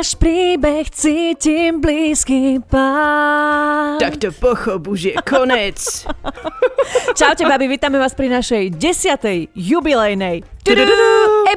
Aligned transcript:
náš 0.00 0.16
príbeh 0.16 0.88
cítim 0.88 1.76
blízky 1.76 2.56
pán. 2.72 4.00
Tak 4.00 4.16
to 4.16 4.32
pochop, 4.32 4.88
už 4.88 5.12
je 5.12 5.14
konec. 5.20 5.76
Čaute, 7.20 7.44
babi, 7.44 7.68
vítame 7.68 8.00
vás 8.00 8.16
pri 8.16 8.32
našej 8.32 8.80
desiatej 8.80 9.52
jubilejnej 9.52 10.40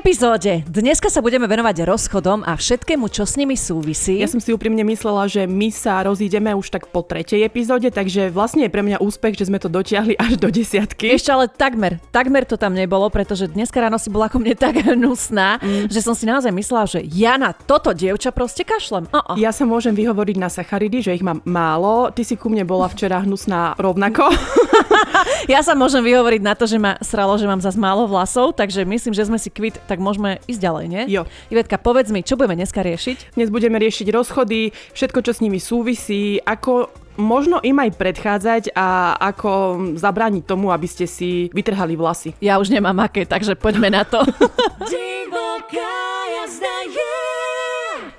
epizóde. 0.04 0.68
Dneska 0.68 1.08
sa 1.08 1.24
budeme 1.24 1.48
venovať 1.48 1.88
rozchodom 1.88 2.44
a 2.44 2.60
všetkému, 2.60 3.08
čo 3.08 3.24
s 3.24 3.40
nimi 3.40 3.56
súvisí. 3.56 4.20
Ja 4.20 4.28
som 4.28 4.44
si 4.44 4.52
úprimne 4.52 4.84
myslela, 4.84 5.32
že 5.32 5.48
my 5.48 5.72
sa 5.72 6.04
rozídeme 6.04 6.52
už 6.52 6.76
tak 6.76 6.92
po 6.92 7.08
tretej 7.08 7.40
epizóde, 7.40 7.88
takže 7.88 8.28
vlastne 8.28 8.68
je 8.68 8.74
pre 8.76 8.84
mňa 8.84 9.00
úspech, 9.00 9.40
že 9.40 9.48
sme 9.48 9.64
to 9.64 9.72
dotiahli 9.72 10.20
až 10.20 10.36
do 10.36 10.52
desiatky. 10.52 11.08
Ešte 11.08 11.32
ale 11.32 11.48
takmer, 11.48 12.04
takmer 12.12 12.44
to 12.44 12.60
tam 12.60 12.76
nebolo, 12.76 13.08
pretože 13.08 13.48
dneska 13.48 13.80
ráno 13.80 13.96
si 13.96 14.12
bola 14.12 14.28
ako 14.28 14.44
mne 14.44 14.60
tak 14.60 14.76
hnusná, 14.92 15.64
mm. 15.64 15.88
že 15.88 16.04
som 16.04 16.12
si 16.12 16.28
naozaj 16.28 16.52
myslela, 16.52 16.84
že 16.84 17.00
ja 17.08 17.40
na 17.40 17.56
toto 17.56 17.96
dievča 17.96 18.36
proste 18.36 18.68
kašlem. 18.68 19.08
Uh-uh. 19.08 19.40
Ja 19.40 19.56
sa 19.56 19.64
môžem 19.64 19.96
vyhovoriť 19.96 20.36
na 20.36 20.52
sacharidy, 20.52 21.00
že 21.00 21.16
ich 21.16 21.24
mám 21.24 21.40
málo. 21.48 22.12
Ty 22.12 22.28
si 22.28 22.36
ku 22.36 22.52
mne 22.52 22.68
bola 22.68 22.92
včera 22.92 23.24
hnusná 23.24 23.80
rovnako. 23.80 24.28
ja 25.54 25.64
sa 25.64 25.80
môžem 25.80 26.04
vyhovoriť 26.04 26.42
na 26.44 26.60
to, 26.60 26.68
že 26.68 26.76
ma 26.76 27.00
sralo, 27.00 27.40
že 27.40 27.48
mám 27.48 27.64
zase 27.64 27.80
málo 27.80 28.04
vlasov, 28.04 28.52
takže 28.60 28.84
myslím, 28.84 29.16
že 29.16 29.32
sme 29.32 29.40
si 29.40 29.48
kvit, 29.48 29.80
tak 29.94 30.02
môžeme 30.02 30.42
ísť 30.50 30.58
ďalej, 30.58 30.86
nie? 30.90 31.04
Jo. 31.06 31.30
Ivetka, 31.54 31.78
povedz 31.78 32.10
mi, 32.10 32.26
čo 32.26 32.34
budeme 32.34 32.58
dneska 32.58 32.82
riešiť? 32.82 33.38
Dnes 33.38 33.54
budeme 33.54 33.78
riešiť 33.78 34.10
rozchody, 34.10 34.74
všetko, 34.98 35.22
čo 35.22 35.38
s 35.38 35.44
nimi 35.46 35.62
súvisí, 35.62 36.42
ako 36.42 36.90
možno 37.22 37.62
im 37.62 37.78
aj 37.78 37.94
predchádzať 37.94 38.74
a 38.74 39.14
ako 39.22 39.78
zabrániť 40.02 40.50
tomu, 40.50 40.74
aby 40.74 40.90
ste 40.90 41.06
si 41.06 41.54
vytrhali 41.54 41.94
vlasy. 41.94 42.34
Ja 42.42 42.58
už 42.58 42.74
nemám 42.74 42.98
aké, 43.06 43.30
takže 43.30 43.54
poďme 43.54 43.94
na 43.94 44.02
to. 44.02 44.26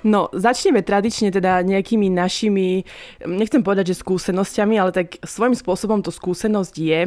No, 0.04 0.28
začneme 0.36 0.84
tradične 0.84 1.32
teda 1.32 1.64
nejakými 1.64 2.12
našimi, 2.12 2.84
nechcem 3.24 3.64
povedať, 3.64 3.96
že 3.96 4.04
skúsenosťami, 4.04 4.76
ale 4.76 4.92
tak 4.92 5.16
svojím 5.24 5.56
spôsobom 5.56 6.04
to 6.04 6.12
skúsenosť 6.12 6.74
je. 6.76 7.00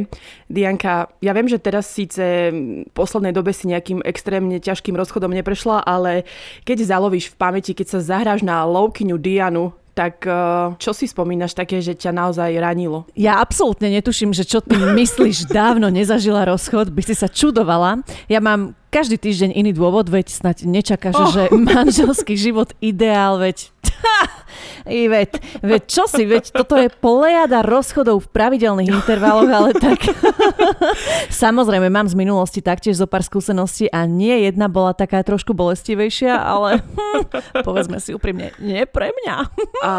Dianka, 0.50 1.14
ja 1.22 1.32
viem, 1.38 1.46
že 1.46 1.62
teraz 1.62 1.86
síce 1.86 2.50
v 2.50 2.90
poslednej 2.98 3.38
dobe 3.38 3.54
si 3.54 3.70
nejakým 3.70 4.02
extrémne 4.02 4.58
ťažkým 4.58 4.98
rozchodom 4.98 5.30
neprešla, 5.30 5.86
ale 5.86 6.26
keď 6.66 6.90
zalovíš 6.90 7.30
v 7.32 7.40
pamäti, 7.40 7.78
keď 7.78 7.98
sa 7.98 8.00
zahráš 8.02 8.42
na 8.42 8.66
lovkyňu 8.66 9.22
Dianu, 9.22 9.78
tak 9.98 10.30
eh, 10.30 10.34
čo 10.78 10.94
si 10.94 11.10
spomínaš 11.10 11.58
také, 11.58 11.82
že 11.82 11.98
ťa 11.98 12.14
naozaj 12.14 12.54
ranilo? 12.62 13.10
Ja 13.18 13.42
absolútne 13.42 13.90
netuším, 13.90 14.30
že 14.30 14.46
čo 14.46 14.62
ty 14.62 14.78
myslíš, 14.78 15.50
dávno 15.50 15.90
nezažila 15.90 16.46
rozchod, 16.46 16.94
by 16.94 17.02
si 17.02 17.18
sa 17.18 17.26
čudovala. 17.26 18.06
Ja 18.30 18.38
mám 18.38 18.78
každý 18.98 19.22
týždeň 19.22 19.54
iný 19.54 19.78
dôvod, 19.78 20.10
veď 20.10 20.34
snať 20.34 20.66
nečakáš, 20.66 21.14
oh. 21.14 21.30
že 21.30 21.44
manželský 21.54 22.34
život 22.34 22.74
ideál, 22.82 23.38
veď 23.38 23.70
Ivet, 24.88 25.40
veď 25.60 25.82
čo 25.84 26.08
si, 26.08 26.24
veď 26.24 26.56
toto 26.56 26.80
je 26.80 26.88
plejada 26.88 27.60
rozchodov 27.60 28.24
v 28.24 28.32
pravidelných 28.32 28.88
intervaloch, 28.88 29.50
ale 29.52 29.72
tak 29.76 30.00
samozrejme 31.44 31.92
mám 31.92 32.08
z 32.08 32.16
minulosti 32.16 32.64
taktiež 32.64 33.00
zo 33.00 33.08
pár 33.08 33.24
skúseností 33.24 33.92
a 33.92 34.08
nie 34.08 34.48
jedna 34.48 34.72
bola 34.72 34.96
taká 34.96 35.20
trošku 35.28 35.52
bolestivejšia, 35.52 36.40
ale 36.40 36.80
hm, 36.80 37.64
povedzme 37.68 38.00
si 38.00 38.16
úprimne, 38.16 38.56
nie 38.64 38.88
pre 38.88 39.12
mňa. 39.12 39.36
a 39.88 39.94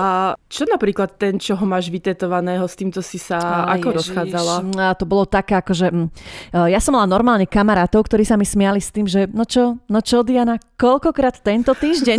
čo 0.49 0.65
napríklad 0.65 1.21
ten, 1.21 1.37
čo 1.37 1.55
ho 1.55 1.65
máš 1.69 1.93
vytetovaného, 1.93 2.65
s 2.65 2.75
týmto 2.75 3.05
si 3.05 3.21
sa 3.21 3.69
a, 3.69 3.77
ako 3.77 3.93
ježiš, 3.93 3.97
rozchádzala? 4.09 4.55
A 4.89 4.97
to 4.97 5.05
bolo 5.05 5.29
také, 5.29 5.61
akože 5.61 5.93
hm, 5.93 6.09
ja 6.73 6.81
som 6.81 6.97
mala 6.97 7.05
normálne 7.05 7.45
kamarátov, 7.45 8.09
ktorí 8.09 8.25
sa 8.25 8.41
mi 8.41 8.49
smiali 8.49 8.81
s 8.81 8.89
tým, 8.89 9.05
že 9.05 9.29
no 9.29 9.45
čo, 9.45 9.77
no 9.93 10.01
čo 10.01 10.25
Diana, 10.25 10.57
koľkokrát 10.81 11.45
tento 11.45 11.77
týždeň? 11.77 12.19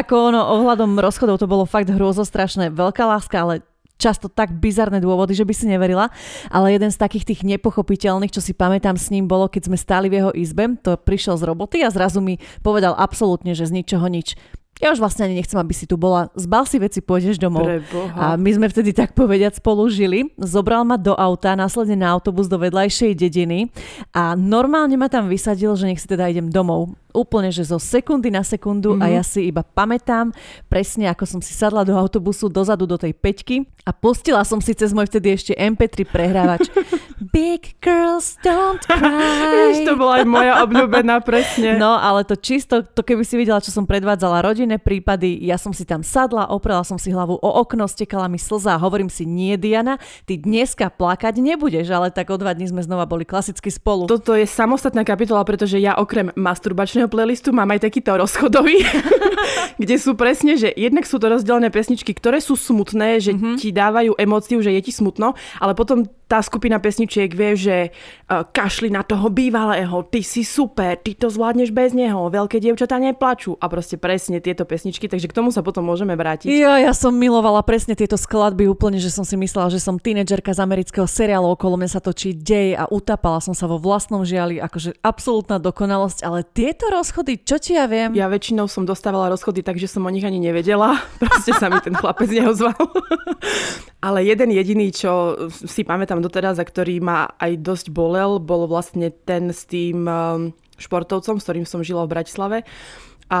ako 0.00 0.14
ono 0.32 0.40
ohľadom 0.50 0.98
rozchodov 0.98 1.38
to 1.38 1.46
bolo 1.46 1.62
fakt 1.62 1.86
hrôzostrašné. 1.86 2.74
Veľká 2.74 3.06
láska, 3.06 3.38
ale 3.38 3.54
často 4.00 4.32
tak 4.32 4.56
bizarné 4.56 4.98
dôvody, 4.98 5.36
že 5.36 5.44
by 5.44 5.54
si 5.54 5.68
neverila. 5.68 6.08
Ale 6.48 6.72
jeden 6.72 6.88
z 6.88 6.96
takých 6.96 7.28
tých 7.28 7.40
nepochopiteľných, 7.44 8.32
čo 8.32 8.40
si 8.40 8.56
pamätám 8.56 8.96
s 8.96 9.12
ním, 9.12 9.28
bolo, 9.28 9.46
keď 9.46 9.68
sme 9.68 9.76
stáli 9.76 10.08
v 10.08 10.24
jeho 10.24 10.32
izbe, 10.32 10.80
to 10.80 10.96
prišiel 10.96 11.36
z 11.36 11.44
roboty 11.44 11.84
a 11.84 11.92
zrazu 11.92 12.24
mi 12.24 12.40
povedal 12.64 12.96
absolútne, 12.96 13.52
že 13.52 13.68
z 13.68 13.84
ničoho 13.84 14.08
nič 14.08 14.34
ja 14.80 14.96
už 14.96 14.98
vlastne 14.98 15.28
ani 15.28 15.36
nechcem, 15.36 15.60
aby 15.60 15.76
si 15.76 15.84
tu 15.84 16.00
bola. 16.00 16.32
Zbal 16.32 16.64
si 16.64 16.80
veci, 16.80 17.04
pôjdeš 17.04 17.36
domov. 17.36 17.68
Preboha. 17.68 18.16
A 18.16 18.24
my 18.40 18.50
sme 18.56 18.66
vtedy 18.72 18.96
tak 18.96 19.12
povediať 19.12 19.60
spolu 19.60 19.86
žili. 19.92 20.32
Zobral 20.40 20.88
ma 20.88 20.96
do 20.96 21.12
auta, 21.12 21.52
následne 21.52 22.00
na 22.00 22.08
autobus 22.08 22.48
do 22.48 22.56
vedľajšej 22.56 23.12
dediny 23.12 23.68
a 24.16 24.32
normálne 24.32 24.96
ma 24.96 25.12
tam 25.12 25.28
vysadil, 25.28 25.76
že 25.76 25.84
nech 25.84 26.00
si 26.00 26.08
teda 26.08 26.32
idem 26.32 26.48
domov 26.48 26.96
úplne, 27.12 27.50
že 27.50 27.66
zo 27.66 27.78
sekundy 27.78 28.30
na 28.30 28.46
sekundu 28.46 28.94
mm-hmm. 28.94 29.04
a 29.04 29.06
mhm. 29.10 29.14
ja 29.18 29.22
si 29.26 29.40
iba 29.50 29.62
pamätám 29.66 30.30
presne, 30.70 31.10
ako 31.10 31.24
som 31.26 31.40
si 31.42 31.52
sadla 31.52 31.82
do 31.82 31.94
autobusu 31.94 32.46
dozadu 32.46 32.86
do 32.86 32.96
tej 32.96 33.12
peťky 33.14 33.66
a 33.82 33.90
pustila 33.90 34.46
som 34.46 34.62
si 34.62 34.72
cez 34.72 34.94
môj 34.94 35.10
vtedy 35.10 35.34
ešte 35.34 35.52
MP3 35.58 36.06
prehrávač 36.06 36.70
Big 37.34 37.74
girls 37.82 38.38
don't 38.46 38.78
cry. 38.86 39.82
to 39.82 39.98
bola 39.98 40.22
aj 40.22 40.26
moja 40.30 40.54
obľúbená 40.62 41.18
presne. 41.26 41.74
No, 41.74 41.98
ale 41.98 42.22
to 42.22 42.38
čisto, 42.38 42.86
to 42.86 43.02
keby 43.02 43.26
si 43.26 43.34
videla, 43.34 43.58
čo 43.58 43.74
som 43.74 43.82
predvádzala 43.82 44.46
rodinné 44.46 44.78
prípady, 44.78 45.34
ja 45.42 45.58
som 45.58 45.74
si 45.74 45.82
tam 45.82 46.06
sadla, 46.06 46.46
oprela 46.54 46.86
som 46.86 46.94
si 46.94 47.10
hlavu 47.10 47.34
o 47.34 47.50
okno, 47.58 47.90
stekala 47.90 48.30
mi 48.30 48.38
slza 48.38 48.78
a 48.78 48.82
hovorím 48.82 49.10
si, 49.10 49.26
nie 49.26 49.58
Diana, 49.58 49.98
ty 50.30 50.38
dneska 50.38 50.94
plakať 50.94 51.42
nebudeš, 51.42 51.90
ale 51.90 52.14
tak 52.14 52.30
o 52.30 52.38
dva 52.38 52.54
dní 52.54 52.70
sme 52.70 52.86
znova 52.86 53.10
boli 53.10 53.26
klasicky 53.26 53.74
spolu. 53.74 54.06
Toto 54.06 54.38
je 54.38 54.46
samostatná 54.46 55.02
kapitola, 55.02 55.42
pretože 55.42 55.82
ja 55.82 55.98
okrem 55.98 56.30
masturbačnej 56.38 57.00
dnešného 57.00 57.16
playlistu 57.16 57.48
mám 57.56 57.72
aj 57.72 57.88
takýto 57.88 58.12
rozchodový, 58.12 58.84
kde 59.82 59.96
sú 59.96 60.12
presne, 60.12 60.60
že 60.60 60.68
jednak 60.76 61.08
sú 61.08 61.16
to 61.16 61.32
rozdelené 61.32 61.72
pesničky, 61.72 62.12
ktoré 62.12 62.44
sú 62.44 62.60
smutné, 62.60 63.24
že 63.24 63.32
mm-hmm. 63.32 63.56
ti 63.56 63.72
dávajú 63.72 64.20
emóciu, 64.20 64.60
že 64.60 64.76
je 64.76 64.84
ti 64.84 64.92
smutno, 64.92 65.32
ale 65.56 65.72
potom 65.72 66.04
tá 66.28 66.44
skupina 66.44 66.76
pesničiek 67.10 67.34
vie, 67.34 67.52
že 67.58 67.76
uh, 67.90 68.46
kašli 68.46 68.86
na 68.86 69.02
toho 69.02 69.26
bývalého, 69.34 70.06
ty 70.06 70.22
si 70.22 70.46
super, 70.46 70.94
ty 70.94 71.18
to 71.18 71.26
zvládneš 71.26 71.74
bez 71.74 71.90
neho, 71.90 72.30
veľké 72.30 72.62
dievčatá 72.62 73.02
neplačú 73.02 73.58
a 73.58 73.66
proste 73.66 73.98
presne 73.98 74.38
tieto 74.38 74.62
pesničky, 74.62 75.10
takže 75.10 75.26
k 75.26 75.34
tomu 75.34 75.50
sa 75.50 75.66
potom 75.66 75.82
môžeme 75.82 76.14
vrátiť. 76.14 76.46
Ja, 76.46 76.78
ja 76.78 76.94
som 76.94 77.18
milovala 77.18 77.66
presne 77.66 77.98
tieto 77.98 78.14
skladby 78.14 78.70
úplne, 78.70 79.02
že 79.02 79.10
som 79.10 79.26
si 79.26 79.34
myslela, 79.34 79.74
že 79.74 79.82
som 79.82 79.98
tínedžerka 79.98 80.54
z 80.54 80.62
amerického 80.62 81.10
seriálu, 81.10 81.50
okolo 81.50 81.82
mňa 81.82 81.98
sa 81.98 82.00
točí 82.00 82.30
dej 82.30 82.78
a 82.78 82.86
utapala 82.86 83.42
som 83.42 83.58
sa 83.58 83.66
vo 83.66 83.82
vlastnom 83.82 84.22
žiali, 84.22 84.62
akože 84.62 85.02
absolútna 85.02 85.58
dokonalosť, 85.58 86.22
ale 86.22 86.46
tieto 86.46 86.86
rozchody, 86.94 87.42
čo 87.42 87.58
ti 87.58 87.74
ja 87.74 87.90
viem? 87.90 88.14
Ja 88.14 88.30
väčšinou 88.30 88.70
som 88.70 88.86
dostávala 88.86 89.34
rozchody, 89.34 89.66
takže 89.66 89.90
som 89.90 90.06
o 90.06 90.10
nich 90.14 90.22
ani 90.22 90.38
nevedela, 90.38 91.02
proste 91.22 91.50
sa 91.58 91.66
mi 91.66 91.82
ten 91.82 91.98
chlapec 91.98 92.30
neozval. 92.30 92.78
ale 94.00 94.24
jeden 94.24 94.48
jediný, 94.48 94.88
čo 94.92 95.36
si 95.52 95.84
pamätám 95.84 96.24
doteraz 96.24 96.56
a 96.56 96.64
ktorý 96.64 97.04
ma 97.04 97.28
aj 97.36 97.60
dosť 97.60 97.86
bolel, 97.92 98.40
bol 98.40 98.64
vlastne 98.64 99.12
ten 99.12 99.52
s 99.52 99.68
tým 99.68 100.08
um, 100.08 100.56
športovcom, 100.80 101.36
s 101.36 101.44
ktorým 101.44 101.68
som 101.68 101.84
žila 101.84 102.08
v 102.08 102.12
Bratislave. 102.16 102.58
A 103.28 103.40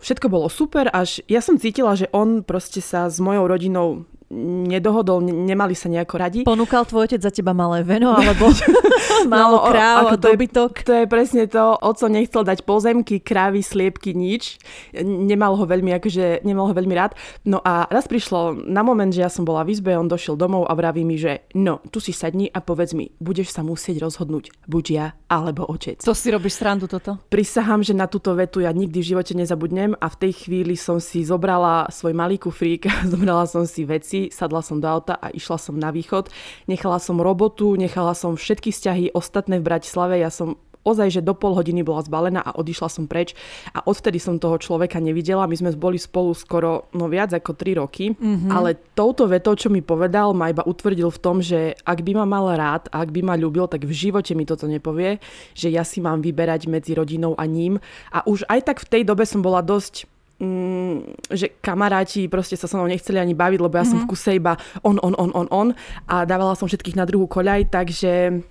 všetko 0.00 0.32
bolo 0.32 0.48
super, 0.48 0.88
až 0.88 1.20
ja 1.28 1.44
som 1.44 1.60
cítila, 1.60 1.92
že 1.94 2.08
on 2.16 2.40
proste 2.40 2.80
sa 2.80 3.12
s 3.12 3.20
mojou 3.20 3.44
rodinou 3.44 4.08
nedohodol, 4.32 5.20
nemali 5.22 5.76
sa 5.76 5.92
nejako 5.92 6.14
radi. 6.16 6.40
Ponúkal 6.42 6.88
tvoj 6.88 7.10
otec 7.10 7.20
za 7.20 7.30
teba 7.30 7.52
malé 7.52 7.84
veno, 7.84 8.16
alebo 8.16 8.50
málo 9.32 9.60
no, 9.60 9.68
kráv 9.68 10.04
a 10.10 10.16
dobytok? 10.16 10.72
To 10.80 10.80
je, 10.80 10.84
to 10.84 10.92
je 11.00 11.04
presne 11.06 11.42
to, 11.46 11.76
oco 11.78 12.06
nechcel 12.08 12.42
dať 12.42 12.64
pozemky, 12.64 13.20
krávy, 13.20 13.60
sliepky, 13.60 14.16
nič. 14.16 14.58
Nemal 15.04 15.56
ho 15.56 15.64
veľmi, 15.64 15.92
akože, 16.00 16.42
nemal 16.42 16.70
ho 16.70 16.74
veľmi 16.74 16.94
rád. 16.96 17.16
No 17.44 17.60
a 17.60 17.86
raz 17.88 18.08
prišlo 18.08 18.56
na 18.64 18.80
moment, 18.80 19.10
že 19.12 19.24
ja 19.24 19.30
som 19.30 19.44
bola 19.44 19.64
v 19.66 19.76
izbe, 19.76 19.94
on 19.94 20.08
došiel 20.08 20.38
domov 20.38 20.66
a 20.68 20.72
vraví 20.74 21.02
mi, 21.02 21.18
že 21.20 21.46
no, 21.54 21.80
tu 21.90 22.00
si 22.00 22.10
sadni 22.14 22.48
a 22.50 22.60
povedz 22.60 22.96
mi, 22.96 23.12
budeš 23.20 23.54
sa 23.54 23.60
musieť 23.60 24.02
rozhodnúť, 24.02 24.54
buď 24.66 24.84
ja 24.90 25.06
alebo 25.28 25.66
otec. 25.66 25.98
To 26.06 26.14
si 26.14 26.30
robíš 26.30 26.62
srandu 26.62 26.86
toto? 26.86 27.18
Prisahám, 27.26 27.82
že 27.82 27.96
na 27.96 28.06
túto 28.06 28.30
vetu 28.38 28.62
ja 28.62 28.70
nikdy 28.70 29.02
v 29.02 29.08
živote 29.14 29.34
nezabudnem 29.34 29.98
a 29.98 30.06
v 30.06 30.16
tej 30.26 30.32
chvíli 30.46 30.78
som 30.78 31.02
si 31.02 31.26
zobrala 31.26 31.90
svoj 31.90 32.14
malý 32.14 32.38
kufrík, 32.38 32.86
zobrala 33.12 33.44
som 33.50 33.66
si 33.66 33.82
veci, 33.82 34.13
sadla 34.30 34.60
som 34.60 34.78
do 34.82 34.88
auta 34.88 35.16
a 35.18 35.30
išla 35.30 35.58
som 35.58 35.74
na 35.78 35.90
východ. 35.90 36.30
Nechala 36.70 36.98
som 36.98 37.18
robotu, 37.18 37.74
nechala 37.74 38.12
som 38.12 38.38
všetky 38.38 38.70
vzťahy 38.70 39.04
ostatné 39.14 39.58
v 39.60 39.66
Bratislave. 39.66 40.20
Ja 40.20 40.30
som 40.30 40.58
ozaj, 40.84 41.18
že 41.18 41.24
do 41.24 41.32
pol 41.32 41.56
hodiny 41.56 41.80
bola 41.80 42.04
zbalená 42.04 42.44
a 42.44 42.54
odišla 42.54 42.88
som 42.92 43.08
preč 43.08 43.32
a 43.72 43.80
odvtedy 43.88 44.20
som 44.20 44.36
toho 44.36 44.60
človeka 44.60 45.00
nevidela. 45.00 45.48
My 45.48 45.56
sme 45.56 45.72
boli 45.74 45.96
spolu 45.96 46.36
skoro 46.36 46.92
no 46.92 47.08
viac 47.08 47.32
ako 47.32 47.56
3 47.56 47.80
roky, 47.80 48.12
mm-hmm. 48.12 48.52
ale 48.52 48.76
touto 48.92 49.24
vetou, 49.26 49.56
čo 49.56 49.72
mi 49.72 49.80
povedal, 49.80 50.36
ma 50.36 50.52
iba 50.52 50.62
utvrdil 50.62 51.08
v 51.08 51.18
tom, 51.18 51.40
že 51.40 51.74
ak 51.82 52.04
by 52.04 52.12
ma 52.22 52.26
mal 52.28 52.52
rád, 52.54 52.92
ak 52.92 53.10
by 53.10 53.24
ma 53.24 53.34
ľúbil, 53.34 53.66
tak 53.66 53.88
v 53.88 53.92
živote 53.96 54.36
mi 54.36 54.44
toto 54.44 54.68
nepovie, 54.68 55.18
že 55.56 55.72
ja 55.72 55.82
si 55.82 56.04
mám 56.04 56.20
vyberať 56.20 56.68
medzi 56.68 56.92
rodinou 56.92 57.32
a 57.40 57.48
ním. 57.48 57.80
A 58.12 58.22
už 58.28 58.44
aj 58.46 58.60
tak 58.68 58.78
v 58.84 59.00
tej 59.00 59.02
dobe 59.08 59.24
som 59.24 59.40
bola 59.40 59.64
dosť 59.64 60.13
mm, 60.40 61.30
že 61.30 61.46
kamaráti 61.60 62.26
proste 62.26 62.58
sa 62.58 62.66
so 62.66 62.78
mnou 62.78 62.90
nechceli 62.90 63.18
ani 63.18 63.34
baviť, 63.34 63.60
lebo 63.60 63.74
ja 63.74 63.82
mm-hmm. 63.82 63.90
som 63.90 63.98
v 64.02 64.06
mhm. 64.06 64.10
kuse 64.10 64.30
iba 64.34 64.52
on, 64.82 64.96
on, 65.02 65.14
on, 65.14 65.30
on, 65.34 65.48
on 65.50 65.68
a 66.08 66.24
dávala 66.26 66.58
som 66.58 66.66
všetkých 66.66 66.98
na 66.98 67.06
druhú 67.06 67.30
koľaj, 67.30 67.70
takže 67.70 68.42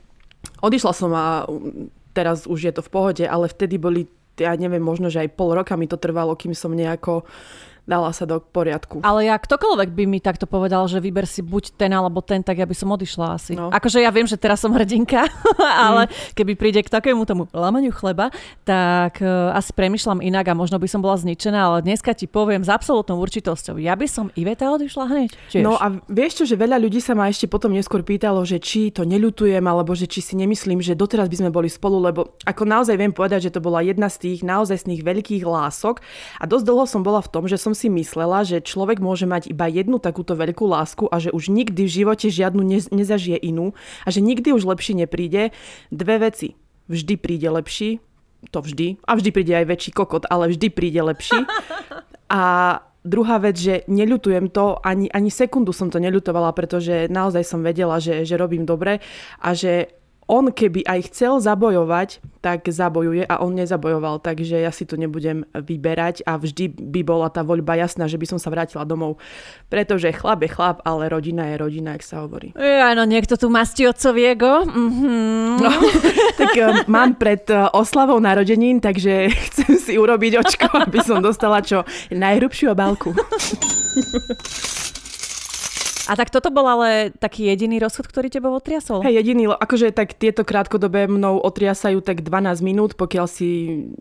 odišla 0.60 0.94
som 0.96 1.12
a 1.16 1.48
teraz 2.14 2.46
už 2.46 2.60
je 2.70 2.74
to 2.74 2.86
v 2.86 2.92
pohode, 2.94 3.24
ale 3.26 3.50
vtedy 3.50 3.82
boli 3.82 4.06
ja 4.34 4.58
neviem, 4.58 4.82
možno, 4.82 5.14
že 5.14 5.22
aj 5.22 5.38
pol 5.38 5.54
roka 5.54 5.78
mi 5.78 5.86
to 5.86 6.02
trvalo, 6.02 6.34
kým 6.34 6.58
som 6.58 6.74
nejako 6.74 7.22
dala 7.84 8.16
sa 8.16 8.24
do 8.24 8.40
poriadku. 8.40 9.04
Ale 9.04 9.28
ja 9.28 9.36
ktokoľvek 9.36 9.92
by 9.92 10.04
mi 10.08 10.20
takto 10.24 10.48
povedal, 10.48 10.88
že 10.88 11.04
vyber 11.04 11.28
si 11.28 11.44
buď 11.44 11.76
ten 11.76 11.92
alebo 11.92 12.24
ten, 12.24 12.40
tak 12.40 12.64
ja 12.64 12.68
by 12.68 12.72
som 12.72 12.96
odišla 12.96 13.28
asi. 13.36 13.60
No. 13.60 13.68
Akože 13.76 14.00
ja 14.00 14.08
viem, 14.08 14.24
že 14.24 14.40
teraz 14.40 14.64
som 14.64 14.72
hrdinka, 14.72 15.28
ale 15.88 16.08
mm. 16.08 16.36
keby 16.40 16.54
príde 16.56 16.80
k 16.80 16.88
takému 16.88 17.28
tomu 17.28 17.52
lamaniu 17.52 17.92
chleba, 17.92 18.32
tak 18.64 19.20
uh, 19.20 19.52
asi 19.52 19.76
premyšľam 19.76 20.24
inak 20.24 20.48
a 20.48 20.56
možno 20.56 20.80
by 20.80 20.88
som 20.88 21.04
bola 21.04 21.20
zničená, 21.20 21.60
ale 21.60 21.84
dneska 21.84 22.16
ti 22.16 22.24
poviem 22.24 22.64
s 22.64 22.72
absolútnou 22.72 23.20
určitosťou, 23.20 23.76
ja 23.84 24.00
by 24.00 24.08
som 24.08 24.32
Iveta 24.40 24.72
odišla 24.72 25.04
hneď. 25.12 25.30
Tiež. 25.52 25.64
No 25.68 25.76
a 25.76 25.92
vieš 26.08 26.40
čo, 26.40 26.44
že 26.48 26.56
veľa 26.56 26.80
ľudí 26.80 27.04
sa 27.04 27.12
ma 27.12 27.28
ešte 27.28 27.52
potom 27.52 27.76
neskôr 27.76 28.00
pýtalo, 28.00 28.48
že 28.48 28.64
či 28.64 28.96
to 28.96 29.04
neľutujem, 29.04 29.62
alebo 29.68 29.92
že 29.92 30.08
či 30.08 30.24
si 30.24 30.40
nemyslím, 30.40 30.80
že 30.80 30.96
doteraz 30.96 31.28
by 31.28 31.38
sme 31.44 31.50
boli 31.52 31.68
spolu, 31.68 32.00
lebo 32.00 32.40
ako 32.48 32.64
naozaj 32.64 32.96
viem 32.96 33.12
povedať, 33.12 33.52
že 33.52 33.54
to 33.54 33.60
bola 33.60 33.84
jedna 33.84 34.08
z 34.08 34.24
tých 34.24 34.40
naozajstných 34.48 35.04
veľkých 35.04 35.44
lások 35.44 36.00
a 36.40 36.48
dosť 36.48 36.64
dlho 36.64 36.86
som 36.88 37.04
bola 37.04 37.20
v 37.20 37.30
tom, 37.30 37.44
že 37.46 37.60
som 37.60 37.73
som 37.74 37.90
si 37.90 37.90
myslela, 37.90 38.46
že 38.46 38.62
človek 38.62 39.02
môže 39.02 39.26
mať 39.26 39.50
iba 39.50 39.66
jednu 39.66 39.98
takúto 39.98 40.38
veľkú 40.38 40.70
lásku 40.70 41.10
a 41.10 41.18
že 41.18 41.34
už 41.34 41.50
nikdy 41.50 41.90
v 41.90 41.96
živote 42.06 42.30
žiadnu 42.30 42.62
ne- 42.62 42.86
nezažije 42.94 43.42
inú 43.42 43.74
a 44.06 44.14
že 44.14 44.22
nikdy 44.22 44.54
už 44.54 44.70
lepší 44.70 44.94
nepríde. 44.94 45.50
Dve 45.90 46.22
veci. 46.22 46.54
Vždy 46.86 47.18
príde 47.18 47.50
lepší, 47.50 47.98
to 48.54 48.62
vždy, 48.62 49.02
a 49.10 49.18
vždy 49.18 49.30
príde 49.34 49.58
aj 49.58 49.66
väčší 49.66 49.90
kokot, 49.90 50.30
ale 50.30 50.54
vždy 50.54 50.70
príde 50.70 51.02
lepší. 51.02 51.50
A 52.30 52.78
druhá 53.02 53.42
vec, 53.42 53.58
že 53.58 53.82
neľutujem 53.90 54.54
to, 54.54 54.78
ani, 54.86 55.10
ani 55.10 55.34
sekundu 55.34 55.74
som 55.74 55.90
to 55.90 55.98
neľutovala, 55.98 56.54
pretože 56.54 57.10
naozaj 57.10 57.42
som 57.42 57.66
vedela, 57.66 57.98
že, 57.98 58.22
že 58.22 58.38
robím 58.38 58.70
dobre 58.70 59.02
a 59.42 59.50
že 59.58 60.03
on 60.34 60.50
keby 60.50 60.82
aj 60.90 61.14
chcel 61.14 61.38
zabojovať, 61.38 62.26
tak 62.42 62.66
zabojuje 62.66 63.30
a 63.30 63.38
on 63.46 63.54
nezabojoval, 63.54 64.18
takže 64.18 64.58
ja 64.58 64.74
si 64.74 64.90
to 64.90 64.98
nebudem 64.98 65.46
vyberať 65.54 66.26
a 66.26 66.42
vždy 66.42 66.74
by 66.74 67.06
bola 67.06 67.30
tá 67.30 67.46
voľba 67.46 67.78
jasná, 67.78 68.10
že 68.10 68.18
by 68.18 68.26
som 68.26 68.40
sa 68.42 68.50
vrátila 68.50 68.82
domov. 68.82 69.22
Pretože 69.70 70.10
chlap 70.10 70.42
je 70.42 70.50
chlap, 70.50 70.82
ale 70.82 71.08
rodina 71.08 71.46
je 71.54 71.56
rodina, 71.62 71.94
ak 71.94 72.02
sa 72.02 72.26
hovorí. 72.26 72.52
Áno, 72.58 73.06
niekto 73.06 73.38
tu 73.38 73.54
mastí 73.54 73.86
otcoviego. 73.86 74.66
Mm-hmm. 74.66 75.62
No, 75.62 75.72
tak 76.42 76.52
uh, 76.58 76.82
mám 76.90 77.14
pred 77.16 77.46
uh, 77.54 77.70
oslavou 77.72 78.18
narodenín, 78.18 78.82
takže 78.82 79.30
chcem 79.54 79.78
si 79.78 79.94
urobiť 80.02 80.42
očko, 80.42 80.68
aby 80.82 81.00
som 81.06 81.22
dostala 81.22 81.62
čo 81.62 81.86
najhrubšiu 82.10 82.74
obálku. 82.74 83.14
A 86.08 86.20
tak 86.20 86.30
toto 86.34 86.52
bol 86.52 86.68
ale 86.68 87.16
taký 87.16 87.48
jediný 87.48 87.80
rozchod, 87.80 88.12
ktorý 88.12 88.28
teba 88.28 88.52
otriasol? 88.52 89.04
Hej, 89.04 89.24
jediný, 89.24 89.56
akože 89.56 89.96
tak 89.96 90.20
tieto 90.20 90.44
krátkodobé 90.44 91.08
mnou 91.08 91.40
otriasajú 91.40 92.04
tak 92.04 92.26
12 92.26 92.60
minút, 92.60 92.92
pokiaľ 93.00 93.26
si 93.30 93.50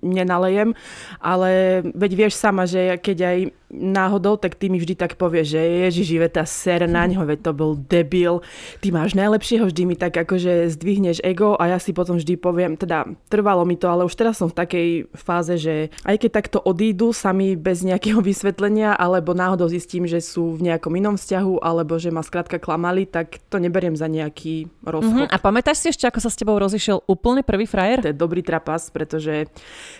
nenalejem, 0.03 0.75
ale 1.23 1.83
veď 1.95 2.11
vieš 2.15 2.35
sama, 2.39 2.67
že 2.67 2.99
keď 2.99 3.19
aj 3.23 3.39
náhodou, 3.73 4.37
tak 4.37 4.61
ty 4.61 4.69
mi 4.69 4.77
vždy 4.77 4.95
tak 4.95 5.17
povieš, 5.17 5.57
že 5.57 5.61
ježiš, 5.89 6.21
tá 6.29 6.45
ser 6.45 6.85
na 6.85 7.09
ňo, 7.09 7.25
veď 7.31 7.51
to 7.51 7.53
bol 7.57 7.73
debil, 7.75 8.45
ty 8.85 8.93
máš 8.93 9.17
najlepšieho, 9.17 9.65
vždy 9.65 9.83
mi 9.89 9.97
tak 9.97 10.13
akože 10.13 10.69
zdvihneš 10.77 11.25
ego 11.25 11.57
a 11.57 11.73
ja 11.73 11.79
si 11.81 11.97
potom 11.97 12.21
vždy 12.21 12.37
poviem, 12.37 12.77
teda 12.77 13.09
trvalo 13.33 13.65
mi 13.65 13.81
to, 13.81 13.89
ale 13.89 14.05
už 14.05 14.15
teraz 14.15 14.39
som 14.39 14.53
v 14.53 14.59
takej 14.61 14.89
fáze, 15.17 15.57
že 15.57 15.89
aj 16.05 16.21
keď 16.21 16.31
takto 16.31 16.59
odídu 16.61 17.17
sami 17.17 17.57
bez 17.57 17.81
nejakého 17.81 18.21
vysvetlenia, 18.21 18.93
alebo 18.93 19.33
náhodou 19.33 19.67
zistím, 19.73 20.05
že 20.05 20.21
sú 20.21 20.61
v 20.61 20.69
nejakom 20.69 20.93
inom 20.93 21.17
vzťahu, 21.17 21.65
alebo 21.65 21.92
že 21.97 22.15
ma 22.15 22.21
skrátka 22.21 22.61
klamali, 22.61 23.09
tak 23.09 23.41
to 23.49 23.57
neberiem 23.57 23.97
za 23.97 24.07
nejaký 24.07 24.69
rozchod. 24.85 25.27
Uh-huh. 25.27 25.35
A 25.35 25.37
pamätáš 25.41 25.85
si 25.85 25.87
ešte, 25.91 26.05
ako 26.07 26.21
sa 26.21 26.31
s 26.31 26.39
tebou 26.39 26.57
rozišiel 26.61 27.05
úplne 27.09 27.41
prvý 27.43 27.65
frajer? 27.65 28.05
To 28.05 28.13
je 28.13 28.17
dobrý 28.17 28.45
trapas, 28.45 28.93
pretože 28.93 29.49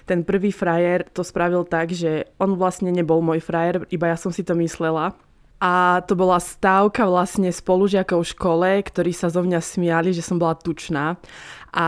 ten 0.07 0.23
prvý 0.23 0.53
frajer 0.53 1.09
to 1.11 1.25
spravil 1.25 1.65
tak, 1.65 1.91
že 1.91 2.31
on 2.39 2.55
vlastne 2.55 2.93
nebol 2.93 3.25
môj 3.25 3.41
frajer, 3.43 3.89
iba 3.89 4.13
ja 4.13 4.17
som 4.21 4.31
si 4.31 4.45
to 4.45 4.53
myslela. 4.57 5.17
A 5.63 6.03
to 6.11 6.19
bola 6.19 6.43
stávka 6.43 7.07
vlastne 7.07 7.47
spolužiakov 7.47 8.27
v 8.27 8.33
škole, 8.35 8.69
ktorí 8.83 9.15
sa 9.15 9.31
zo 9.31 9.47
mňa 9.47 9.63
smiali, 9.63 10.11
že 10.11 10.19
som 10.19 10.35
bola 10.35 10.59
tučná. 10.59 11.15
A 11.71 11.87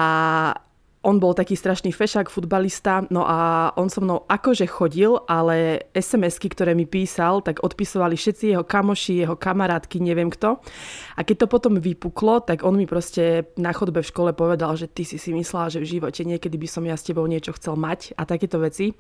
on 1.05 1.21
bol 1.21 1.37
taký 1.37 1.53
strašný 1.53 1.93
fešák, 1.93 2.33
futbalista, 2.33 3.05
no 3.13 3.29
a 3.29 3.71
on 3.77 3.93
so 3.93 4.01
mnou 4.01 4.25
akože 4.25 4.65
chodil, 4.65 5.21
ale 5.29 5.85
SMS-ky, 5.93 6.49
ktoré 6.49 6.73
mi 6.73 6.89
písal, 6.89 7.45
tak 7.45 7.61
odpisovali 7.61 8.17
všetci 8.17 8.57
jeho 8.57 8.65
kamoši, 8.65 9.29
jeho 9.29 9.37
kamarátky, 9.37 10.01
neviem 10.01 10.33
kto. 10.33 10.65
A 11.15 11.21
keď 11.21 11.45
to 11.45 11.53
potom 11.53 11.77
vypuklo, 11.77 12.41
tak 12.41 12.65
on 12.65 12.81
mi 12.81 12.89
proste 12.89 13.53
na 13.61 13.77
chodbe 13.77 14.01
v 14.01 14.09
škole 14.09 14.31
povedal, 14.33 14.73
že 14.81 14.89
ty 14.89 15.05
si 15.05 15.21
si 15.21 15.37
myslela, 15.37 15.69
že 15.69 15.85
v 15.85 16.01
živote 16.01 16.25
niekedy 16.25 16.57
by 16.57 16.69
som 16.69 16.83
ja 16.89 16.97
s 16.97 17.05
tebou 17.05 17.29
niečo 17.29 17.53
chcel 17.53 17.77
mať 17.77 18.17
a 18.17 18.25
takéto 18.25 18.57
veci. 18.57 18.97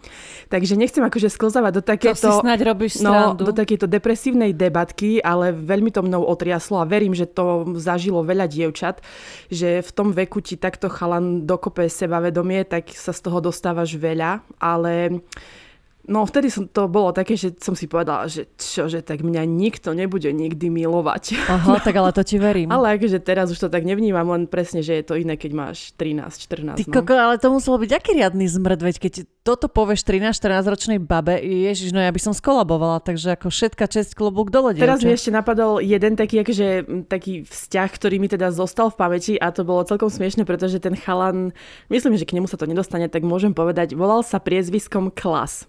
Takže 0.53 0.77
nechcem 0.77 1.00
akože 1.00 1.33
sklzávať 1.33 1.73
do 1.81 1.83
takéto... 1.83 2.21
To 2.21 2.37
si 2.37 2.45
snáď 2.45 2.61
robíš 2.69 3.00
no, 3.00 3.33
do 3.33 3.50
takéto 3.57 3.89
depresívnej 3.89 4.53
debatky, 4.53 5.25
ale 5.25 5.57
veľmi 5.57 5.89
to 5.89 6.05
mnou 6.05 6.29
otriaslo 6.29 6.85
a 6.85 6.85
verím, 6.85 7.17
že 7.17 7.25
to 7.25 7.65
zažilo 7.81 8.21
veľa 8.21 8.45
dievčat, 8.45 9.00
že 9.49 9.81
v 9.81 9.91
tom 9.97 10.12
veku 10.12 10.45
ti 10.45 10.61
takto 10.61 10.93
chalan 10.93 11.49
dokope 11.49 11.89
sebavedomie, 11.94 12.67
tak 12.67 12.91
sa 12.91 13.14
z 13.14 13.20
toho 13.23 13.38
dostávaš 13.38 13.94
veľa, 13.94 14.43
ale 14.58 15.23
No 16.05 16.29
vtedy 16.29 16.53
som, 16.53 16.69
to 16.69 16.85
bolo 16.85 17.17
také, 17.17 17.33
že 17.33 17.56
som 17.56 17.73
si 17.73 17.89
povedala, 17.89 18.29
že 18.29 18.45
čo, 18.61 18.93
že 18.93 19.01
tak 19.01 19.25
mňa 19.25 19.49
nikto 19.49 19.97
nebude 19.97 20.29
nikdy 20.29 20.69
milovať. 20.69 21.41
Aha, 21.49 21.81
tak 21.81 21.97
ale 21.97 22.12
to 22.12 22.21
ti 22.21 22.37
verím. 22.37 22.69
ale 22.77 23.01
akože 23.01 23.25
teraz 23.25 23.49
už 23.49 23.56
to 23.56 23.69
tak 23.73 23.89
nevnímam, 23.89 24.29
len 24.29 24.45
presne, 24.45 24.85
že 24.85 25.01
je 25.01 25.05
to 25.05 25.17
iné, 25.17 25.41
keď 25.41 25.51
máš 25.56 25.97
13, 25.97 26.77
14. 26.77 26.77
Ty 26.77 26.85
no. 26.85 26.93
koko, 26.93 27.15
ale 27.17 27.41
to 27.41 27.49
muselo 27.49 27.81
byť 27.81 27.91
aký 27.97 28.21
riadny 28.21 28.45
zmrd, 28.45 28.81
veď 28.85 28.97
keď 29.01 29.15
toto 29.45 29.69
povieš 29.73 30.05
13-14 30.05 30.73
ročnej 30.73 30.99
babe, 31.01 31.41
ježiš, 31.41 31.93
no 31.97 32.01
ja 32.01 32.12
by 32.12 32.21
som 32.21 32.33
skolabovala, 32.37 33.00
takže 33.00 33.37
ako 33.37 33.49
všetka 33.49 33.85
česť 33.89 34.12
klobúk 34.17 34.53
dole. 34.53 34.77
Teraz 34.77 35.00
mi 35.00 35.12
ešte 35.12 35.33
napadol 35.33 35.81
jeden 35.81 36.21
taký, 36.21 36.45
akože, 36.45 36.69
taký 37.09 37.49
vzťah, 37.49 37.89
ktorý 37.89 38.17
mi 38.21 38.29
teda 38.29 38.53
zostal 38.53 38.93
v 38.93 38.97
pamäti 39.00 39.35
a 39.41 39.53
to 39.53 39.65
bolo 39.65 39.85
celkom 39.89 40.12
smiešne, 40.12 40.45
pretože 40.45 40.81
ten 40.81 40.97
chalan, 40.97 41.53
myslím, 41.89 42.17
že 42.17 42.29
k 42.29 42.37
nemu 42.37 42.49
sa 42.49 42.61
to 42.61 42.69
nedostane, 42.69 43.09
tak 43.09 43.25
môžem 43.25 43.57
povedať, 43.57 43.97
volal 43.97 44.21
sa 44.21 44.37
priezviskom 44.37 45.12
Klas. 45.12 45.69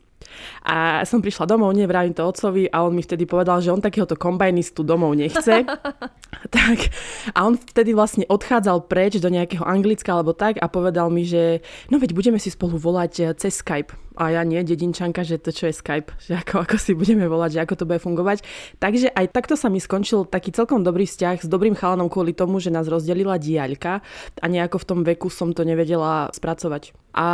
A 0.66 1.06
som 1.06 1.22
prišla 1.22 1.46
domov, 1.46 1.74
nevrávim 1.78 2.14
to 2.14 2.26
otcovi 2.26 2.68
a 2.70 2.84
on 2.86 2.94
mi 2.94 3.06
vtedy 3.06 3.30
povedal, 3.30 3.62
že 3.62 3.72
on 3.72 3.82
takéhoto 3.82 4.18
kombajnistu 4.18 4.82
domov 4.82 5.14
nechce. 5.14 5.66
tak, 6.56 6.78
a 7.32 7.40
on 7.46 7.56
vtedy 7.56 7.94
vlastne 7.94 8.26
odchádzal 8.28 8.90
preč 8.90 9.22
do 9.22 9.30
nejakého 9.30 9.64
Anglicka 9.64 10.16
alebo 10.16 10.34
tak 10.34 10.58
a 10.60 10.66
povedal 10.68 11.14
mi, 11.14 11.24
že 11.24 11.62
no 11.94 12.02
veď 12.02 12.18
budeme 12.18 12.40
si 12.42 12.50
spolu 12.50 12.76
volať 12.82 13.14
eh, 13.22 13.26
cez 13.38 13.62
Skype. 13.62 14.06
A 14.16 14.32
ja 14.32 14.48
nie, 14.48 14.64
dedinčanka, 14.64 15.28
že 15.28 15.36
to 15.36 15.52
čo 15.52 15.68
je 15.68 15.76
Skype, 15.76 16.16
že 16.24 16.40
ako, 16.40 16.64
ako 16.64 16.76
si 16.80 16.96
budeme 16.96 17.28
volať, 17.28 17.60
že 17.60 17.64
ako 17.68 17.76
to 17.76 17.84
bude 17.84 18.00
fungovať. 18.00 18.48
Takže 18.80 19.12
aj 19.12 19.36
takto 19.36 19.60
sa 19.60 19.68
mi 19.68 19.84
skončil 19.84 20.24
taký 20.24 20.56
celkom 20.56 20.88
dobrý 20.88 21.04
vzťah 21.04 21.44
s 21.44 21.52
dobrým 21.52 21.76
chalanom 21.76 22.08
kvôli 22.08 22.32
tomu, 22.32 22.64
že 22.64 22.72
nás 22.72 22.88
rozdelila 22.88 23.36
diaľka 23.36 24.00
a 24.40 24.46
nejako 24.48 24.80
v 24.80 24.88
tom 24.88 25.00
veku 25.04 25.28
som 25.28 25.52
to 25.52 25.68
nevedela 25.68 26.32
spracovať. 26.32 26.96
A 27.12 27.28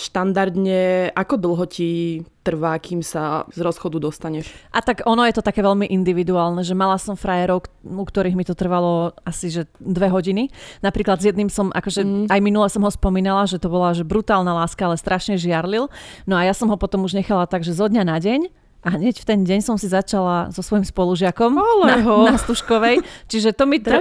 štandardne, 0.00 1.12
ako 1.12 1.34
dlho 1.36 1.64
ti 1.68 2.23
trvá, 2.44 2.76
kým 2.76 3.00
sa 3.00 3.48
z 3.52 3.64
rozchodu 3.64 3.96
dostaneš? 3.96 4.52
A 4.70 4.84
tak 4.84 5.04
ono 5.08 5.24
je 5.24 5.34
to 5.36 5.42
také 5.42 5.64
veľmi 5.64 5.88
individuálne, 5.88 6.60
že 6.60 6.76
mala 6.76 7.00
som 7.00 7.16
frajerov, 7.16 7.64
u 7.84 8.04
ktorých 8.04 8.36
mi 8.36 8.44
to 8.44 8.52
trvalo 8.52 9.16
asi 9.24 9.48
že 9.48 9.64
dve 9.80 10.12
hodiny. 10.12 10.52
Napríklad 10.84 11.24
s 11.24 11.28
jedným 11.32 11.48
som, 11.48 11.72
akože 11.72 12.02
mm. 12.04 12.26
aj 12.28 12.40
minule 12.44 12.68
som 12.68 12.84
ho 12.84 12.92
spomínala, 12.92 13.48
že 13.48 13.56
to 13.56 13.72
bola 13.72 13.96
že 13.96 14.04
brutálna 14.04 14.52
láska, 14.52 14.84
ale 14.84 15.00
strašne 15.00 15.40
žiarlil. 15.40 15.88
No 16.28 16.34
a 16.36 16.44
ja 16.44 16.52
som 16.52 16.68
ho 16.68 16.76
potom 16.76 17.04
už 17.08 17.16
nechala 17.16 17.48
tak, 17.48 17.64
že 17.64 17.72
zo 17.72 17.88
dňa 17.88 18.02
na 18.04 18.20
deň 18.20 18.63
a 18.84 18.88
hneď 19.00 19.16
v 19.16 19.24
ten 19.24 19.40
deň 19.48 19.64
som 19.64 19.80
si 19.80 19.88
začala 19.88 20.52
so 20.52 20.60
svojím 20.60 20.84
spolužiakom 20.84 21.56
na, 21.88 21.96
na 22.04 22.34
Stužkovej. 22.36 23.00
Čiže 23.32 23.56
to 23.56 23.64
mi... 23.64 23.80
Tr... 23.80 23.96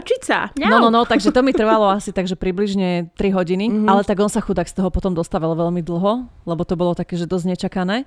No, 0.67 0.83
no, 0.83 0.89
no, 0.91 1.07
takže 1.07 1.31
to 1.31 1.39
mi 1.39 1.55
trvalo 1.55 1.87
asi 1.87 2.11
takže 2.11 2.35
približne 2.35 3.07
3 3.15 3.31
hodiny, 3.31 3.71
mm-hmm. 3.71 3.87
ale 3.87 4.03
tak 4.03 4.19
on 4.19 4.27
sa 4.27 4.43
chudák 4.43 4.67
z 4.67 4.75
toho 4.75 4.91
potom 4.91 5.15
dostával 5.15 5.55
veľmi 5.55 5.79
dlho, 5.79 6.27
lebo 6.43 6.61
to 6.67 6.75
bolo 6.75 6.91
také, 6.91 7.15
že 7.15 7.23
dosť 7.23 7.55
nečakané. 7.55 8.03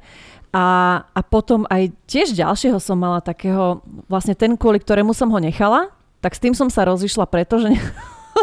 A, 0.53 1.01
a 1.17 1.21
potom 1.25 1.65
aj 1.73 1.97
tiež 2.05 2.37
ďalšieho 2.37 2.77
som 2.77 3.01
mala 3.01 3.25
takého, 3.25 3.81
vlastne 4.05 4.37
ten, 4.37 4.53
kvôli 4.53 4.77
ktorému 4.77 5.17
som 5.17 5.33
ho 5.33 5.41
nechala, 5.41 5.89
tak 6.21 6.37
s 6.37 6.43
tým 6.45 6.53
som 6.53 6.69
sa 6.69 6.85
rozišla, 6.85 7.25
pretože 7.25 7.73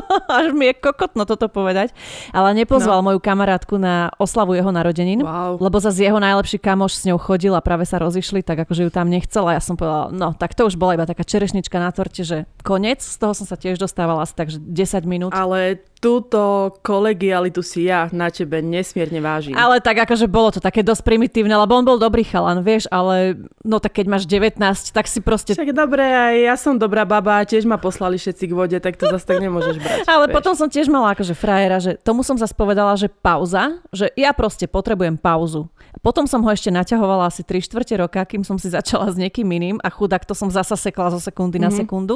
Až 0.42 0.52
mi 0.54 0.72
je 0.72 0.74
kokotno 0.78 1.24
toto 1.24 1.48
povedať. 1.48 1.94
Ale 2.34 2.54
nepozval 2.58 3.00
no. 3.02 3.14
moju 3.14 3.20
kamarátku 3.20 3.78
na 3.78 4.10
oslavu 4.18 4.58
jeho 4.58 4.70
narodenín, 4.74 5.22
wow. 5.24 5.58
lebo 5.58 5.78
zase 5.80 6.06
jeho 6.06 6.18
najlepší 6.20 6.60
kamoš 6.60 7.00
s 7.00 7.04
ňou 7.10 7.20
chodil 7.22 7.54
a 7.54 7.62
práve 7.62 7.86
sa 7.86 8.02
rozišli, 8.02 8.42
tak 8.42 8.66
akože 8.68 8.88
ju 8.88 8.92
tam 8.92 9.08
nechcela. 9.10 9.56
Ja 9.56 9.62
som 9.62 9.78
povedala, 9.78 10.10
no 10.14 10.34
tak 10.34 10.58
to 10.58 10.68
už 10.68 10.76
bola 10.76 10.98
iba 10.98 11.06
taká 11.08 11.24
čerešnička 11.26 11.78
na 11.78 11.94
torte, 11.94 12.26
že 12.26 12.50
koniec. 12.66 13.04
Z 13.04 13.18
toho 13.22 13.34
som 13.38 13.46
sa 13.46 13.56
tiež 13.60 13.78
dostávala 13.78 14.26
asi 14.26 14.36
takže 14.36 14.58
10 14.60 15.06
minút. 15.06 15.32
Ale 15.34 15.84
túto 16.04 16.76
kolegialitu 16.84 17.64
si 17.64 17.88
ja 17.88 18.12
na 18.12 18.28
tebe 18.28 18.60
nesmierne 18.60 19.24
vážim. 19.24 19.56
Ale 19.56 19.80
tak 19.80 20.04
akože 20.04 20.28
bolo 20.28 20.52
to 20.52 20.60
také 20.60 20.84
dosť 20.84 21.08
primitívne, 21.08 21.56
lebo 21.56 21.80
on 21.80 21.88
bol 21.88 21.96
dobrý 21.96 22.28
chalan, 22.28 22.60
vieš, 22.60 22.92
ale 22.92 23.40
no 23.64 23.80
tak 23.80 24.04
keď 24.04 24.12
máš 24.12 24.28
19, 24.28 24.60
tak 24.92 25.08
si 25.08 25.24
proste... 25.24 25.56
Však 25.56 25.72
dobre, 25.72 26.04
aj 26.04 26.36
ja 26.44 26.56
som 26.60 26.76
dobrá 26.76 27.08
baba, 27.08 27.40
tiež 27.48 27.64
ma 27.64 27.80
poslali 27.80 28.20
všetci 28.20 28.52
k 28.52 28.54
vode, 28.54 28.78
tak 28.84 29.00
to 29.00 29.08
zase 29.16 29.24
tak 29.24 29.40
nemôžeš 29.40 29.80
brať. 29.84 30.08
ale 30.08 30.26
vieš. 30.32 30.36
potom 30.40 30.54
som 30.56 30.68
tiež 30.72 30.88
mala 30.88 31.12
akože 31.12 31.36
frajera, 31.36 31.78
že 31.84 32.00
tomu 32.00 32.24
som 32.24 32.40
zase 32.40 32.56
povedala, 32.56 32.96
že 32.96 33.12
pauza, 33.12 33.84
že 33.92 34.08
ja 34.16 34.32
proste 34.32 34.66
potrebujem 34.66 35.20
pauzu. 35.20 35.68
Potom 36.02 36.26
som 36.26 36.42
ho 36.42 36.50
ešte 36.50 36.74
naťahovala 36.74 37.30
asi 37.30 37.46
3 37.46 37.60
čtvrte 37.62 37.94
roka, 38.00 38.24
kým 38.26 38.42
som 38.42 38.58
si 38.58 38.72
začala 38.72 39.12
s 39.12 39.20
niekým 39.20 39.46
iným 39.46 39.78
a 39.84 39.92
chudák 39.92 40.26
to 40.26 40.34
som 40.34 40.50
zasa 40.50 40.74
sekla 40.80 41.14
zo 41.14 41.20
sekundy 41.22 41.62
mm-hmm. 41.62 41.68
na 41.68 41.70
mhm. 41.70 41.80
sekundu. 41.84 42.16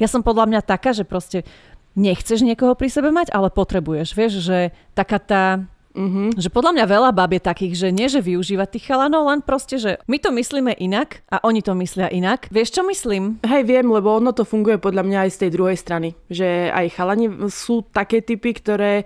Ja 0.00 0.08
som 0.08 0.24
podľa 0.24 0.48
mňa 0.50 0.60
taká, 0.64 0.90
že 0.96 1.06
proste 1.06 1.44
nechceš 1.92 2.40
niekoho 2.40 2.72
pri 2.72 2.88
sebe 2.88 3.12
mať, 3.12 3.30
ale 3.36 3.52
potrebuješ. 3.52 4.16
Vieš, 4.16 4.32
že 4.40 4.58
taká 4.96 5.20
tá 5.20 5.44
Mm-hmm. 5.92 6.40
Že 6.40 6.48
podľa 6.48 6.72
mňa 6.76 6.84
veľa 6.88 7.10
bab 7.12 7.30
je 7.32 7.42
takých, 7.42 7.74
že 7.76 7.88
nie, 7.92 8.08
že 8.08 8.24
využíva 8.24 8.64
tých 8.64 8.88
chalanov, 8.88 9.28
len 9.28 9.44
proste, 9.44 9.76
že 9.76 10.00
my 10.08 10.16
to 10.16 10.32
myslíme 10.32 10.72
inak 10.80 11.20
a 11.28 11.44
oni 11.44 11.60
to 11.60 11.76
myslia 11.76 12.08
inak. 12.08 12.48
Vieš, 12.48 12.80
čo 12.80 12.82
myslím? 12.88 13.40
Hej, 13.44 13.68
viem, 13.68 13.86
lebo 13.88 14.16
ono 14.16 14.32
to 14.32 14.48
funguje 14.48 14.80
podľa 14.80 15.04
mňa 15.04 15.18
aj 15.28 15.30
z 15.36 15.40
tej 15.46 15.50
druhej 15.52 15.78
strany. 15.78 16.08
Že 16.32 16.72
aj 16.72 16.86
chalani 16.96 17.26
sú 17.52 17.84
také 17.92 18.24
typy, 18.24 18.56
ktoré 18.56 19.04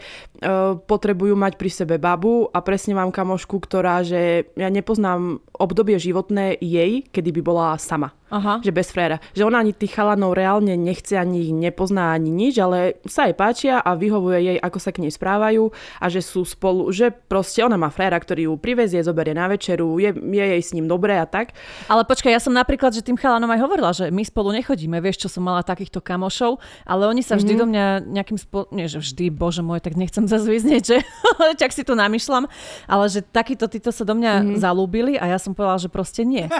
potrebujú 0.86 1.34
mať 1.36 1.56
pri 1.56 1.70
sebe 1.72 1.96
babu 1.96 2.48
a 2.52 2.58
presne 2.60 2.96
mám 2.96 3.14
kamošku, 3.14 3.60
ktorá, 3.62 4.04
že 4.04 4.50
ja 4.56 4.68
nepoznám 4.68 5.40
obdobie 5.56 5.96
životné 5.96 6.60
jej, 6.60 7.04
kedy 7.08 7.30
by 7.40 7.42
bola 7.42 7.68
sama. 7.80 8.12
Aha. 8.26 8.58
že 8.58 8.74
bez 8.74 8.90
fréra. 8.90 9.22
Že 9.38 9.46
ona 9.46 9.62
ani 9.62 9.70
tých 9.70 9.94
chalanov 9.94 10.34
reálne 10.34 10.74
nechce, 10.74 11.14
ani 11.14 11.46
ich 11.46 11.54
nepozná, 11.54 12.10
ani 12.10 12.34
nič, 12.34 12.58
ale 12.58 12.98
sa 13.06 13.30
jej 13.30 13.36
páčia 13.38 13.78
a 13.78 13.94
vyhovuje 13.94 14.38
jej, 14.42 14.58
ako 14.58 14.78
sa 14.82 14.90
k 14.90 15.06
nej 15.06 15.14
správajú 15.14 15.70
a 16.02 16.06
že 16.10 16.26
sú 16.26 16.42
spolu, 16.42 16.90
že 16.90 17.14
proste 17.14 17.62
ona 17.62 17.78
má 17.78 17.86
fréra, 17.86 18.18
ktorý 18.18 18.50
ju 18.50 18.54
privezie, 18.58 19.06
zoberie 19.06 19.30
na 19.30 19.46
večeru, 19.46 20.02
je, 20.02 20.10
je 20.10 20.44
jej 20.58 20.62
s 20.62 20.74
ním 20.74 20.90
dobré 20.90 21.22
a 21.22 21.26
tak. 21.26 21.54
Ale 21.86 22.02
počkaj, 22.02 22.34
ja 22.34 22.42
som 22.42 22.50
napríklad, 22.50 22.90
že 22.90 23.06
tým 23.06 23.14
chalanom 23.14 23.46
aj 23.46 23.62
hovorila, 23.62 23.94
že 23.94 24.10
my 24.10 24.22
spolu 24.26 24.50
nechodíme, 24.58 24.98
vieš, 24.98 25.26
čo 25.26 25.28
som 25.30 25.46
mala 25.46 25.62
takýchto 25.62 26.02
kamošov, 26.02 26.58
ale 26.82 27.06
oni 27.06 27.22
sa 27.22 27.38
vždy 27.38 27.54
mm-hmm. 27.54 27.62
do 27.62 27.70
mňa 27.70 27.84
nejakým 28.10 28.38
spôsobom, 28.42 28.74
nie 28.74 28.90
že 28.90 28.98
vždy, 28.98 29.30
bože 29.30 29.62
môj, 29.62 29.78
tak 29.78 29.94
nechcem 29.94 30.25
zazviznieť, 30.26 30.82
že 30.82 30.96
čak 31.60 31.70
si 31.72 31.82
to 31.86 31.94
namýšľam, 31.94 32.44
ale 32.86 33.04
že 33.08 33.24
takýto 33.24 33.66
títo 33.70 33.90
sa 33.94 34.04
do 34.04 34.12
mňa 34.12 34.32
mm-hmm. 34.36 34.58
zalúbili 34.60 35.14
a 35.16 35.30
ja 35.30 35.38
som 35.40 35.54
povedala, 35.56 35.80
že 35.80 35.88
proste 35.88 36.22
nie. 36.26 36.44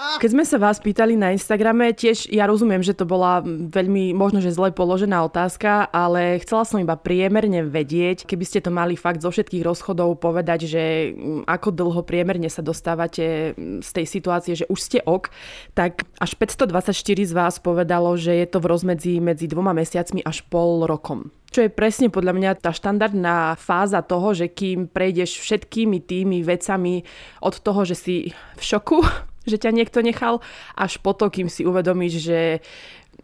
Keď 0.00 0.30
sme 0.32 0.44
sa 0.48 0.56
vás 0.56 0.80
pýtali 0.80 1.12
na 1.12 1.36
Instagrame, 1.36 1.92
tiež 1.92 2.32
ja 2.32 2.48
rozumiem, 2.48 2.80
že 2.80 2.96
to 2.96 3.04
bola 3.04 3.44
veľmi 3.44 4.16
možno, 4.16 4.40
že 4.40 4.54
zle 4.54 4.72
položená 4.72 5.20
otázka, 5.28 5.92
ale 5.92 6.40
chcela 6.40 6.64
som 6.64 6.80
iba 6.80 6.96
priemerne 6.96 7.68
vedieť, 7.68 8.24
keby 8.24 8.44
ste 8.48 8.64
to 8.64 8.72
mali 8.72 8.96
fakt 8.96 9.20
zo 9.20 9.28
všetkých 9.28 9.60
rozchodov 9.60 10.16
povedať, 10.16 10.64
že 10.64 10.84
mm, 11.12 11.44
ako 11.44 11.68
dlho 11.76 12.00
priemerne 12.00 12.48
sa 12.48 12.64
dostávate 12.64 13.52
mm, 13.52 13.84
z 13.84 13.90
tej 13.92 14.06
situácie, 14.08 14.52
že 14.56 14.68
už 14.72 14.78
ste 14.80 14.98
ok, 15.04 15.28
tak 15.76 16.08
až 16.16 16.32
524 16.32 16.96
z 17.28 17.32
vás 17.36 17.60
povedalo, 17.60 18.16
že 18.16 18.32
je 18.32 18.46
to 18.48 18.56
v 18.64 18.72
rozmedzi 18.72 19.20
medzi 19.20 19.44
dvoma 19.52 19.76
mesiacmi 19.76 20.24
až 20.24 20.40
pol 20.48 20.88
rokom. 20.88 21.28
Čo 21.50 21.66
je 21.66 21.70
presne 21.70 22.08
podľa 22.14 22.32
mňa 22.38 22.50
tá 22.62 22.70
štandardná 22.70 23.58
fáza 23.58 24.00
toho, 24.06 24.32
že 24.32 24.46
kým 24.46 24.86
prejdeš 24.86 25.42
všetkými 25.42 25.98
tými 25.98 26.46
vecami 26.46 27.02
od 27.42 27.58
toho, 27.58 27.82
že 27.82 27.98
si 27.98 28.14
v 28.54 28.62
šoku, 28.62 29.02
že 29.50 29.58
ťa 29.58 29.74
niekto 29.74 29.98
nechal, 30.00 30.38
až 30.78 31.02
po 31.02 31.12
to, 31.12 31.26
kým 31.28 31.50
si 31.50 31.66
uvedomíš, 31.66 32.22
že 32.22 32.38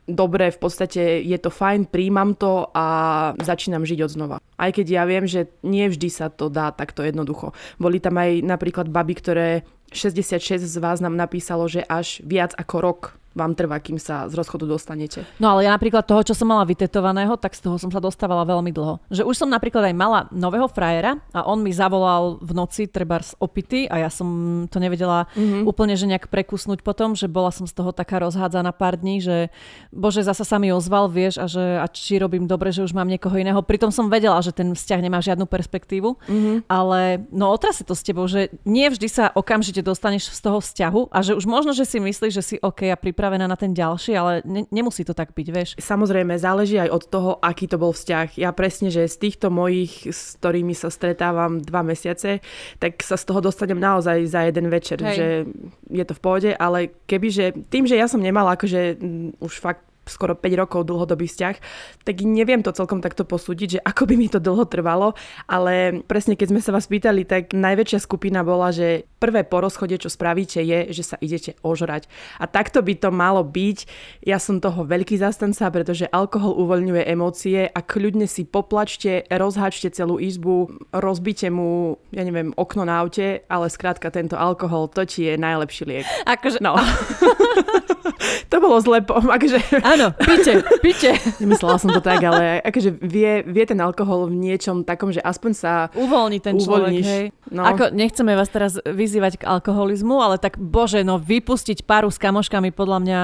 dobre, 0.07 0.51
v 0.51 0.59
podstate 0.59 1.23
je 1.23 1.39
to 1.39 1.51
fajn, 1.51 1.91
príjmam 1.91 2.35
to 2.35 2.71
a 2.75 2.87
začínam 3.43 3.87
žiť 3.87 3.99
od 4.07 4.11
znova. 4.11 4.37
Aj 4.59 4.71
keď 4.71 4.87
ja 4.87 5.03
viem, 5.07 5.25
že 5.27 5.51
nie 5.67 5.87
vždy 5.91 6.09
sa 6.11 6.27
to 6.31 6.51
dá 6.51 6.71
takto 6.71 7.03
jednoducho. 7.03 7.55
Boli 7.79 7.99
tam 7.99 8.19
aj 8.19 8.43
napríklad 8.43 8.91
baby, 8.91 9.15
ktoré 9.19 9.49
66 9.95 10.63
z 10.63 10.77
vás 10.83 10.99
nám 10.99 11.15
napísalo, 11.15 11.71
že 11.71 11.83
až 11.87 12.23
viac 12.27 12.55
ako 12.59 12.77
rok 12.83 13.03
vám 13.37 13.53
trvá, 13.53 13.77
kým 13.79 14.01
sa 14.01 14.25
z 14.27 14.35
rozchodu 14.35 14.65
dostanete. 14.65 15.29
No 15.37 15.53
ale 15.53 15.69
ja 15.69 15.71
napríklad 15.77 16.09
toho, 16.09 16.25
čo 16.25 16.33
som 16.33 16.49
mala 16.49 16.65
vytetovaného, 16.65 17.37
tak 17.37 17.53
z 17.53 17.69
toho 17.69 17.77
som 17.77 17.93
sa 17.93 18.01
dostávala 18.01 18.49
veľmi 18.49 18.73
dlho. 18.73 18.97
Že 19.13 19.29
už 19.29 19.37
som 19.37 19.53
napríklad 19.53 19.93
aj 19.93 19.95
mala 19.95 20.21
nového 20.33 20.67
frajera 20.73 21.21
a 21.37 21.45
on 21.45 21.61
mi 21.61 21.71
zavolal 21.71 22.41
v 22.41 22.53
noci 22.57 22.89
treba 22.89 23.21
z 23.21 23.37
opity 23.37 23.85
a 23.93 24.01
ja 24.01 24.11
som 24.11 24.27
to 24.73 24.81
nevedela 24.81 25.29
mm-hmm. 25.37 25.69
úplne 25.69 25.93
že 25.93 26.09
nejak 26.09 26.33
prekusnúť 26.33 26.81
potom, 26.81 27.13
že 27.13 27.29
bola 27.29 27.53
som 27.53 27.69
z 27.69 27.77
toho 27.77 27.93
taká 27.93 28.25
rozhádzaná 28.25 28.73
pár 28.73 28.97
dní, 28.97 29.21
že 29.21 29.53
bože, 29.93 30.25
zasa 30.25 30.49
sa 30.49 30.57
mi 30.57 30.73
ozval, 30.73 31.13
vieš, 31.13 31.37
a 31.37 31.47
že 31.47 31.65
a 31.77 31.87
či 31.93 32.17
robím 32.17 32.49
dobre, 32.49 32.73
že 32.73 32.81
už 32.81 32.97
mám 32.97 33.09
niekoho 33.09 33.37
iného. 33.37 33.61
Pritom 33.61 33.93
som 33.93 34.09
vedela, 34.09 34.41
že 34.41 34.57
ten 34.57 34.73
vzťah 34.73 35.01
nemá 35.05 35.21
žiadnu 35.21 35.45
perspektívu, 35.45 36.17
mm-hmm. 36.17 36.57
ale 36.73 37.29
no 37.29 37.53
otrase 37.53 37.85
to 37.85 37.93
s 37.93 38.01
tebou, 38.01 38.25
že 38.25 38.49
nie 38.65 38.89
vždy 38.89 39.09
sa 39.13 39.25
okamžite 39.37 39.85
dostaneš 39.85 40.33
z 40.33 40.41
toho 40.41 40.59
vzťahu 40.65 41.13
a 41.13 41.19
že 41.21 41.37
už 41.37 41.45
možno, 41.45 41.77
že 41.77 41.85
si 41.85 42.01
myslíš, 42.01 42.33
že 42.33 42.43
si 42.43 42.57
OK 42.63 42.89
a 42.89 42.97
pripravený 42.97 43.26
pripravená 43.27 43.51
na 43.51 43.59
ten 43.59 43.75
ďalší, 43.75 44.15
ale 44.15 44.33
ne, 44.47 44.71
nemusí 44.71 45.03
to 45.03 45.11
tak 45.11 45.35
byť, 45.35 45.49
vieš. 45.51 45.71
Samozrejme, 45.83 46.39
záleží 46.39 46.79
aj 46.79 46.95
od 46.95 47.03
toho, 47.11 47.31
aký 47.43 47.67
to 47.67 47.75
bol 47.75 47.91
vzťah. 47.91 48.39
Ja 48.39 48.55
presne, 48.55 48.95
že 48.95 49.11
z 49.11 49.19
týchto 49.19 49.51
mojich, 49.51 50.07
s 50.07 50.39
ktorými 50.39 50.79
sa 50.79 50.95
stretávam 50.95 51.59
dva 51.59 51.83
mesiace, 51.83 52.39
tak 52.79 53.03
sa 53.03 53.19
z 53.19 53.27
toho 53.27 53.43
dostanem 53.43 53.83
naozaj 53.83 54.31
za 54.31 54.47
jeden 54.47 54.71
večer, 54.71 55.03
Hej. 55.03 55.17
že 55.19 55.27
je 55.91 56.05
to 56.07 56.15
v 56.15 56.23
pohode, 56.23 56.51
ale 56.55 56.95
kebyže 57.11 57.67
tým, 57.67 57.91
že 57.91 57.99
ja 57.99 58.07
som 58.07 58.23
nemala 58.23 58.55
akože 58.55 59.03
už 59.43 59.55
fakt 59.59 59.83
skoro 60.07 60.39
5 60.39 60.63
rokov 60.63 60.87
dlhodobý 60.87 61.27
vzťah, 61.27 61.57
tak 62.07 62.17
neviem 62.23 62.63
to 62.63 62.71
celkom 62.71 63.03
takto 63.03 63.27
posúdiť, 63.27 63.69
že 63.79 63.81
ako 63.83 64.07
by 64.07 64.15
mi 64.15 64.31
to 64.31 64.39
dlho 64.39 64.65
trvalo, 64.65 65.19
ale 65.51 66.01
presne 66.07 66.39
keď 66.39 66.49
sme 66.55 66.61
sa 66.63 66.71
vás 66.71 66.87
pýtali, 66.87 67.27
tak 67.27 67.53
najväčšia 67.53 67.99
skupina 68.01 68.47
bola, 68.47 68.71
že 68.71 69.05
prvé 69.19 69.43
po 69.43 69.59
rozchode, 69.61 69.99
čo 69.99 70.07
spravíte, 70.07 70.63
je, 70.63 70.95
že 70.95 71.03
sa 71.03 71.17
idete 71.19 71.59
ožrať. 71.67 72.07
A 72.39 72.47
takto 72.47 72.81
by 72.81 72.95
to 72.95 73.11
malo 73.11 73.43
byť. 73.43 73.79
Ja 74.23 74.39
som 74.39 74.63
toho 74.63 74.87
veľký 74.87 75.19
zastanca, 75.19 75.67
pretože 75.75 76.07
alkohol 76.09 76.55
uvoľňuje 76.55 77.03
emócie 77.11 77.67
a 77.67 77.81
kľudne 77.83 78.31
si 78.31 78.47
poplačte, 78.47 79.27
rozháčte 79.27 79.91
celú 79.91 80.23
izbu, 80.23 80.71
rozbite 80.95 81.51
mu, 81.51 81.99
ja 82.15 82.23
neviem, 82.23 82.55
okno 82.55 82.87
na 82.87 83.03
aute, 83.03 83.43
ale 83.51 83.67
skrátka 83.73 84.15
tento 84.15 84.39
alkohol, 84.39 84.87
to 84.87 85.03
ti 85.03 85.27
je 85.27 85.35
najlepší 85.35 85.83
liek. 85.85 86.07
Akože... 86.29 86.63
No. 86.63 86.79
to 88.51 88.57
bolo 88.61 88.79
zle. 88.81 89.03
Akože... 89.05 89.59
Áno, 89.97 90.13
pite, 90.13 90.61
pite. 90.85 91.11
Nemyslela 91.43 91.81
som 91.81 91.89
to 91.89 92.05
tak, 92.05 92.21
ale 92.21 92.61
akože 92.61 93.01
vie, 93.01 93.41
vie 93.49 93.65
ten 93.65 93.81
alkohol 93.81 94.29
v 94.29 94.37
niečom 94.37 94.85
takom, 94.85 95.09
že 95.09 95.25
aspoň 95.25 95.53
sa 95.57 95.73
uvoľní 95.97 96.39
ten 96.45 96.61
človek, 96.61 96.93
hej. 97.01 97.25
No. 97.49 97.65
Ako 97.65 97.97
nechceme 97.97 98.37
vás 98.37 98.53
teraz 98.53 98.77
vyzývať 98.85 99.41
k 99.41 99.49
alkoholizmu, 99.49 100.21
ale 100.21 100.37
tak 100.37 100.61
bože, 100.61 101.01
no 101.01 101.17
vypustiť 101.17 101.89
paru 101.89 102.13
s 102.13 102.21
kamoškami 102.21 102.77
podľa 102.77 102.99
mňa 103.01 103.21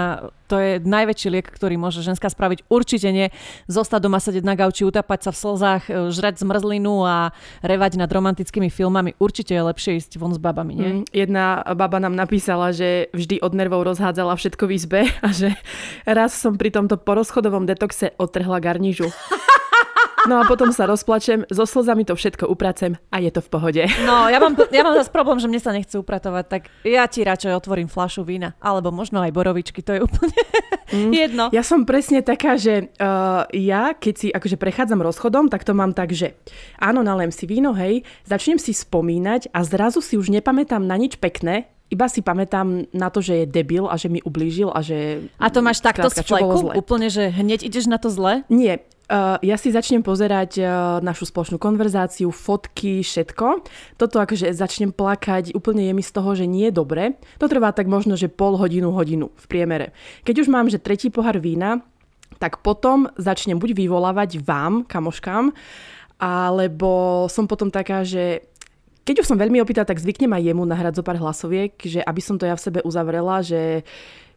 to 0.53 0.61
je 0.61 0.73
najväčší 0.85 1.29
liek, 1.33 1.49
ktorý 1.49 1.81
môže 1.81 2.05
ženská 2.05 2.29
spraviť. 2.29 2.69
Určite 2.69 3.09
nie 3.09 3.33
zostať 3.73 4.05
doma 4.05 4.21
sedieť 4.21 4.45
na 4.45 4.53
gauči, 4.53 4.85
utapať 4.85 5.25
sa 5.25 5.31
v 5.33 5.41
slzách, 5.41 5.83
e, 5.89 5.93
žrať 6.13 6.45
zmrzlinu 6.45 6.93
a 7.09 7.33
revať 7.65 7.97
nad 7.97 8.13
romantickými 8.13 8.69
filmami. 8.69 9.17
Určite 9.17 9.57
je 9.57 9.65
lepšie 9.65 9.97
ísť 9.97 10.21
von 10.21 10.37
s 10.37 10.41
babami, 10.43 10.73
nie? 10.77 10.91
Mm, 11.01 11.03
jedna 11.09 11.65
baba 11.73 11.97
nám 11.97 12.13
napísala, 12.13 12.77
že 12.77 13.09
vždy 13.17 13.41
od 13.41 13.57
nervov 13.57 13.89
rozhádzala 13.89 14.37
všetko 14.37 14.69
v 14.69 14.73
izbe 14.77 15.01
a 15.25 15.29
že 15.33 15.57
raz 16.05 16.37
som 16.37 16.61
pri 16.61 16.69
tomto 16.69 17.01
porozchodovom 17.01 17.65
detoxe 17.65 18.13
odtrhla 18.21 18.61
garnižu. 18.61 19.09
No 20.31 20.39
a 20.39 20.47
potom 20.47 20.71
sa 20.71 20.87
rozplačem, 20.87 21.43
so 21.51 21.67
slzami 21.67 22.07
to 22.07 22.15
všetko 22.15 22.47
upracem 22.47 22.95
a 23.11 23.19
je 23.19 23.31
to 23.35 23.43
v 23.43 23.49
pohode. 23.51 23.83
No, 24.07 24.31
ja 24.31 24.39
mám, 24.39 24.55
ja 24.71 24.83
mám 24.87 24.95
zase 24.95 25.11
problém, 25.11 25.43
že 25.43 25.51
mne 25.51 25.59
sa 25.59 25.75
nechce 25.75 25.99
upratovať, 25.99 26.45
tak 26.47 26.63
ja 26.87 27.07
ti 27.11 27.27
radšej 27.27 27.59
otvorím 27.59 27.91
flašu 27.91 28.23
vína, 28.23 28.55
alebo 28.63 28.95
možno 28.95 29.19
aj 29.19 29.35
borovičky, 29.35 29.83
to 29.83 29.99
je 29.99 30.01
úplne 30.07 30.39
mm. 30.95 31.11
jedno. 31.27 31.45
Ja 31.51 31.67
som 31.67 31.83
presne 31.83 32.23
taká, 32.23 32.55
že 32.55 32.95
uh, 33.03 33.51
ja, 33.51 33.99
keď 33.99 34.15
si 34.15 34.29
akože 34.31 34.57
prechádzam 34.59 35.03
rozchodom, 35.03 35.51
tak 35.51 35.67
to 35.67 35.75
mám 35.75 35.91
tak, 35.91 36.15
že 36.15 36.39
áno, 36.79 37.03
nalem 37.03 37.35
si 37.35 37.51
víno, 37.51 37.75
hej, 37.75 38.07
začnem 38.23 38.63
si 38.63 38.71
spomínať 38.71 39.51
a 39.51 39.67
zrazu 39.67 39.99
si 39.99 40.15
už 40.15 40.31
nepamätám 40.31 40.87
na 40.87 40.95
nič 40.95 41.19
pekné, 41.19 41.67
iba 41.93 42.09
si 42.09 42.25
pamätám 42.25 42.89
na 42.97 43.13
to, 43.13 43.21
že 43.21 43.45
je 43.45 43.47
debil 43.51 43.85
a 43.85 44.01
že 44.01 44.09
mi 44.09 44.25
ublížil 44.25 44.73
a 44.73 44.81
že... 44.81 45.29
A 45.37 45.53
to 45.53 45.61
máš 45.61 45.85
takto 45.85 46.09
z 46.09 46.25
fleku? 46.25 46.73
Úplne, 46.73 47.13
že 47.13 47.29
hneď 47.29 47.69
ideš 47.69 47.85
na 47.85 48.01
to 48.01 48.09
zle? 48.09 48.49
Nie. 48.49 48.81
Uh, 49.11 49.37
ja 49.43 49.59
si 49.59 49.75
začnem 49.75 50.01
pozerať 50.01 50.63
uh, 50.63 50.69
našu 51.03 51.29
spoločnú 51.29 51.59
konverzáciu, 51.59 52.31
fotky, 52.31 53.03
všetko. 53.03 53.67
Toto 53.99 54.17
akože 54.23 54.55
začnem 54.55 54.95
plakať, 54.95 55.53
úplne 55.53 55.91
je 55.91 55.93
mi 55.93 56.01
z 56.01 56.13
toho, 56.15 56.33
že 56.33 56.47
nie 56.47 56.71
je 56.71 56.79
dobre. 56.79 57.19
To 57.43 57.51
trvá 57.51 57.75
tak 57.75 57.91
možno, 57.91 58.15
že 58.15 58.33
pol 58.33 58.57
hodinu, 58.57 58.95
hodinu 58.95 59.35
v 59.35 59.45
priemere. 59.51 59.93
Keď 60.23 60.47
už 60.47 60.49
mám, 60.49 60.71
že 60.71 60.81
tretí 60.81 61.11
pohár 61.13 61.43
vína, 61.43 61.83
tak 62.39 62.63
potom 62.65 63.11
začnem 63.19 63.59
buď 63.59 63.77
vyvolávať 63.77 64.43
vám, 64.43 64.87
kamoškám, 64.87 65.53
alebo 66.23 67.27
som 67.27 67.51
potom 67.51 67.69
taká, 67.69 68.07
že 68.07 68.47
keď 69.03 69.27
už 69.27 69.29
som 69.35 69.39
veľmi 69.39 69.59
opýta, 69.59 69.83
tak 69.83 69.99
zvyknem 69.99 70.31
aj 70.31 70.43
jemu 70.47 70.63
nahrať 70.63 71.03
zo 71.03 71.07
pár 71.07 71.19
hlasoviek, 71.19 71.75
že 71.83 71.99
aby 72.03 72.23
som 72.23 72.39
to 72.39 72.47
ja 72.47 72.55
v 72.55 72.65
sebe 72.65 72.81
uzavrela, 72.87 73.43
že 73.43 73.83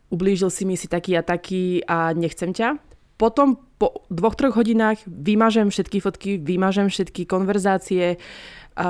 ublížil 0.10 0.50
si 0.50 0.66
mi 0.66 0.74
si 0.74 0.90
taký 0.90 1.18
a 1.18 1.26
taký 1.26 1.86
a 1.86 2.14
nechcem 2.18 2.50
ťa. 2.50 2.82
Potom 3.18 3.62
po 3.76 4.08
dvoch, 4.08 4.36
troch 4.40 4.56
hodinách 4.56 5.04
vymažem 5.08 5.68
všetky 5.68 6.00
fotky, 6.00 6.32
vymažem 6.40 6.88
všetky 6.88 7.28
konverzácie 7.28 8.16
a 8.76 8.90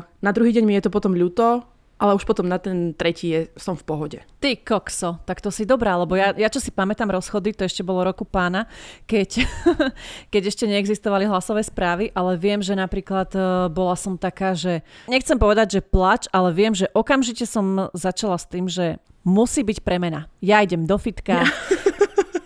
na 0.00 0.30
druhý 0.32 0.52
deň 0.56 0.64
mi 0.64 0.76
je 0.76 0.88
to 0.88 0.90
potom 0.92 1.12
ľúto, 1.12 1.64
ale 1.96 2.12
už 2.12 2.28
potom 2.28 2.44
na 2.44 2.60
ten 2.60 2.92
tretí 2.92 3.32
je, 3.32 3.40
som 3.56 3.72
v 3.72 3.84
pohode. 3.88 4.18
Ty 4.40 4.60
kokso, 4.60 5.16
tak 5.24 5.40
to 5.40 5.48
si 5.48 5.64
dobrá, 5.64 5.96
lebo 5.96 6.12
ja, 6.12 6.36
ja 6.36 6.52
čo 6.52 6.60
si 6.60 6.68
pamätám 6.68 7.08
rozchody, 7.08 7.56
to 7.56 7.64
ešte 7.64 7.80
bolo 7.80 8.04
roku 8.04 8.28
pána, 8.28 8.68
keď, 9.08 9.48
keď 10.32 10.42
ešte 10.52 10.68
neexistovali 10.68 11.24
hlasové 11.24 11.64
správy, 11.64 12.12
ale 12.12 12.36
viem, 12.36 12.60
že 12.60 12.76
napríklad 12.76 13.32
uh, 13.32 13.72
bola 13.72 13.96
som 13.96 14.20
taká, 14.20 14.52
že 14.52 14.84
nechcem 15.08 15.40
povedať, 15.40 15.80
že 15.80 15.86
plač, 15.88 16.28
ale 16.36 16.52
viem, 16.52 16.76
že 16.76 16.92
okamžite 16.92 17.48
som 17.48 17.88
začala 17.96 18.36
s 18.36 18.44
tým, 18.44 18.68
že 18.68 19.00
musí 19.24 19.64
byť 19.64 19.80
premena. 19.80 20.28
Ja 20.44 20.60
idem 20.60 20.84
do 20.84 21.00
fitka. 21.00 21.44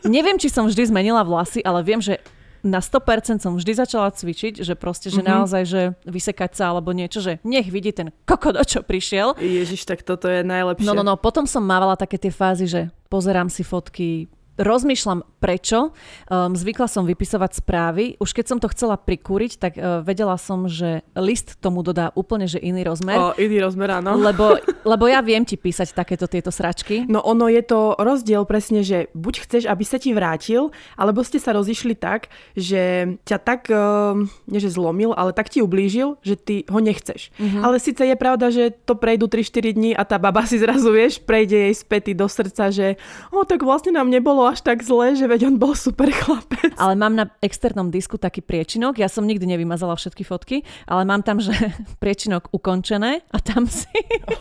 Neviem, 0.07 0.40
či 0.40 0.49
som 0.49 0.64
vždy 0.69 0.88
zmenila 0.88 1.25
vlasy, 1.26 1.61
ale 1.64 1.85
viem, 1.85 2.00
že 2.00 2.21
na 2.61 2.80
100% 2.80 3.40
som 3.40 3.57
vždy 3.57 3.73
začala 3.73 4.12
cvičiť, 4.12 4.61
že 4.61 4.76
proste, 4.76 5.09
že 5.09 5.25
mm-hmm. 5.25 5.33
naozaj, 5.33 5.62
že 5.64 5.83
vysekať 6.04 6.50
sa 6.61 6.73
alebo 6.73 6.92
niečo, 6.92 7.25
že 7.25 7.40
nech 7.40 7.69
vidí 7.73 7.92
ten 7.92 8.12
kokodo, 8.28 8.61
čo 8.64 8.85
prišiel. 8.85 9.37
Ježiš, 9.40 9.88
tak 9.88 10.04
toto 10.04 10.28
je 10.28 10.45
najlepšie. 10.45 10.85
No, 10.85 10.92
no, 10.92 11.04
no, 11.04 11.16
potom 11.16 11.49
som 11.49 11.64
mávala 11.64 11.97
také 11.97 12.21
tie 12.21 12.33
fázy, 12.33 12.69
že 12.69 12.92
pozerám 13.09 13.49
si 13.49 13.64
fotky, 13.64 14.28
rozmýšľam 14.61 15.25
prečo. 15.40 15.97
Um, 16.29 16.52
zvykla 16.52 16.87
som 16.87 17.09
vypisovať 17.09 17.64
správy. 17.64 18.21
Už 18.21 18.37
keď 18.37 18.45
som 18.45 18.59
to 18.61 18.69
chcela 18.69 19.00
prikúriť, 19.00 19.52
tak 19.57 19.73
uh, 19.81 20.05
vedela 20.05 20.37
som, 20.37 20.69
že 20.69 21.00
list 21.17 21.57
tomu 21.64 21.81
dodá 21.81 22.12
úplne 22.12 22.45
že 22.45 22.61
iný 22.61 22.85
rozmer. 22.85 23.17
O, 23.17 23.33
iný 23.40 23.64
rozmer, 23.64 23.88
áno. 23.88 24.21
Lebo, 24.31 24.61
lebo 24.85 25.05
ja 25.09 25.25
viem 25.25 25.43
ti 25.43 25.57
písať 25.57 25.97
takéto 25.97 26.29
tieto 26.29 26.52
sračky. 26.52 27.09
No 27.09 27.25
ono 27.25 27.49
je 27.49 27.64
to 27.64 27.97
rozdiel 27.97 28.45
presne, 28.45 28.85
že 28.85 29.09
buď 29.17 29.35
chceš, 29.49 29.62
aby 29.64 29.83
sa 29.83 29.97
ti 29.97 30.12
vrátil, 30.12 30.71
alebo 30.95 31.25
ste 31.25 31.40
sa 31.40 31.57
rozišli 31.57 31.97
tak, 31.97 32.29
že 32.52 33.17
ťa 33.25 33.38
tak, 33.40 33.73
uh, 33.73 34.12
nie 34.45 34.61
že 34.61 34.71
zlomil, 34.71 35.17
ale 35.17 35.33
tak 35.33 35.49
ti 35.49 35.64
ublížil, 35.64 36.21
že 36.21 36.37
ty 36.37 36.69
ho 36.69 36.79
nechceš. 36.79 37.33
Mm-hmm. 37.40 37.62
Ale 37.64 37.81
síce 37.81 38.02
je 38.05 38.17
pravda, 38.19 38.52
že 38.52 38.76
to 38.85 38.93
prejdú 38.93 39.26
3-4 39.26 39.73
dní 39.73 39.90
a 39.97 40.05
tá 40.05 40.21
baba 40.21 40.45
si 40.45 40.61
zrazu, 40.61 40.93
vieš, 40.93 41.23
prejde 41.25 41.71
jej 41.71 41.75
späty 41.75 42.12
do 42.12 42.29
srdca, 42.29 42.69
že 42.69 43.00
o, 43.33 43.47
tak 43.49 43.64
vlastne 43.64 43.97
nám 43.97 44.12
nebolo 44.12 44.50
až 44.50 44.61
tak 44.66 44.83
zle, 44.83 45.14
že 45.14 45.30
veď 45.30 45.54
on 45.54 45.57
bol 45.57 45.78
super 45.78 46.11
chlapec. 46.11 46.75
Ale 46.75 46.99
mám 46.99 47.14
na 47.14 47.30
externom 47.38 47.88
disku 47.88 48.19
taký 48.19 48.42
priečinok, 48.42 48.99
ja 48.99 49.07
som 49.07 49.23
nikdy 49.23 49.47
nevymazala 49.47 49.95
všetky 49.95 50.26
fotky, 50.26 50.66
ale 50.90 51.07
mám 51.07 51.23
tam, 51.23 51.38
že 51.38 51.54
priečinok 52.02 52.50
ukončené 52.50 53.23
a 53.30 53.38
tam 53.38 53.71
si, 53.71 53.88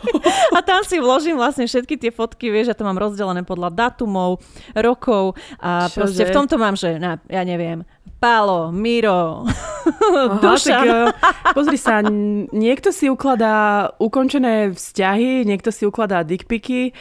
a 0.57 0.59
tam 0.65 0.81
si 0.81 0.97
vložím 0.97 1.37
vlastne 1.37 1.69
všetky 1.69 1.95
tie 2.01 2.11
fotky, 2.11 2.49
vieš, 2.49 2.73
ja 2.73 2.77
to 2.77 2.87
mám 2.87 2.97
rozdelené 2.97 3.45
podľa 3.45 3.69
datumov, 3.69 4.41
rokov 4.73 5.37
a 5.61 5.87
Čože? 5.87 5.95
proste 5.95 6.23
v 6.25 6.33
tomto 6.33 6.55
mám, 6.57 6.73
že 6.73 6.97
na, 6.97 7.21
ja 7.29 7.45
neviem, 7.45 7.85
Pálo, 8.19 8.75
Miro, 8.75 9.47
Aha, 9.47 10.39
Dušan. 10.43 10.75
Tak, 10.75 10.87
uh, 10.91 11.07
pozri 11.55 11.79
sa, 11.79 12.03
niekto 12.51 12.91
si 12.91 13.07
ukladá 13.07 13.87
ukončené 13.95 14.75
vzťahy, 14.75 15.47
niekto 15.47 15.71
si 15.71 15.87
ukladá 15.87 16.27
dickpiky, 16.27 16.91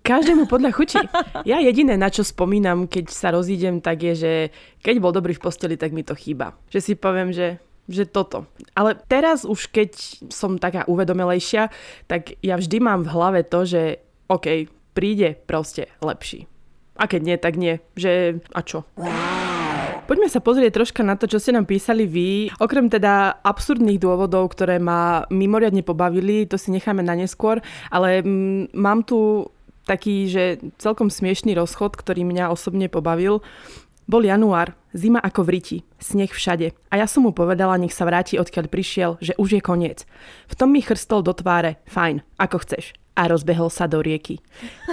každému 0.00 0.48
podľa 0.48 0.72
chuti. 0.72 0.96
Ja 1.44 1.60
jediné, 1.60 2.00
na 2.00 2.08
čo 2.08 2.24
spomínam, 2.24 2.88
keď 2.88 3.12
sa 3.12 3.28
rozídem, 3.28 3.84
tak 3.84 4.00
je, 4.00 4.14
že 4.16 4.32
keď 4.80 4.94
bol 5.04 5.12
dobrý 5.12 5.36
v 5.36 5.44
posteli, 5.44 5.76
tak 5.76 5.92
mi 5.92 6.00
to 6.00 6.16
chýba. 6.16 6.56
Že 6.72 6.80
si 6.80 6.92
poviem, 6.96 7.30
že 7.30 7.60
že 7.88 8.04
toto. 8.04 8.44
Ale 8.76 9.00
teraz 9.08 9.48
už 9.48 9.72
keď 9.72 9.96
som 10.28 10.60
taká 10.60 10.84
uvedomelejšia, 10.84 11.72
tak 12.04 12.36
ja 12.44 12.60
vždy 12.60 12.84
mám 12.84 13.00
v 13.00 13.12
hlave 13.16 13.40
to, 13.48 13.64
že 13.64 14.04
OK, 14.28 14.68
príde 14.92 15.40
proste 15.48 15.88
lepší. 16.04 16.44
A 17.00 17.08
keď 17.08 17.20
nie, 17.24 17.36
tak 17.40 17.56
nie. 17.56 17.80
Že 17.96 18.44
a 18.52 18.60
čo? 18.60 18.84
Wow. 19.00 19.57
Poďme 20.08 20.32
sa 20.32 20.40
pozrieť 20.40 20.72
troška 20.72 21.04
na 21.04 21.20
to, 21.20 21.28
čo 21.28 21.36
ste 21.36 21.52
nám 21.52 21.68
písali 21.68 22.08
vy. 22.08 22.48
Okrem 22.56 22.88
teda 22.88 23.44
absurdných 23.44 24.00
dôvodov, 24.00 24.56
ktoré 24.56 24.80
ma 24.80 25.28
mimoriadne 25.28 25.84
pobavili, 25.84 26.48
to 26.48 26.56
si 26.56 26.72
necháme 26.72 27.04
na 27.04 27.12
neskôr, 27.12 27.60
ale 27.92 28.24
m, 28.24 28.24
mm, 28.24 28.64
mám 28.72 29.04
tu 29.04 29.52
taký, 29.84 30.32
že 30.32 30.64
celkom 30.80 31.12
smiešný 31.12 31.52
rozchod, 31.52 31.92
ktorý 31.92 32.24
mňa 32.24 32.48
osobne 32.48 32.88
pobavil. 32.88 33.44
Bol 34.08 34.24
január, 34.24 34.72
zima 34.96 35.20
ako 35.20 35.44
v 35.44 35.52
riti, 35.52 35.78
sneh 36.00 36.32
všade. 36.32 36.72
A 36.88 36.94
ja 36.96 37.04
som 37.04 37.28
mu 37.28 37.36
povedala, 37.36 37.76
nech 37.76 37.92
sa 37.92 38.08
vráti 38.08 38.40
odkiaľ 38.40 38.72
prišiel, 38.72 39.10
že 39.20 39.36
už 39.36 39.60
je 39.60 39.62
koniec. 39.64 40.08
V 40.48 40.56
tom 40.56 40.72
mi 40.72 40.80
chrstol 40.80 41.20
do 41.20 41.36
tváre, 41.36 41.84
fajn, 41.84 42.24
ako 42.40 42.64
chceš. 42.64 42.96
A 43.12 43.28
rozbehol 43.28 43.68
sa 43.68 43.84
do 43.84 44.00
rieky. 44.00 44.40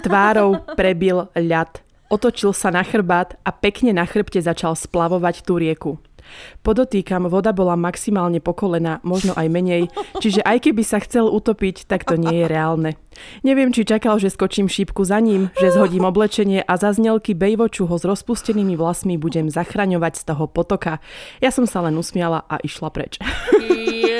Tvárou 0.03 0.59
prebil 0.75 1.31
ľad 1.39 1.84
Otočil 2.09 2.53
sa 2.53 2.69
na 2.69 2.85
chrbát 2.85 3.33
a 3.41 3.49
pekne 3.49 3.89
na 3.89 4.05
chrbte 4.05 4.37
začal 4.37 4.77
splavovať 4.77 5.41
tú 5.41 5.57
rieku. 5.57 5.97
Podotýkam, 6.65 7.29
voda 7.29 7.53
bola 7.53 7.77
maximálne 7.77 8.41
po 8.41 8.57
kolena, 8.57 8.97
možno 9.05 9.37
aj 9.37 9.45
menej, 9.45 9.93
čiže 10.17 10.41
aj 10.41 10.57
keby 10.65 10.81
sa 10.81 10.97
chcel 10.97 11.29
utopiť, 11.29 11.85
tak 11.85 12.01
to 12.01 12.17
nie 12.17 12.41
je 12.41 12.45
reálne. 12.49 12.91
Neviem, 13.45 13.69
či 13.69 13.85
čakal, 13.85 14.17
že 14.17 14.33
skočím 14.33 14.65
šípku 14.65 15.05
za 15.05 15.21
ním, 15.21 15.53
že 15.61 15.69
zhodím 15.69 16.01
oblečenie 16.09 16.65
a 16.65 16.73
za 16.81 16.97
znelky 16.97 17.37
bejvoču 17.37 17.85
ho 17.85 17.95
s 17.95 18.09
rozpustenými 18.09 18.73
vlasmi 18.73 19.21
budem 19.21 19.53
zachraňovať 19.53 20.13
z 20.17 20.23
toho 20.33 20.49
potoka. 20.49 20.97
Ja 21.45 21.53
som 21.53 21.69
sa 21.69 21.85
len 21.85 21.93
usmiala 21.93 22.41
a 22.49 22.57
išla 22.57 22.89
preč. 22.89 23.21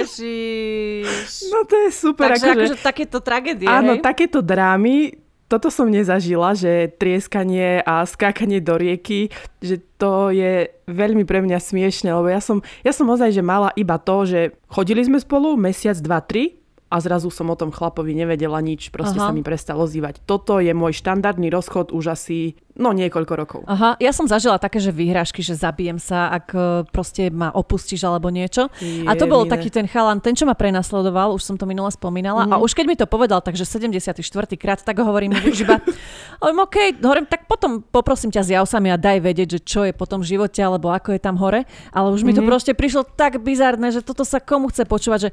Ježiš. 0.06 1.50
No 1.50 1.66
to 1.66 1.76
je 1.86 1.90
super. 1.90 2.30
Takže 2.38 2.54
akože, 2.54 2.66
akože 2.70 2.76
takéto 2.86 3.18
tragédie, 3.20 3.68
Áno, 3.68 3.98
hej? 3.98 4.06
takéto 4.06 4.46
drámy 4.46 5.25
toto 5.56 5.72
som 5.72 5.88
nezažila, 5.88 6.52
že 6.52 6.92
trieskanie 7.00 7.80
a 7.80 8.04
skákanie 8.04 8.60
do 8.60 8.76
rieky, 8.76 9.32
že 9.64 9.80
to 9.96 10.36
je 10.36 10.68
veľmi 10.92 11.24
pre 11.24 11.40
mňa 11.40 11.64
smiešne, 11.64 12.12
lebo 12.12 12.28
ja 12.28 12.44
som, 12.44 12.60
ja 12.84 12.92
som 12.92 13.08
ozaj, 13.08 13.32
že 13.32 13.40
mala 13.40 13.72
iba 13.80 13.96
to, 13.96 14.28
že 14.28 14.52
chodili 14.68 15.08
sme 15.08 15.24
spolu 15.24 15.56
mesiac, 15.56 15.96
dva, 16.04 16.20
tri 16.20 16.65
a 16.86 17.02
zrazu 17.02 17.34
som 17.34 17.50
o 17.50 17.58
tom 17.58 17.74
chlapovi 17.74 18.14
nevedela 18.14 18.62
nič, 18.62 18.94
proste 18.94 19.18
Aha. 19.18 19.28
sa 19.28 19.34
mi 19.34 19.42
prestalo 19.42 19.90
ozývať. 19.90 20.22
Toto 20.30 20.62
je 20.62 20.70
môj 20.70 20.94
štandardný 21.02 21.50
rozchod 21.50 21.90
už 21.90 22.14
asi, 22.14 22.54
no 22.78 22.94
niekoľko 22.94 23.34
rokov. 23.34 23.60
Aha, 23.66 23.98
ja 23.98 24.14
som 24.14 24.30
zažila 24.30 24.62
také, 24.62 24.78
že 24.78 24.94
výhražky, 24.94 25.42
že 25.42 25.58
zabijem 25.58 25.98
sa, 25.98 26.30
ak 26.30 26.48
e, 26.54 26.60
proste 26.94 27.34
ma 27.34 27.50
opustíš 27.50 28.06
alebo 28.06 28.30
niečo. 28.30 28.70
Je, 28.78 29.02
a 29.02 29.18
to 29.18 29.26
bol 29.26 29.50
mine. 29.50 29.52
taký 29.58 29.74
ten 29.74 29.90
chalan, 29.90 30.22
ten, 30.22 30.38
čo 30.38 30.46
ma 30.46 30.54
prenasledoval, 30.54 31.34
už 31.34 31.42
som 31.42 31.58
to 31.58 31.66
minule 31.66 31.90
spomínala. 31.90 32.46
Mm. 32.46 32.54
A 32.54 32.56
už 32.62 32.78
keď 32.78 32.86
mi 32.86 32.94
to 32.94 33.10
povedal, 33.10 33.42
takže 33.42 33.66
74. 33.66 34.22
krát, 34.54 34.86
tak 34.86 35.02
ho 35.02 35.10
hovorím 35.10 35.34
už 35.42 35.66
iba, 35.66 35.82
hovorím, 36.46 36.60
OK, 36.70 36.78
hovorím, 37.02 37.26
tak 37.26 37.50
potom 37.50 37.82
poprosím 37.82 38.30
ťa 38.30 38.46
zjav 38.46 38.66
sa 38.70 38.78
mi 38.78 38.94
a 38.94 38.98
daj 39.02 39.26
vedieť, 39.26 39.58
že 39.58 39.60
čo 39.66 39.82
je 39.90 39.92
potom 39.92 40.22
v 40.22 40.38
živote, 40.38 40.62
alebo 40.62 40.94
ako 40.94 41.18
je 41.18 41.22
tam 41.22 41.42
hore. 41.42 41.66
Ale 41.90 42.14
už 42.14 42.22
mi 42.22 42.30
mm-hmm. 42.30 42.38
to 42.38 42.42
mhm. 42.46 42.50
proste 42.54 42.72
prišlo 42.78 43.10
tak 43.18 43.42
bizarné, 43.42 43.90
že 43.90 44.06
toto 44.06 44.22
sa 44.22 44.38
komu 44.38 44.70
chce 44.70 44.86
počúvať, 44.86 45.20
že 45.28 45.32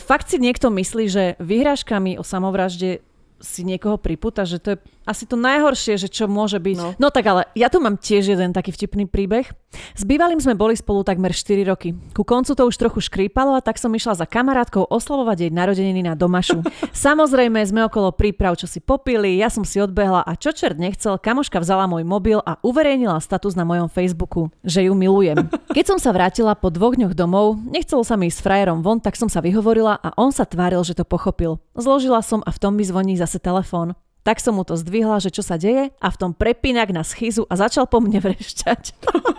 fakt 0.00 0.32
si 0.32 0.40
niekto 0.40 0.72
myslí, 0.72 1.04
že 1.06 1.24
vyhrážkami 1.38 2.16
o 2.16 2.24
samovražde 2.24 3.04
si 3.40 3.64
niekoho 3.64 3.96
pripúta, 3.96 4.44
že 4.44 4.60
to 4.60 4.76
je 4.76 4.78
asi 5.10 5.26
to 5.26 5.34
najhoršie, 5.34 5.98
že 5.98 6.06
čo 6.06 6.30
môže 6.30 6.62
byť. 6.62 6.76
No. 6.78 6.88
no 6.94 7.08
tak 7.10 7.26
ale 7.26 7.50
ja 7.58 7.66
tu 7.66 7.82
mám 7.82 7.98
tiež 7.98 8.30
jeden 8.30 8.54
taký 8.54 8.70
vtipný 8.70 9.10
príbeh. 9.10 9.50
S 9.94 10.02
bývalým 10.02 10.38
sme 10.38 10.58
boli 10.58 10.74
spolu 10.74 11.02
takmer 11.02 11.34
4 11.34 11.66
roky. 11.66 11.94
Ku 12.14 12.22
koncu 12.22 12.54
to 12.54 12.62
už 12.66 12.74
trochu 12.78 13.02
škrípalo 13.02 13.54
a 13.58 13.62
tak 13.62 13.78
som 13.78 13.90
išla 13.90 14.18
za 14.18 14.26
kamarátkou 14.26 14.86
oslavovať 14.86 15.46
jej 15.46 15.52
narodeniny 15.54 16.06
na 16.06 16.14
domašu. 16.18 16.62
Samozrejme 17.06 17.58
sme 17.66 17.86
okolo 17.86 18.14
príprav, 18.14 18.58
čo 18.58 18.70
si 18.70 18.78
popili, 18.82 19.38
ja 19.38 19.50
som 19.50 19.62
si 19.62 19.78
odbehla 19.78 20.26
a 20.26 20.32
čo 20.34 20.50
čert 20.50 20.78
nechcel, 20.78 21.18
kamoška 21.18 21.62
vzala 21.62 21.86
môj 21.86 22.02
mobil 22.02 22.38
a 22.42 22.58
uverejnila 22.62 23.22
status 23.22 23.54
na 23.54 23.62
mojom 23.62 23.90
Facebooku, 23.90 24.50
že 24.66 24.86
ju 24.86 24.92
milujem. 24.94 25.46
Keď 25.70 25.84
som 25.86 25.98
sa 26.02 26.10
vrátila 26.10 26.58
po 26.58 26.70
dvoch 26.70 26.98
dňoch 26.98 27.14
domov, 27.14 27.58
nechcelo 27.62 28.02
sa 28.02 28.18
mi 28.18 28.26
s 28.26 28.42
frajerom 28.42 28.82
von, 28.82 28.98
tak 28.98 29.14
som 29.14 29.30
sa 29.30 29.38
vyhovorila 29.38 30.02
a 30.02 30.14
on 30.18 30.34
sa 30.34 30.42
tváril, 30.42 30.82
že 30.82 30.98
to 30.98 31.06
pochopil. 31.06 31.62
Zložila 31.78 32.20
som 32.26 32.42
a 32.42 32.50
v 32.50 32.58
tom 32.58 32.74
mi 32.74 32.82
zvoní 32.82 33.14
zase 33.14 33.38
telefón. 33.38 33.94
Tak 34.20 34.36
som 34.36 34.60
mu 34.60 34.68
to 34.68 34.76
zdvihla, 34.76 35.16
že 35.18 35.32
čo 35.32 35.40
sa 35.40 35.56
deje 35.56 35.90
a 35.96 36.08
v 36.12 36.18
tom 36.20 36.36
prepínak 36.36 36.92
na 36.92 37.00
schizu 37.00 37.48
a 37.48 37.56
začal 37.56 37.88
po 37.88 38.04
mne 38.04 38.20
vrešťať. 38.24 38.82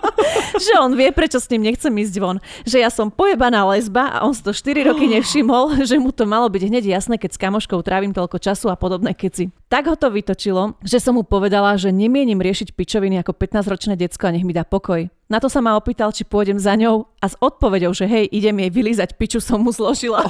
že 0.65 0.73
on 0.81 0.97
vie, 0.97 1.13
prečo 1.13 1.37
s 1.37 1.49
ním 1.53 1.69
nechcem 1.69 1.93
ísť 1.93 2.15
von. 2.17 2.41
Že 2.65 2.77
ja 2.81 2.89
som 2.89 3.13
pojebaná 3.13 3.61
lesba 3.69 4.09
a 4.09 4.25
on 4.25 4.33
si 4.33 4.41
to 4.41 4.51
4 4.51 4.89
roky 4.89 5.05
nevšimol, 5.15 5.85
že 5.85 6.01
mu 6.01 6.09
to 6.09 6.25
malo 6.25 6.49
byť 6.49 6.63
hneď 6.67 6.83
jasné, 6.97 7.21
keď 7.21 7.37
s 7.37 7.41
kamoškou 7.41 7.79
trávim 7.85 8.11
toľko 8.11 8.41
času 8.41 8.73
a 8.73 8.75
podobné 8.75 9.13
keci. 9.13 9.53
Tak 9.71 9.87
ho 9.87 9.95
to 9.95 10.11
vytočilo, 10.11 10.75
že 10.83 10.99
som 10.99 11.15
mu 11.15 11.23
povedala, 11.23 11.79
že 11.79 11.95
nemienim 11.95 12.43
riešiť 12.43 12.75
pičoviny 12.75 13.23
ako 13.23 13.31
15-ročné 13.39 13.95
decko 13.95 14.27
a 14.27 14.35
nech 14.35 14.43
mi 14.43 14.51
dá 14.51 14.67
pokoj. 14.67 15.07
Na 15.31 15.39
to 15.39 15.47
sa 15.47 15.63
ma 15.63 15.79
opýtal, 15.79 16.11
či 16.11 16.27
pôjdem 16.27 16.59
za 16.59 16.75
ňou 16.75 17.07
a 17.23 17.25
s 17.31 17.39
odpovedou, 17.39 17.95
že 17.95 18.03
hej, 18.03 18.27
idem 18.35 18.67
jej 18.67 18.67
vylízať 18.67 19.15
piču, 19.15 19.39
som 19.39 19.63
mu 19.63 19.71
zložila. 19.71 20.27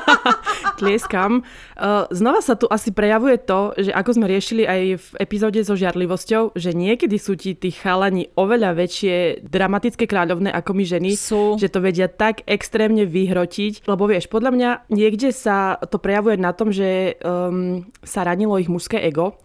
Tlieskam. 0.80 1.44
Uh, 1.76 2.08
znova 2.08 2.40
sa 2.40 2.56
tu 2.56 2.64
asi 2.72 2.88
prejavuje 2.88 3.36
to, 3.36 3.76
že 3.76 3.92
ako 3.92 4.16
sme 4.16 4.32
riešili 4.32 4.64
aj 4.64 4.80
v 4.96 5.06
epizóde 5.20 5.60
so 5.60 5.76
žiarlivosťou, 5.76 6.56
že 6.56 6.72
niekedy 6.72 7.20
sú 7.20 7.36
ti 7.36 7.52
tí 7.52 7.68
chalani 7.68 8.32
oveľa 8.32 8.80
väčšie 8.80 9.44
dramatické 9.44 10.08
kráľovné 10.08 10.48
ako 10.56 10.72
my 10.72 10.84
ženy, 10.88 11.10
sú. 11.20 11.60
že 11.60 11.68
to 11.68 11.84
vedia 11.84 12.08
tak 12.08 12.40
extrémne 12.48 13.04
vyhrotiť, 13.04 13.84
lebo 13.84 14.08
vieš, 14.08 14.32
podľa 14.32 14.56
mňa 14.56 14.70
niekde 14.88 15.36
sa 15.36 15.76
to 15.84 16.00
prejavuje 16.00 16.40
na 16.40 16.56
tom, 16.56 16.72
že 16.72 17.20
um, 17.20 17.84
sa 18.00 18.24
ranilo 18.24 18.56
ich 18.56 18.69
mužské 18.70 19.02
ego 19.02 19.36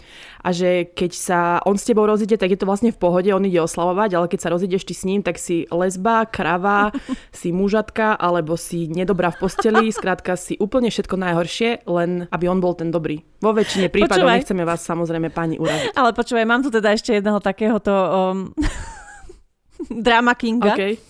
a 0.46 0.54
že 0.54 0.86
keď 0.94 1.12
sa 1.18 1.40
on 1.66 1.74
s 1.74 1.90
tebou 1.90 2.06
rozíde, 2.06 2.38
tak 2.38 2.54
je 2.54 2.60
to 2.62 2.70
vlastne 2.70 2.94
v 2.94 3.02
pohode, 3.02 3.26
on 3.34 3.50
ide 3.50 3.58
oslavovať, 3.58 4.10
ale 4.14 4.30
keď 4.30 4.40
sa 4.46 4.54
rozídeš 4.54 4.86
ty 4.86 4.94
s 4.94 5.04
ním, 5.04 5.26
tak 5.26 5.42
si 5.42 5.66
lesba, 5.74 6.30
krava, 6.30 6.94
si 7.34 7.50
mužatka 7.50 8.14
alebo 8.14 8.54
si 8.54 8.86
nedobrá 8.86 9.34
v 9.34 9.42
posteli, 9.42 9.90
skrátka 9.90 10.38
si 10.38 10.54
úplne 10.62 10.94
všetko 10.94 11.18
najhoršie, 11.18 11.90
len 11.90 12.30
aby 12.30 12.46
on 12.46 12.62
bol 12.62 12.78
ten 12.78 12.94
dobrý. 12.94 13.26
Vo 13.42 13.58
väčšine 13.58 13.90
prípadov 13.90 14.30
počúvaj. 14.30 14.38
nechceme 14.38 14.64
vás 14.64 14.86
samozrejme 14.86 15.34
pani 15.34 15.58
uraziť. 15.58 15.98
Ale 15.98 16.14
počúvaj, 16.14 16.46
mám 16.46 16.62
tu 16.62 16.70
teda 16.70 16.94
ešte 16.94 17.18
jedného 17.18 17.42
takéhoto 17.42 17.94
um, 17.94 18.54
drama 20.06 20.38
kinga. 20.38 20.78
Okay. 20.78 21.02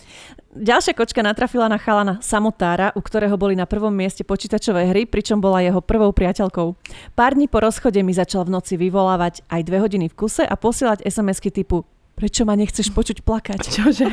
Ďalšia 0.56 0.96
kočka 0.96 1.20
natrafila 1.20 1.68
na 1.68 1.76
chalana 1.76 2.15
Samotára, 2.24 2.96
u 2.96 3.04
ktorého 3.04 3.36
boli 3.36 3.60
na 3.60 3.68
prvom 3.68 3.91
mieste 3.91 4.24
počítačové 4.24 4.88
hry, 4.88 5.04
pričom 5.04 5.44
bola 5.44 5.60
jeho 5.60 5.84
prvou 5.84 6.15
priateľkou. 6.15 6.80
Pár 7.12 7.36
dní 7.36 7.52
po 7.52 7.60
rozchode 7.60 8.00
mi 8.00 8.15
začal 8.15 8.48
v 8.48 8.56
noci 8.56 8.80
vyvolávať 8.80 9.44
aj 9.52 9.62
dve 9.68 9.84
hodiny 9.84 10.08
v 10.08 10.15
kuse 10.15 10.48
a 10.48 10.56
posielať 10.56 11.04
SMS-ky 11.04 11.52
typu 11.52 11.84
prečo 12.15 12.47
ma 12.47 12.56
nechceš 12.56 12.89
počuť 12.95 13.21
plakať? 13.21 13.62
Čože? 13.75 14.08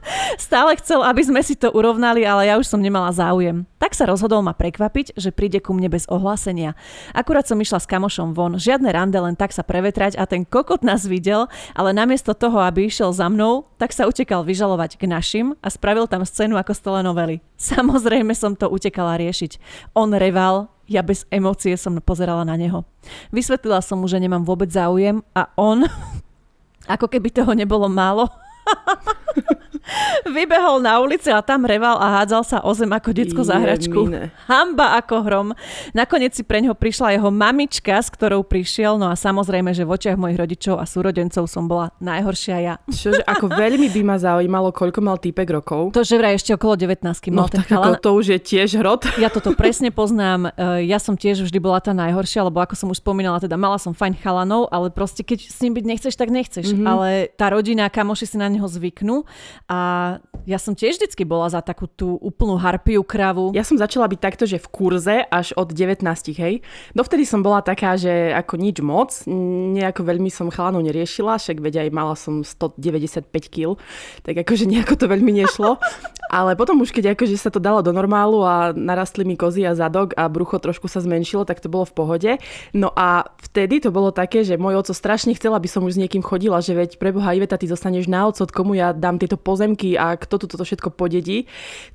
Stále 0.40 0.74
chcel, 0.82 1.04
aby 1.04 1.22
sme 1.22 1.40
si 1.46 1.54
to 1.54 1.70
urovnali, 1.70 2.26
ale 2.26 2.50
ja 2.50 2.58
už 2.58 2.66
som 2.66 2.82
nemala 2.82 3.14
záujem. 3.14 3.68
Tak 3.78 3.94
sa 3.94 4.08
rozhodol 4.08 4.42
ma 4.42 4.56
prekvapiť, 4.56 5.14
že 5.14 5.30
príde 5.30 5.62
ku 5.62 5.70
mne 5.76 5.92
bez 5.92 6.10
ohlásenia. 6.10 6.74
Akurát 7.14 7.46
som 7.46 7.60
išla 7.60 7.78
s 7.78 7.86
kamošom 7.86 8.34
von, 8.34 8.58
žiadne 8.58 8.90
rande, 8.90 9.20
len 9.20 9.38
tak 9.38 9.54
sa 9.54 9.62
prevetrať 9.62 10.18
a 10.18 10.26
ten 10.26 10.42
kokot 10.42 10.82
nás 10.82 11.06
videl, 11.06 11.46
ale 11.76 11.94
namiesto 11.94 12.34
toho, 12.34 12.58
aby 12.64 12.90
išiel 12.90 13.14
za 13.14 13.30
mnou, 13.30 13.70
tak 13.78 13.94
sa 13.94 14.10
utekal 14.10 14.42
vyžalovať 14.42 14.98
k 14.98 15.06
našim 15.06 15.54
a 15.62 15.68
spravil 15.70 16.10
tam 16.10 16.26
scénu 16.26 16.58
ako 16.58 16.72
z 16.74 16.80
telenovely. 16.82 17.36
Samozrejme 17.60 18.34
som 18.34 18.58
to 18.58 18.66
utekala 18.66 19.14
riešiť. 19.20 19.62
On 19.94 20.10
reval, 20.10 20.72
ja 20.90 21.00
bez 21.00 21.24
emócie 21.30 21.78
som 21.78 21.94
pozerala 22.02 22.42
na 22.42 22.58
neho. 22.58 22.82
Vysvetlila 23.30 23.80
som 23.80 24.02
mu, 24.02 24.06
že 24.10 24.18
nemám 24.18 24.42
vôbec 24.42 24.68
záujem 24.68 25.22
a 25.32 25.48
on 25.54 25.86
ako 26.86 27.06
keby 27.06 27.30
toho 27.30 27.52
nebolo 27.54 27.86
málo. 27.86 28.28
Vybehol 30.26 30.78
na 30.78 31.02
ulici 31.02 31.28
a 31.28 31.42
tam 31.42 31.66
reval 31.66 31.98
a 31.98 32.22
hádzal 32.22 32.42
sa 32.46 32.58
o 32.62 32.70
zem 32.72 32.88
ako 32.88 33.10
detsko 33.12 33.42
za 33.42 33.58
hračku. 33.58 34.08
Hamba 34.46 34.96
ako 35.02 35.14
hrom. 35.26 35.48
Nakoniec 35.92 36.38
si 36.38 36.46
pre 36.46 36.62
ňo 36.62 36.78
prišla 36.78 37.18
jeho 37.18 37.28
mamička, 37.34 37.98
s 37.98 38.08
ktorou 38.08 38.46
prišiel, 38.46 38.96
no 38.96 39.10
a 39.10 39.18
samozrejme, 39.18 39.74
že 39.74 39.82
v 39.82 39.90
očiach 39.92 40.16
mojich 40.16 40.38
rodičov 40.38 40.78
a 40.78 40.86
súrodencov 40.86 41.50
som 41.50 41.66
bola 41.66 41.90
najhoršia 41.98 42.56
ja. 42.62 42.74
Čože 42.86 43.26
ako 43.26 43.50
veľmi 43.52 43.90
by 43.90 44.02
ma 44.06 44.16
zaujímalo, 44.22 44.70
koľko 44.70 45.00
mal 45.02 45.18
týpek 45.18 45.50
rokov. 45.50 45.90
To, 45.98 46.06
že 46.06 46.14
vraj 46.14 46.38
ešte 46.38 46.54
okolo 46.54 46.78
19 46.78 47.02
mal 47.34 47.50
no, 47.50 47.50
ten 47.50 47.66
tak 47.66 47.74
chalan. 47.74 47.98
To 47.98 48.10
už 48.14 48.38
je 48.38 48.38
tiež 48.38 48.78
hrot. 48.78 49.02
Ja 49.18 49.28
toto 49.28 49.52
presne 49.58 49.90
poznám. 49.90 50.54
E, 50.54 50.86
ja 50.86 51.02
som 51.02 51.18
tiež 51.18 51.42
vždy 51.42 51.58
bola 51.58 51.82
tá 51.82 51.90
najhoršia, 51.90 52.46
lebo 52.46 52.62
ako 52.62 52.78
som 52.78 52.88
už 52.94 53.02
spomínala, 53.02 53.42
teda 53.42 53.58
mala 53.58 53.76
som 53.82 53.90
fajn 53.92 54.14
chalanov, 54.22 54.70
ale 54.70 54.94
proste 54.94 55.26
keď 55.26 55.50
s 55.50 55.58
ním 55.60 55.74
byť 55.74 55.84
nechceš, 55.84 56.14
tak 56.14 56.30
nechceš. 56.30 56.70
Mm-hmm. 56.70 56.86
Ale 56.86 57.08
tá 57.34 57.50
rodina, 57.50 57.90
kamoši 57.90 58.26
si 58.30 58.36
na 58.38 58.51
neho 58.52 58.68
zvyknú 58.68 59.24
a 59.66 59.78
ja 60.44 60.58
som 60.58 60.74
tiež 60.74 60.98
vždycky 60.98 61.22
bola 61.22 61.46
za 61.48 61.62
takú 61.62 61.86
tú 61.86 62.18
úplnú 62.18 62.58
harpiu 62.58 63.06
kravu. 63.06 63.54
Ja 63.54 63.62
som 63.62 63.78
začala 63.78 64.10
byť 64.10 64.20
takto, 64.20 64.44
že 64.44 64.58
v 64.58 64.68
kurze 64.68 65.16
až 65.22 65.54
od 65.54 65.70
19, 65.70 66.02
hej. 66.36 66.60
Dovtedy 66.92 67.22
som 67.24 67.40
bola 67.40 67.62
taká, 67.62 67.94
že 67.94 68.34
ako 68.34 68.54
nič 68.58 68.82
moc, 68.82 69.10
nejako 69.78 70.02
veľmi 70.02 70.28
som 70.28 70.50
chalanov 70.50 70.82
neriešila, 70.82 71.38
však 71.38 71.62
veď 71.62 71.86
aj 71.86 71.88
mala 71.94 72.14
som 72.18 72.42
195 72.42 73.30
kg, 73.48 73.78
tak 74.26 74.34
akože 74.42 74.66
nejako 74.66 74.94
to 74.98 75.06
veľmi 75.06 75.32
nešlo. 75.42 75.78
Ale 76.32 76.56
potom 76.56 76.80
už 76.80 76.96
keď 76.96 77.12
akože 77.12 77.36
sa 77.36 77.52
to 77.52 77.60
dalo 77.60 77.84
do 77.84 77.92
normálu 77.92 78.40
a 78.40 78.72
narastli 78.72 79.22
mi 79.22 79.36
kozy 79.36 79.68
a 79.68 79.76
zadok 79.76 80.16
a 80.16 80.32
brucho 80.32 80.56
trošku 80.56 80.88
sa 80.88 81.04
zmenšilo, 81.04 81.44
tak 81.44 81.60
to 81.60 81.68
bolo 81.68 81.84
v 81.84 81.92
pohode. 81.92 82.30
No 82.72 82.88
a 82.96 83.28
vtedy 83.52 83.84
to 83.84 83.92
bolo 83.92 84.08
také, 84.16 84.40
že 84.40 84.56
môj 84.56 84.80
oco 84.80 84.96
strašne 84.96 85.36
chcel, 85.36 85.52
aby 85.52 85.68
som 85.68 85.84
už 85.84 85.94
s 85.96 86.00
niekým 86.00 86.24
chodila, 86.24 86.64
že 86.64 86.72
veď 86.72 86.96
preboha 86.96 87.36
Iveta, 87.36 87.60
ty 87.60 87.68
zostaneš 87.68 88.08
na 88.08 88.24
oco, 88.24 88.41
komu 88.50 88.74
ja 88.74 88.90
dám 88.90 89.22
tieto 89.22 89.38
pozemky 89.38 89.94
a 89.94 90.18
kto 90.18 90.42
tu 90.42 90.46
toto 90.50 90.66
všetko 90.66 90.90
podedí, 90.90 91.46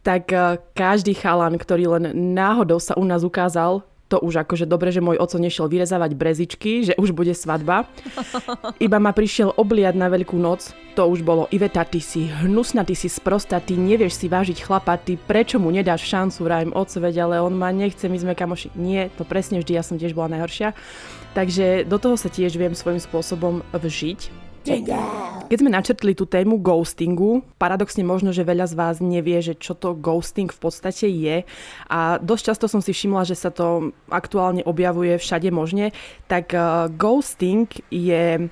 tak 0.07 0.31
eh, 0.31 0.61
každý 0.71 1.11
chalan, 1.17 1.59
ktorý 1.59 1.99
len 1.99 2.15
náhodou 2.15 2.79
sa 2.79 2.95
u 2.95 3.03
nás 3.03 3.27
ukázal, 3.27 3.83
to 4.07 4.23
už 4.23 4.47
akože 4.47 4.63
dobre, 4.63 4.89
že 4.89 5.03
môj 5.03 5.19
oco 5.19 5.35
nešiel 5.35 5.67
vyrezávať 5.67 6.15
brezičky, 6.15 6.87
že 6.87 6.93
už 6.95 7.11
bude 7.11 7.35
svadba. 7.35 7.85
Iba 8.85 8.97
ma 9.03 9.11
prišiel 9.11 9.51
obliad 9.59 9.99
na 9.99 10.07
veľkú 10.07 10.39
noc, 10.39 10.71
to 10.95 11.03
už 11.05 11.21
bolo 11.27 11.51
Iveta, 11.51 11.83
ty 11.83 11.99
si 11.99 12.31
hnusná, 12.31 12.87
ty 12.87 12.95
si 12.95 13.11
sprostá, 13.11 13.59
ty 13.59 13.75
nevieš 13.75 14.17
si 14.17 14.31
vážiť 14.31 14.63
chlapa, 14.63 14.95
ty 14.97 15.19
prečo 15.19 15.59
mu 15.59 15.69
nedáš 15.69 16.07
šancu, 16.07 16.39
rájem 16.47 16.71
oco, 16.71 16.97
veď, 17.03 17.15
ale 17.27 17.35
on 17.43 17.53
ma 17.53 17.69
nechce, 17.75 18.07
my 18.07 18.17
sme 18.17 18.33
kamoši. 18.33 18.73
Nie, 18.79 19.11
to 19.19 19.27
presne 19.27 19.59
vždy, 19.59 19.75
ja 19.75 19.83
som 19.83 19.99
tiež 19.99 20.15
bola 20.15 20.39
najhoršia. 20.39 20.71
Takže 21.35 21.85
do 21.85 22.01
toho 22.01 22.15
sa 22.17 22.31
tiež 22.31 22.55
viem 22.57 22.73
svojím 22.73 23.03
spôsobom 23.03 23.61
vžiť 23.75 24.31
keď 25.47 25.57
sme 25.63 25.71
načrtli 25.71 26.11
tú 26.11 26.27
tému 26.27 26.59
ghostingu, 26.59 27.39
paradoxne 27.55 28.03
možno, 28.03 28.35
že 28.35 28.43
veľa 28.43 28.67
z 28.67 28.73
vás 28.75 28.95
nevie, 28.99 29.39
že 29.39 29.55
čo 29.55 29.73
to 29.73 29.95
ghosting 29.95 30.51
v 30.51 30.59
podstate 30.59 31.07
je. 31.07 31.47
A 31.87 32.19
dosť 32.19 32.43
často 32.51 32.65
som 32.67 32.83
si 32.83 32.91
všimla, 32.91 33.23
že 33.23 33.39
sa 33.39 33.49
to 33.49 33.95
aktuálne 34.11 34.61
objavuje 34.67 35.15
všade 35.15 35.47
možne, 35.49 35.95
tak 36.27 36.51
uh, 36.51 36.91
ghosting 36.91 37.71
je 37.87 38.51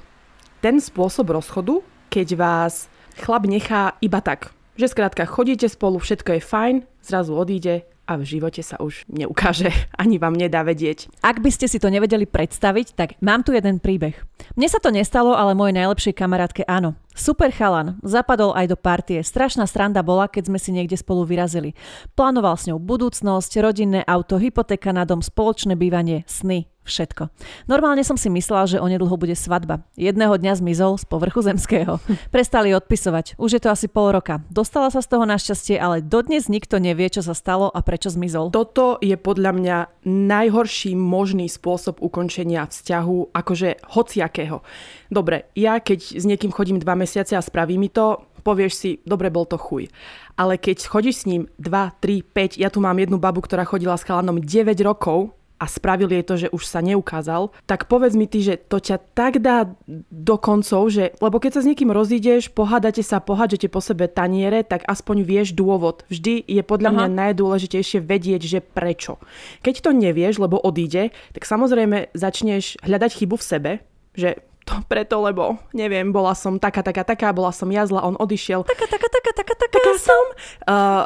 ten 0.64 0.76
spôsob 0.80 1.36
rozchodu, 1.36 1.84
keď 2.08 2.28
vás 2.40 2.88
chlap 3.20 3.44
nechá 3.46 4.00
iba 4.00 4.24
tak. 4.24 4.56
Že 4.76 4.92
skrátka 4.92 5.24
chodíte 5.28 5.68
spolu, 5.72 6.00
všetko 6.00 6.40
je 6.40 6.42
fajn, 6.44 6.76
zrazu 7.00 7.32
odíde 7.36 7.88
a 8.06 8.18
v 8.18 8.24
živote 8.26 8.62
sa 8.62 8.78
už 8.80 9.06
neukáže, 9.10 9.74
ani 10.02 10.22
vám 10.22 10.38
nedá 10.38 10.62
vedieť. 10.62 11.10
Ak 11.26 11.42
by 11.42 11.50
ste 11.50 11.66
si 11.66 11.82
to 11.82 11.90
nevedeli 11.90 12.30
predstaviť, 12.30 12.88
tak 12.96 13.10
mám 13.20 13.42
tu 13.42 13.52
jeden 13.52 13.82
príbeh. 13.82 14.16
Mne 14.54 14.70
sa 14.70 14.80
to 14.80 14.94
nestalo, 14.94 15.34
ale 15.34 15.58
mojej 15.58 15.76
najlepšej 15.76 16.14
kamarátke 16.16 16.64
áno. 16.70 16.94
Super 17.16 17.48
chalan, 17.50 17.96
zapadol 18.04 18.52
aj 18.52 18.76
do 18.76 18.78
partie. 18.78 19.24
Strašná 19.24 19.64
sranda 19.66 20.04
bola, 20.04 20.28
keď 20.28 20.52
sme 20.52 20.60
si 20.60 20.76
niekde 20.76 21.00
spolu 21.00 21.24
vyrazili. 21.24 21.72
Plánoval 22.14 22.60
s 22.60 22.68
ňou 22.68 22.76
budúcnosť, 22.76 23.64
rodinné 23.64 24.04
auto, 24.04 24.36
hypotéka 24.36 24.92
na 24.92 25.08
dom, 25.08 25.24
spoločné 25.24 25.80
bývanie, 25.80 26.28
sny, 26.28 26.68
všetko. 26.86 27.34
Normálne 27.66 28.06
som 28.06 28.16
si 28.16 28.30
myslela, 28.30 28.70
že 28.70 28.80
onedlho 28.80 29.18
bude 29.18 29.34
svadba. 29.34 29.84
Jedného 29.98 30.38
dňa 30.38 30.62
zmizol 30.62 31.02
z 31.02 31.06
povrchu 31.10 31.42
zemského. 31.42 31.98
Prestali 32.36 32.72
odpisovať. 32.72 33.36
Už 33.42 33.58
je 33.58 33.62
to 33.62 33.74
asi 33.74 33.90
pol 33.90 34.14
roka. 34.14 34.46
Dostala 34.48 34.94
sa 34.94 35.02
z 35.02 35.10
toho 35.10 35.26
našťastie, 35.26 35.76
ale 35.82 36.06
dodnes 36.06 36.48
nikto 36.48 36.78
nevie, 36.78 37.10
čo 37.10 37.26
sa 37.26 37.34
stalo 37.34 37.68
a 37.74 37.82
prečo 37.82 38.14
zmizol. 38.14 38.54
Toto 38.54 39.02
je 39.02 39.18
podľa 39.18 39.52
mňa 39.58 39.78
najhorší 40.06 40.94
možný 40.94 41.50
spôsob 41.50 42.00
ukončenia 42.00 42.70
vzťahu, 42.70 43.34
akože 43.34 43.90
hociakého. 43.92 44.62
Dobre, 45.10 45.50
ja 45.58 45.82
keď 45.82 46.22
s 46.22 46.24
niekým 46.24 46.54
chodím 46.54 46.78
dva 46.78 46.94
mesiace 46.94 47.34
a 47.34 47.42
spraví 47.42 47.76
mi 47.82 47.90
to, 47.90 48.22
povieš 48.46 48.74
si, 48.78 48.90
dobre, 49.02 49.34
bol 49.34 49.50
to 49.50 49.58
chuj. 49.58 49.90
Ale 50.38 50.62
keď 50.62 50.86
chodíš 50.86 51.26
s 51.26 51.28
ním 51.28 51.50
2, 51.58 51.98
3, 51.98 52.22
5, 52.22 52.62
ja 52.62 52.70
tu 52.70 52.78
mám 52.78 52.96
jednu 53.02 53.18
babu, 53.18 53.42
ktorá 53.42 53.66
chodila 53.66 53.98
s 53.98 54.06
chalanom 54.06 54.38
9 54.38 54.78
rokov, 54.86 55.34
a 55.56 55.66
spravil 55.72 56.12
jej 56.12 56.24
to, 56.28 56.36
že 56.36 56.48
už 56.52 56.64
sa 56.68 56.84
neukázal, 56.84 57.52
tak 57.64 57.88
povedz 57.88 58.20
mi 58.20 58.28
ty, 58.28 58.44
že 58.44 58.60
to 58.60 58.84
ťa 58.84 59.00
tak 59.16 59.40
dá 59.40 59.72
do 60.12 60.36
koncov, 60.36 60.92
že, 60.92 61.16
lebo 61.24 61.40
keď 61.40 61.60
sa 61.60 61.62
s 61.64 61.70
niekým 61.72 61.96
rozídeš, 61.96 62.52
pohádate 62.52 63.00
sa, 63.00 63.24
pohádžete 63.24 63.72
po 63.72 63.80
sebe 63.80 64.12
taniere, 64.12 64.68
tak 64.68 64.84
aspoň 64.84 65.24
vieš 65.24 65.56
dôvod. 65.56 66.04
Vždy 66.12 66.44
je 66.44 66.60
podľa 66.60 66.90
Aha. 66.92 66.98
mňa 67.00 67.08
najdôležitejšie 67.32 68.04
vedieť, 68.04 68.42
že 68.44 68.60
prečo. 68.60 69.18
Keď 69.64 69.76
to 69.80 69.90
nevieš, 69.96 70.44
lebo 70.44 70.60
odíde, 70.60 71.16
tak 71.32 71.48
samozrejme 71.48 72.12
začneš 72.12 72.76
hľadať 72.84 73.12
chybu 73.24 73.36
v 73.40 73.48
sebe, 73.48 73.72
že 74.12 74.44
to 74.66 74.82
preto, 74.90 75.22
lebo 75.22 75.62
neviem, 75.78 76.10
bola 76.10 76.34
som 76.34 76.58
taká, 76.58 76.82
taká, 76.82 77.06
taká, 77.06 77.30
bola 77.32 77.54
som 77.54 77.70
jazla, 77.70 78.02
on 78.02 78.18
odišiel. 78.18 78.66
Taká, 78.66 78.90
taká, 78.90 79.08
taká, 79.08 79.32
taká, 79.32 79.54
taká, 79.56 79.78
taká 79.78 79.94
som. 80.02 80.24
Uh, 80.66 81.06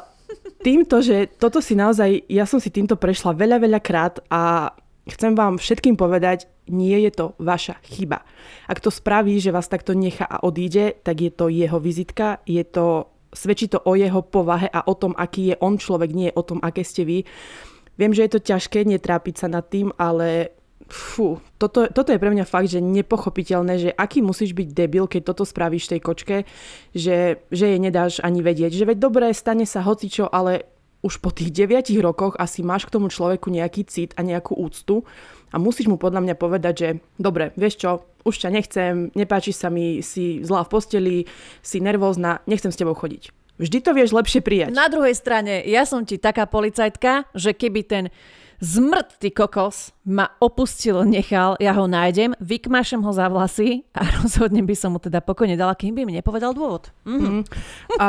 týmto, 0.60 1.00
že 1.00 1.32
toto 1.40 1.64
si 1.64 1.74
naozaj, 1.74 2.28
ja 2.28 2.44
som 2.44 2.60
si 2.60 2.70
týmto 2.70 3.00
prešla 3.00 3.36
veľa, 3.36 3.58
veľa 3.64 3.80
krát 3.80 4.20
a 4.28 4.74
chcem 5.10 5.34
vám 5.34 5.58
všetkým 5.58 5.98
povedať, 5.98 6.46
nie 6.70 6.96
je 7.08 7.12
to 7.12 7.26
vaša 7.42 7.82
chyba. 7.82 8.22
Ak 8.70 8.78
to 8.80 8.94
spraví, 8.94 9.42
že 9.42 9.54
vás 9.54 9.66
takto 9.66 9.98
nechá 9.98 10.26
a 10.30 10.46
odíde, 10.46 11.02
tak 11.02 11.22
je 11.22 11.32
to 11.34 11.50
jeho 11.50 11.82
vizitka, 11.82 12.46
je 12.46 12.62
to, 12.62 13.10
svedčí 13.34 13.68
to 13.68 13.82
o 13.82 13.98
jeho 13.98 14.22
povahe 14.22 14.70
a 14.70 14.86
o 14.86 14.94
tom, 14.94 15.18
aký 15.18 15.54
je 15.54 15.56
on 15.60 15.82
človek, 15.82 16.14
nie 16.14 16.30
o 16.30 16.46
tom, 16.46 16.62
aké 16.62 16.86
ste 16.86 17.04
vy. 17.06 17.26
Viem, 17.98 18.14
že 18.14 18.30
je 18.30 18.32
to 18.38 18.46
ťažké 18.54 18.86
netrápiť 18.86 19.36
sa 19.44 19.48
nad 19.50 19.66
tým, 19.66 19.92
ale 19.98 20.54
fú, 20.88 21.42
toto, 21.60 21.92
toto 21.92 22.10
je 22.16 22.22
pre 22.24 22.32
mňa 22.32 22.48
fakt, 22.48 22.72
že 22.72 22.80
nepochopiteľné, 22.80 23.74
že 23.78 23.90
aký 23.92 24.24
musíš 24.24 24.56
byť 24.56 24.72
debil, 24.72 25.12
keď 25.12 25.36
toto 25.36 25.44
spravíš 25.44 25.92
tej 25.92 26.00
kočke, 26.00 26.36
že, 26.96 27.44
že 27.52 27.66
jej 27.76 27.80
nedáš 27.80 28.24
ani 28.24 28.40
vedieť. 28.40 28.72
Že 28.72 28.96
veď 28.96 28.98
dobré, 28.98 29.28
stane 29.36 29.68
sa 29.68 29.84
hocičo, 29.84 30.32
ale 30.32 30.72
už 31.04 31.20
po 31.24 31.32
tých 31.32 31.52
9 31.52 31.92
rokoch 32.04 32.36
asi 32.36 32.64
máš 32.64 32.88
k 32.88 32.96
tomu 32.96 33.08
človeku 33.08 33.52
nejaký 33.52 33.88
cit 33.88 34.12
a 34.16 34.24
nejakú 34.24 34.56
úctu 34.56 35.04
a 35.52 35.56
musíš 35.56 35.88
mu 35.88 35.96
podľa 35.96 36.24
mňa 36.28 36.36
povedať, 36.36 36.74
že 36.76 36.90
dobre, 37.16 37.56
vieš 37.56 37.80
čo, 37.80 38.04
už 38.28 38.36
ťa 38.36 38.50
nechcem, 38.52 38.94
nepáči 39.16 39.56
sa 39.56 39.72
mi, 39.72 40.04
si 40.04 40.44
zlá 40.44 40.68
v 40.68 40.72
posteli, 40.72 41.18
si 41.64 41.80
nervózna, 41.80 42.44
nechcem 42.52 42.72
s 42.72 42.80
tebou 42.80 42.96
chodiť. 42.96 43.32
Vždy 43.60 43.78
to 43.84 43.92
vieš 43.92 44.16
lepšie 44.16 44.40
prijať. 44.40 44.72
Na 44.72 44.88
druhej 44.88 45.16
strane, 45.16 45.64
ja 45.68 45.84
som 45.84 46.08
ti 46.08 46.16
taká 46.16 46.48
policajtka, 46.48 47.28
že 47.36 47.52
keby 47.52 47.82
ten 47.84 48.04
Zmrt, 48.60 49.24
ty 49.24 49.32
kokos, 49.32 49.96
ma 50.04 50.28
opustil, 50.44 51.08
nechal, 51.08 51.56
ja 51.64 51.72
ho 51.72 51.88
nájdem, 51.88 52.36
vykmášem 52.44 53.00
ho 53.00 53.12
za 53.16 53.32
vlasy 53.32 53.88
a 53.96 54.04
rozhodne 54.20 54.60
by 54.68 54.76
som 54.76 54.92
mu 54.92 55.00
teda 55.00 55.24
pokojne 55.24 55.56
dala, 55.56 55.80
kým 55.80 55.96
by 55.96 56.04
mi 56.04 56.12
nepovedal 56.20 56.52
dôvod. 56.52 56.92
Mm-hmm. 57.08 57.40
A 58.04 58.08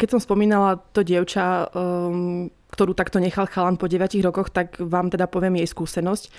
keď 0.00 0.08
som 0.16 0.20
spomínala 0.24 0.80
to 0.96 1.04
dievča, 1.04 1.68
um, 1.76 2.48
ktorú 2.72 2.96
takto 2.96 3.20
nechal 3.20 3.44
chalan 3.44 3.76
po 3.76 3.92
9 3.92 4.16
rokoch, 4.24 4.48
tak 4.48 4.80
vám 4.80 5.12
teda 5.12 5.28
poviem 5.28 5.60
jej 5.60 5.68
skúsenosť. 5.68 6.32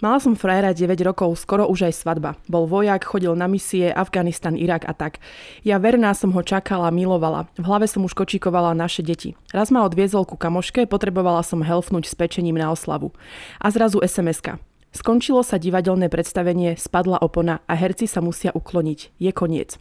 Mala 0.00 0.16
som 0.16 0.32
frajera 0.32 0.72
9 0.72 0.96
rokov, 1.04 1.36
skoro 1.36 1.68
už 1.68 1.92
aj 1.92 2.00
svadba. 2.00 2.32
Bol 2.48 2.64
vojak, 2.64 3.04
chodil 3.04 3.36
na 3.36 3.44
misie, 3.44 3.92
Afganistan, 3.92 4.56
Irak 4.56 4.88
a 4.88 4.96
tak. 4.96 5.20
Ja 5.60 5.76
verná 5.76 6.16
som 6.16 6.32
ho 6.32 6.40
čakala, 6.40 6.88
milovala. 6.88 7.52
V 7.60 7.68
hlave 7.68 7.84
som 7.84 8.08
už 8.08 8.16
kočíkovala 8.16 8.72
naše 8.72 9.04
deti. 9.04 9.36
Raz 9.52 9.68
ma 9.68 9.84
odviezol 9.84 10.24
ku 10.24 10.40
kamoške, 10.40 10.88
potrebovala 10.88 11.44
som 11.44 11.60
helfnúť 11.60 12.08
s 12.08 12.16
pečením 12.16 12.56
na 12.56 12.72
oslavu. 12.72 13.12
A 13.60 13.68
zrazu 13.68 14.00
SMS-ka. 14.00 14.56
Skončilo 14.90 15.46
sa 15.46 15.54
divadelné 15.54 16.10
predstavenie, 16.10 16.74
spadla 16.74 17.22
opona 17.22 17.62
a 17.70 17.78
herci 17.78 18.10
sa 18.10 18.18
musia 18.18 18.50
ukloniť. 18.50 19.14
Je 19.22 19.30
koniec. 19.30 19.78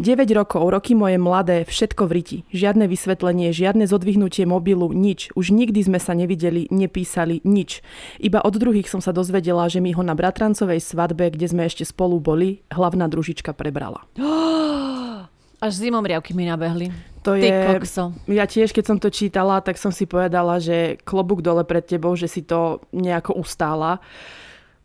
9 0.00 0.24
rokov, 0.32 0.72
roky 0.72 0.96
moje 0.96 1.20
mladé, 1.20 1.68
všetko 1.68 2.08
v 2.08 2.12
riti. 2.16 2.38
Žiadne 2.56 2.88
vysvetlenie, 2.88 3.52
žiadne 3.52 3.84
zodvihnutie 3.84 4.48
mobilu, 4.48 4.88
nič. 4.96 5.28
Už 5.36 5.52
nikdy 5.52 5.84
sme 5.84 6.00
sa 6.00 6.16
nevideli, 6.16 6.64
nepísali, 6.72 7.44
nič. 7.44 7.84
Iba 8.16 8.40
od 8.40 8.56
druhých 8.56 8.88
som 8.88 9.04
sa 9.04 9.12
dozvedela, 9.12 9.68
že 9.68 9.84
mi 9.84 9.92
ho 9.92 10.00
na 10.00 10.16
bratrancovej 10.16 10.80
svadbe, 10.80 11.28
kde 11.28 11.44
sme 11.44 11.68
ešte 11.68 11.84
spolu 11.84 12.16
boli, 12.16 12.64
hlavná 12.72 13.04
družička 13.04 13.52
prebrala. 13.52 14.08
Až 15.58 15.72
zimom 15.74 16.06
riavky 16.06 16.34
mi 16.34 16.46
nabehli. 16.46 16.94
To 17.26 17.34
Ty 17.34 17.42
je, 17.42 17.58
kokso. 17.74 18.04
ja 18.30 18.46
tiež, 18.46 18.70
keď 18.70 18.84
som 18.86 18.98
to 19.02 19.10
čítala, 19.10 19.58
tak 19.58 19.74
som 19.74 19.90
si 19.90 20.06
povedala, 20.06 20.62
že 20.62 20.96
klobúk 21.02 21.42
dole 21.42 21.66
pred 21.66 21.82
tebou, 21.82 22.14
že 22.14 22.30
si 22.30 22.46
to 22.46 22.80
nejako 22.94 23.42
ustála. 23.42 23.98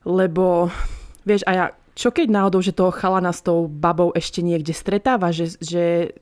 Lebo, 0.03 0.73
vieš, 1.23 1.45
a 1.45 1.51
ja, 1.53 1.65
čo 1.93 2.09
keď 2.09 2.27
náhodou, 2.33 2.59
že 2.59 2.73
toho 2.73 2.89
chalana 2.89 3.29
s 3.29 3.45
tou 3.45 3.69
babou 3.69 4.09
ešte 4.17 4.41
niekde 4.41 4.73
stretáva, 4.73 5.29
že, 5.29 5.55
že 5.61 6.17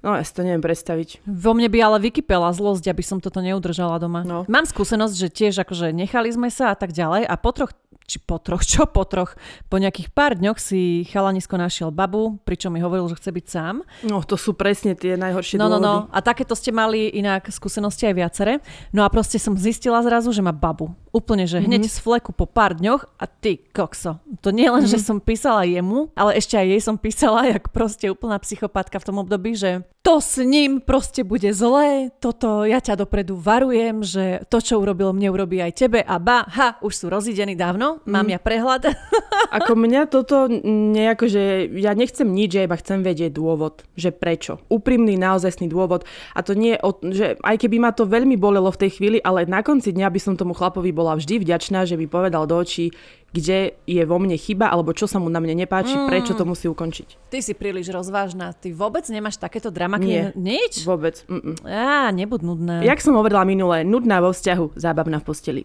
no 0.00 0.16
ja 0.16 0.24
si 0.24 0.32
to 0.32 0.44
neviem 0.44 0.64
predstaviť. 0.64 1.24
Vo 1.28 1.52
mne 1.52 1.68
by 1.68 1.78
ale 1.80 1.98
vykypela 2.08 2.52
zlosť, 2.52 2.88
aby 2.88 3.04
som 3.04 3.20
toto 3.20 3.44
neudržala 3.44 4.00
doma. 4.00 4.24
No. 4.24 4.48
Mám 4.48 4.64
skúsenosť, 4.64 5.14
že 5.16 5.28
tiež 5.28 5.54
akože 5.60 5.92
nechali 5.92 6.32
sme 6.32 6.48
sa 6.48 6.72
a 6.72 6.76
tak 6.76 6.92
ďalej 6.92 7.28
a 7.28 7.34
po 7.36 7.52
troch 7.52 7.72
či 8.04 8.20
po 8.20 8.36
troch, 8.40 8.62
čo 8.72 8.84
po 8.88 9.04
troch, 9.04 9.36
po 9.68 9.76
nejakých 9.80 10.12
pár 10.12 10.36
dňoch 10.36 10.60
si 10.60 11.04
chalanisko 11.08 11.56
našiel 11.56 11.90
babu, 11.90 12.40
pričom 12.44 12.72
mi 12.72 12.80
hovoril, 12.80 13.08
že 13.12 13.18
chce 13.20 13.30
byť 13.32 13.46
sám. 13.48 13.74
No 14.04 14.24
to 14.24 14.36
sú 14.36 14.56
presne 14.56 14.96
tie 14.96 15.16
najhoršie 15.16 15.56
No, 15.60 15.68
no, 15.68 15.78
no. 15.80 15.96
A 16.12 16.18
takéto 16.20 16.56
ste 16.56 16.72
mali 16.72 17.08
inak 17.12 17.48
skúsenosti 17.48 18.08
aj 18.08 18.14
viacere. 18.14 18.52
No 18.92 19.04
a 19.04 19.08
proste 19.12 19.40
som 19.40 19.56
zistila 19.56 20.00
zrazu, 20.04 20.32
že 20.32 20.44
má 20.44 20.52
babu. 20.52 20.92
Úplne, 21.14 21.46
že 21.46 21.62
hneď 21.62 21.86
z 21.86 22.02
fleku 22.02 22.34
po 22.34 22.50
pár 22.50 22.74
dňoch 22.74 23.06
a 23.22 23.30
ty 23.30 23.62
kokso. 23.70 24.18
To 24.42 24.50
nie 24.50 24.66
len, 24.66 24.82
že 24.82 24.98
som 24.98 25.22
písala 25.22 25.62
jemu, 25.62 26.10
ale 26.18 26.34
ešte 26.42 26.58
aj 26.58 26.66
jej 26.66 26.82
som 26.82 26.98
písala, 26.98 27.46
jak 27.54 27.70
proste 27.70 28.10
úplná 28.10 28.34
psychopatka 28.42 28.98
v 28.98 29.06
tom 29.06 29.22
období, 29.22 29.54
že 29.54 29.86
to 30.04 30.20
s 30.20 30.36
ním 30.36 30.84
proste 30.84 31.24
bude 31.24 31.48
zlé, 31.56 32.12
toto 32.20 32.68
ja 32.68 32.76
ťa 32.76 33.06
dopredu 33.06 33.40
varujem, 33.40 34.04
že 34.04 34.44
to, 34.52 34.60
čo 34.60 34.76
urobil 34.76 35.16
mne, 35.16 35.32
urobí 35.32 35.64
aj 35.64 35.80
tebe 35.80 36.04
a 36.04 36.20
ba, 36.20 36.44
ha, 36.44 36.76
už 36.84 36.92
sú 36.92 37.06
rozidení 37.08 37.56
dávno, 37.56 38.04
mám 38.04 38.28
ja 38.28 38.36
prehľad. 38.36 38.92
Ako 39.56 39.72
mňa 39.72 40.10
toto 40.12 40.50
nejako, 40.68 41.24
že 41.30 41.70
ja 41.78 41.96
nechcem 41.96 42.26
nič, 42.26 42.52
ja 42.52 42.66
iba 42.68 42.76
chcem 42.76 43.00
vedieť 43.00 43.32
dôvod, 43.32 43.86
že 43.96 44.12
prečo. 44.12 44.60
Úprimný, 44.68 45.16
naozajstný 45.16 45.72
dôvod. 45.72 46.04
A 46.36 46.44
to 46.44 46.52
nie, 46.52 46.76
že 47.14 47.40
aj 47.40 47.56
keby 47.64 47.80
ma 47.80 47.94
to 47.94 48.04
veľmi 48.04 48.34
bolelo 48.36 48.68
v 48.74 48.84
tej 48.84 49.00
chvíli, 49.00 49.18
ale 49.24 49.48
na 49.48 49.64
konci 49.64 49.94
dňa 49.94 50.10
by 50.10 50.20
som 50.20 50.34
tomu 50.34 50.52
chlapovi 50.52 50.92
bola 51.04 51.20
vždy 51.20 51.44
vďačná, 51.44 51.84
že 51.84 52.00
by 52.00 52.08
povedal 52.08 52.48
do 52.48 52.56
očí, 52.56 52.88
kde 53.34 53.76
je 53.84 54.02
vo 54.08 54.16
mne 54.16 54.38
chyba, 54.38 54.70
alebo 54.72 54.96
čo 54.96 55.04
sa 55.04 55.20
mu 55.20 55.28
na 55.28 55.42
mne 55.42 55.66
nepáči, 55.66 55.92
mm. 55.92 56.06
prečo 56.08 56.32
to 56.32 56.48
musí 56.48 56.70
ukončiť. 56.70 57.28
Ty 57.28 57.38
si 57.44 57.52
príliš 57.52 57.90
rozvážna, 57.92 58.54
ty 58.56 58.70
vôbec 58.70 59.04
nemáš 59.10 59.36
takéto 59.36 59.68
drama, 59.74 60.00
Nie. 60.00 60.30
Nič? 60.38 60.86
Vôbec. 60.86 61.26
Mm-mm. 61.26 61.60
Á, 61.66 62.14
nebud 62.14 62.40
nudná. 62.40 62.80
Jak 62.86 63.02
som 63.02 63.18
hovorila 63.18 63.44
minule, 63.44 63.82
nudná 63.82 64.22
vo 64.22 64.30
vzťahu, 64.30 64.78
zábavná 64.78 65.18
v 65.20 65.24
posteli. 65.26 65.62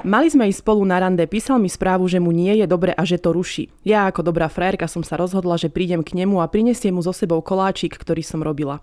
Mali 0.00 0.32
sme 0.32 0.48
ísť 0.48 0.64
spolu 0.64 0.80
na 0.88 0.96
rande, 0.96 1.20
písal 1.28 1.60
mi 1.60 1.68
správu, 1.68 2.08
že 2.08 2.16
mu 2.16 2.32
nie 2.32 2.56
je 2.56 2.64
dobre 2.64 2.96
a 2.96 3.04
že 3.04 3.20
to 3.20 3.36
ruší. 3.36 3.68
Ja 3.84 4.08
ako 4.08 4.32
dobrá 4.32 4.48
frajerka 4.48 4.88
som 4.88 5.04
sa 5.04 5.20
rozhodla, 5.20 5.60
že 5.60 5.68
prídem 5.68 6.00
k 6.00 6.16
nemu 6.16 6.40
a 6.40 6.48
prinesiem 6.48 6.96
mu 6.96 7.04
so 7.04 7.12
sebou 7.12 7.44
koláčik, 7.44 8.00
ktorý 8.00 8.24
som 8.24 8.40
robila. 8.40 8.80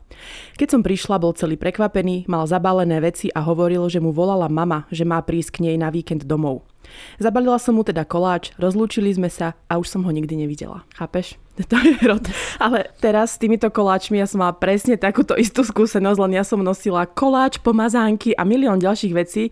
Keď 0.61 0.77
som 0.77 0.81
prišla, 0.85 1.17
bol 1.17 1.33
celý 1.33 1.57
prekvapený, 1.57 2.29
mal 2.29 2.45
zabalené 2.45 3.01
veci 3.01 3.33
a 3.33 3.41
hovoril, 3.41 3.89
že 3.89 3.97
mu 3.97 4.13
volala 4.13 4.45
mama, 4.45 4.85
že 4.93 5.09
má 5.09 5.17
prísť 5.25 5.57
k 5.57 5.61
nej 5.65 5.75
na 5.81 5.89
víkend 5.89 6.21
domov. 6.29 6.69
Zabalila 7.17 7.57
som 7.57 7.75
mu 7.75 7.83
teda 7.83 8.05
koláč, 8.05 8.53
rozlúčili 8.55 9.11
sme 9.11 9.27
sa 9.27 9.57
a 9.67 9.81
už 9.81 9.89
som 9.89 10.05
ho 10.05 10.11
nikdy 10.13 10.37
nevidela. 10.37 10.85
Chápeš? 10.93 11.41
To 11.73 11.77
je 11.81 11.97
rod. 12.05 12.21
Ale 12.61 12.93
teraz 13.01 13.33
s 13.33 13.41
týmito 13.41 13.65
koláčmi 13.73 14.21
ja 14.21 14.29
som 14.29 14.45
mala 14.45 14.53
presne 14.53 14.93
takúto 14.93 15.33
istú 15.33 15.65
skúsenosť, 15.65 16.19
len 16.21 16.37
ja 16.37 16.45
som 16.45 16.61
nosila 16.61 17.09
koláč, 17.09 17.57
pomazánky 17.57 18.37
a 18.37 18.45
milión 18.45 18.77
ďalších 18.77 19.13
vecí. 19.17 19.49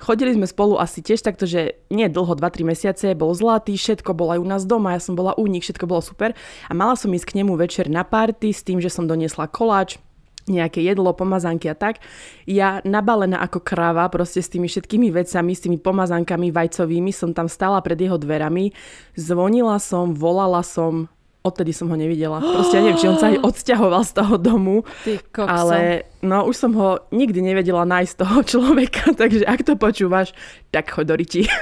Chodili 0.00 0.32
sme 0.32 0.48
spolu 0.48 0.80
asi 0.80 1.04
tiež 1.04 1.20
takto, 1.20 1.44
že 1.44 1.76
nie 1.92 2.08
dlho, 2.08 2.32
2-3 2.32 2.64
mesiace, 2.64 3.06
bol 3.12 3.36
zlatý, 3.36 3.76
všetko 3.76 4.16
bolo 4.16 4.32
aj 4.32 4.40
u 4.40 4.46
nás 4.48 4.62
doma, 4.64 4.96
ja 4.96 5.00
som 5.04 5.12
bola 5.12 5.36
u 5.36 5.44
nich, 5.44 5.60
všetko 5.60 5.84
bolo 5.84 6.00
super. 6.00 6.32
A 6.66 6.72
mala 6.72 6.96
som 6.96 7.12
ísť 7.12 7.28
k 7.28 7.36
nemu 7.44 7.52
večer 7.60 7.92
na 7.92 8.00
party 8.00 8.48
s 8.48 8.64
tým, 8.64 8.80
že 8.80 8.88
som 8.88 9.04
doniesla 9.04 9.44
koláč, 9.52 10.00
nejaké 10.48 10.80
jedlo, 10.80 11.12
pomazánky 11.12 11.68
a 11.68 11.76
tak. 11.76 12.00
Ja 12.48 12.80
nabalená 12.82 13.44
ako 13.44 13.60
kráva, 13.60 14.08
proste 14.08 14.40
s 14.40 14.48
tými 14.48 14.66
všetkými 14.66 15.12
vecami, 15.12 15.52
s 15.52 15.62
tými 15.68 15.76
pomazánkami 15.76 16.48
vajcovými, 16.48 17.12
som 17.12 17.36
tam 17.36 17.46
stála 17.46 17.84
pred 17.84 18.00
jeho 18.00 18.16
dverami, 18.16 18.72
zvonila 19.14 19.76
som, 19.78 20.16
volala 20.16 20.64
som, 20.64 21.12
odtedy 21.40 21.72
som 21.72 21.88
ho 21.88 21.96
nevidela. 21.96 22.40
Proste 22.40 22.76
ja 22.78 22.82
neviem, 22.84 23.00
či 23.00 23.08
on 23.08 23.16
sa 23.16 23.32
aj 23.32 23.40
odsťahoval 23.48 24.02
z 24.04 24.12
toho 24.12 24.34
domu, 24.36 24.76
Ty 25.04 25.18
kokso. 25.32 25.48
ale 25.48 25.78
no 26.20 26.44
už 26.44 26.56
som 26.56 26.72
ho 26.76 27.00
nikdy 27.10 27.40
nevedela 27.40 27.88
nájsť 27.88 28.14
toho 28.20 28.38
človeka, 28.56 29.16
takže 29.16 29.48
ak 29.48 29.64
to 29.64 29.74
počúvaš, 29.80 30.36
tak 30.68 30.92
choď 30.92 31.04
do 31.06 31.14
riti. 31.16 31.42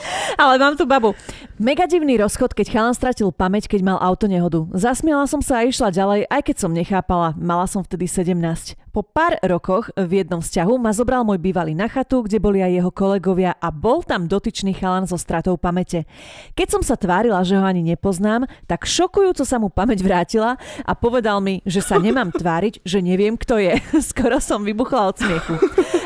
Ale 0.42 0.58
mám 0.60 0.76
tu 0.76 0.84
babu. 0.84 1.16
Mega 1.56 1.88
divný 1.88 2.20
rozchod, 2.20 2.52
keď 2.52 2.66
chalan 2.68 2.94
stratil 2.94 3.32
pamäť, 3.32 3.68
keď 3.72 3.80
mal 3.80 3.98
auto 4.00 4.28
nehodu. 4.28 4.68
Zasmiala 4.76 5.24
som 5.24 5.40
sa 5.40 5.64
a 5.64 5.66
išla 5.66 5.88
ďalej, 5.88 6.28
aj 6.28 6.42
keď 6.44 6.56
som 6.60 6.70
nechápala. 6.72 7.32
Mala 7.40 7.64
som 7.64 7.80
vtedy 7.80 8.04
17. 8.04 8.76
Po 8.92 9.04
pár 9.04 9.36
rokoch 9.44 9.92
v 9.92 10.24
jednom 10.24 10.40
vzťahu 10.40 10.72
ma 10.80 10.88
zobral 10.88 11.20
môj 11.20 11.36
bývalý 11.36 11.76
na 11.76 11.84
chatu, 11.84 12.24
kde 12.24 12.40
boli 12.40 12.64
aj 12.64 12.80
jeho 12.80 12.88
kolegovia 12.92 13.52
a 13.60 13.68
bol 13.68 14.00
tam 14.00 14.24
dotyčný 14.24 14.72
chalan 14.72 15.04
so 15.04 15.20
stratou 15.20 15.60
pamäte. 15.60 16.08
Keď 16.56 16.68
som 16.72 16.82
sa 16.84 16.96
tvárila, 16.96 17.44
že 17.44 17.60
ho 17.60 17.64
ani 17.64 17.84
nepoznám, 17.84 18.48
tak 18.64 18.88
šokujúco 18.88 19.44
sa 19.44 19.60
mu 19.60 19.68
pamäť 19.68 20.00
vrátila 20.00 20.56
a 20.80 20.92
povedal 20.96 21.44
mi, 21.44 21.60
že 21.68 21.84
sa 21.84 22.00
nemám 22.00 22.32
tváriť, 22.32 22.80
že 22.88 23.04
neviem, 23.04 23.36
kto 23.36 23.60
je. 23.60 23.76
Skoro 24.12 24.40
som 24.40 24.64
vybuchla 24.64 25.12
od 25.12 25.16
smiechu. 25.20 25.54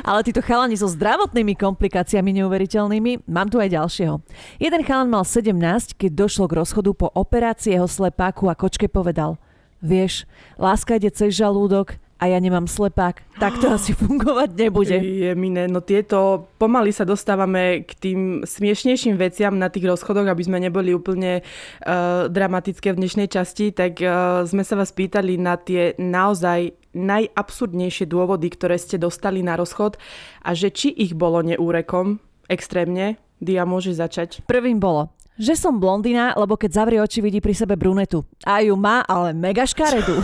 Ale 0.00 0.24
títo 0.24 0.40
chalani 0.40 0.76
so 0.76 0.88
zdravotnými 0.88 1.52
komplikáciami 1.56 2.32
neuveriteľnými, 2.40 3.28
mám 3.28 3.52
tu 3.52 3.60
aj 3.60 3.70
ďalšieho. 3.72 4.14
Jeden 4.56 4.82
chalan 4.84 5.12
mal 5.12 5.24
17, 5.28 5.96
keď 5.96 6.10
došlo 6.16 6.48
k 6.48 6.56
rozchodu 6.56 6.90
po 6.96 7.08
operácii 7.12 7.76
jeho 7.76 7.88
slepáku 7.88 8.48
a 8.48 8.56
kočke 8.56 8.88
povedal 8.88 9.36
Vieš, 9.80 10.28
láska 10.60 11.00
ide 11.00 11.08
cez 11.08 11.32
žalúdok 11.36 11.96
a 12.20 12.28
ja 12.28 12.36
nemám 12.36 12.68
slepák, 12.68 13.40
tak 13.40 13.56
to 13.58 13.72
asi 13.76 13.96
fungovať 13.96 14.52
nebude. 14.52 15.00
Je 15.00 15.32
no 15.66 15.80
tieto 15.80 16.46
pomaly 16.60 16.92
sa 16.92 17.08
dostávame 17.08 17.88
k 17.88 17.90
tým 17.96 18.20
smiešnejším 18.44 19.16
veciam 19.16 19.56
na 19.56 19.72
tých 19.72 19.88
rozchodoch, 19.88 20.28
aby 20.28 20.42
sme 20.44 20.60
neboli 20.60 20.92
úplne 20.92 21.40
uh, 21.40 22.28
dramatické 22.28 22.92
v 22.92 23.00
dnešnej 23.00 23.28
časti, 23.32 23.72
tak 23.72 23.96
uh, 24.04 24.44
sme 24.44 24.60
sa 24.60 24.76
vás 24.76 24.92
pýtali 24.92 25.40
na 25.40 25.56
tie 25.56 25.96
naozaj 25.96 26.76
najabsurdnejšie 26.92 28.04
dôvody, 28.10 28.50
ktoré 28.50 28.76
ste 28.76 28.98
dostali 28.98 29.40
na 29.40 29.54
rozchod 29.54 29.96
a 30.42 30.52
že 30.52 30.74
či 30.74 30.90
ich 30.90 31.14
bolo 31.14 31.40
neúrekom 31.40 32.18
extrémne. 32.50 33.16
Dia, 33.40 33.64
môže 33.64 33.96
začať. 33.96 34.44
Prvým 34.44 34.76
bolo, 34.76 35.08
že 35.40 35.56
som 35.56 35.80
blondina, 35.80 36.36
lebo 36.36 36.60
keď 36.60 36.70
zavrie 36.76 37.00
oči, 37.00 37.24
vidí 37.24 37.40
pri 37.40 37.56
sebe 37.56 37.72
brunetu. 37.80 38.28
A 38.44 38.60
ju 38.60 38.76
má, 38.76 39.00
ale 39.08 39.32
mega 39.32 39.64
škaredú. 39.64 40.20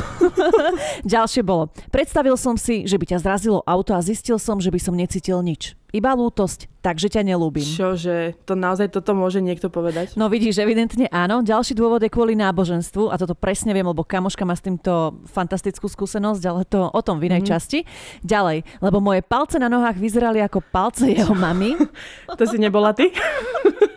Ďalšie 1.09 1.40
bolo. 1.40 1.72
Predstavil 1.88 2.37
som 2.37 2.61
si, 2.61 2.85
že 2.85 3.00
by 3.00 3.16
ťa 3.16 3.24
zrazilo 3.24 3.64
auto 3.64 3.96
a 3.96 4.05
zistil 4.05 4.37
som, 4.37 4.61
že 4.61 4.68
by 4.68 4.76
som 4.76 4.92
necítil 4.92 5.40
nič. 5.40 5.72
Iba 5.96 6.12
lútosť, 6.12 6.68
takže 6.85 7.09
ťa 7.09 7.24
nelúbim. 7.24 7.64
Čože, 7.64 8.37
to 8.44 8.52
naozaj 8.52 8.92
toto 8.92 9.16
môže 9.16 9.40
niekto 9.40 9.72
povedať? 9.72 10.12
No 10.12 10.29
vidíš, 10.29 10.61
evidentne 10.61 11.09
áno. 11.09 11.40
Ďalší 11.40 11.72
dôvod 11.72 12.05
je 12.05 12.12
kvôli 12.12 12.37
náboženstvu 12.37 13.09
a 13.09 13.16
toto 13.16 13.33
presne 13.33 13.72
viem, 13.72 13.87
lebo 13.87 14.05
kamoška 14.05 14.44
má 14.44 14.52
s 14.52 14.61
týmto 14.61 15.16
fantastickú 15.24 15.88
skúsenosť, 15.88 16.42
ale 16.44 16.68
to 16.68 16.92
o 16.92 17.00
tom 17.00 17.16
v 17.16 17.33
inej 17.33 17.48
mm-hmm. 17.48 17.52
časti. 17.57 17.79
Ďalej, 18.20 18.68
lebo 18.85 19.00
moje 19.00 19.24
palce 19.24 19.57
na 19.57 19.72
nohách 19.72 19.96
vyzerali 19.96 20.44
ako 20.44 20.61
palce 20.68 21.09
jeho 21.09 21.33
mamy. 21.33 21.72
To 22.37 22.44
si 22.44 22.61
nebola 22.61 22.92
ty? 22.92 23.09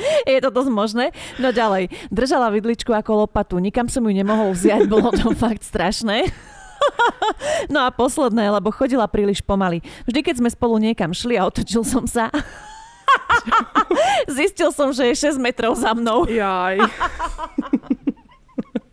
Je 0.30 0.40
to 0.40 0.50
dosť 0.50 0.70
možné. 0.70 1.04
No 1.36 1.52
ďalej, 1.52 1.92
držala 2.08 2.50
vidličku 2.52 2.90
ako 2.90 3.26
lopatu, 3.26 3.60
nikam 3.60 3.86
som 3.86 4.04
ju 4.04 4.12
nemohol 4.12 4.52
vziať, 4.52 4.88
bolo 4.88 5.12
to 5.12 5.32
fakt 5.42 5.64
strašné. 5.64 6.28
No 7.68 7.84
a 7.84 7.92
posledné, 7.92 8.48
lebo 8.48 8.72
chodila 8.72 9.04
príliš 9.04 9.44
pomaly. 9.44 9.84
Vždy, 10.08 10.24
keď 10.24 10.34
sme 10.40 10.48
spolu 10.48 10.80
niekam 10.80 11.12
šli 11.12 11.36
a 11.36 11.44
otočil 11.44 11.84
som 11.84 12.08
sa, 12.08 12.32
zistil 14.32 14.72
som, 14.72 14.88
že 14.88 15.12
je 15.12 15.28
6 15.28 15.36
metrov 15.36 15.76
za 15.76 15.92
mnou. 15.92 16.24
Jaj. 16.24 16.80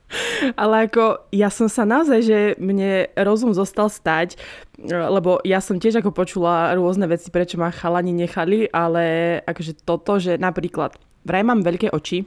Ale 0.62 0.88
ako 0.88 1.28
ja 1.36 1.52
som 1.52 1.68
sa 1.68 1.84
naozaj, 1.84 2.20
že 2.24 2.40
mne 2.58 3.12
rozum 3.18 3.52
zostal 3.52 3.92
stať, 3.92 4.40
lebo 4.88 5.42
ja 5.44 5.60
som 5.60 5.82
tiež 5.82 6.00
ako 6.00 6.16
počula 6.16 6.72
rôzne 6.78 7.10
veci, 7.10 7.34
prečo 7.34 7.60
ma 7.60 7.74
chalani 7.74 8.14
nechali, 8.14 8.70
ale 8.70 9.38
akože 9.44 9.84
toto, 9.84 10.22
že 10.22 10.38
napríklad 10.38 10.96
vraj 11.28 11.44
mám 11.44 11.66
veľké 11.66 11.92
oči, 11.92 12.24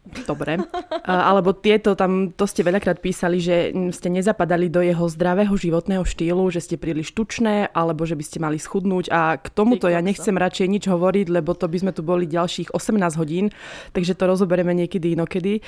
Dobre. 0.00 0.56
Alebo 1.04 1.52
tieto, 1.52 1.92
tam 1.92 2.32
to 2.32 2.48
ste 2.48 2.64
veľakrát 2.64 3.04
písali, 3.04 3.36
že 3.36 3.70
ste 3.92 4.08
nezapadali 4.08 4.72
do 4.72 4.80
jeho 4.80 5.04
zdravého 5.06 5.52
životného 5.52 6.02
štýlu, 6.08 6.48
že 6.48 6.64
ste 6.64 6.80
príliš 6.80 7.12
tučné, 7.12 7.68
alebo 7.70 8.08
že 8.08 8.16
by 8.16 8.24
ste 8.24 8.38
mali 8.40 8.56
schudnúť. 8.56 9.12
A 9.12 9.36
k 9.36 9.46
tomuto 9.52 9.92
ja 9.92 10.00
nechcem 10.00 10.32
radšej 10.32 10.66
nič 10.72 10.84
hovoriť, 10.88 11.26
lebo 11.28 11.52
to 11.52 11.68
by 11.68 11.78
sme 11.84 11.92
tu 11.92 12.00
boli 12.00 12.24
ďalších 12.24 12.72
18 12.72 13.20
hodín, 13.20 13.52
takže 13.92 14.16
to 14.16 14.24
rozoberieme 14.24 14.72
niekedy 14.72 15.12
inokedy. 15.12 15.60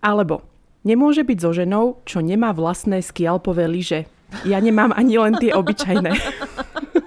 Alebo 0.00 0.55
Nemôže 0.86 1.26
byť 1.26 1.38
so 1.42 1.50
ženou, 1.50 1.98
čo 2.06 2.22
nemá 2.22 2.54
vlastné 2.54 3.02
skialpové 3.02 3.66
lyže. 3.66 4.06
Ja 4.46 4.62
nemám 4.62 4.94
ani 4.94 5.18
len 5.18 5.34
tie 5.34 5.50
obyčajné. 5.50 6.14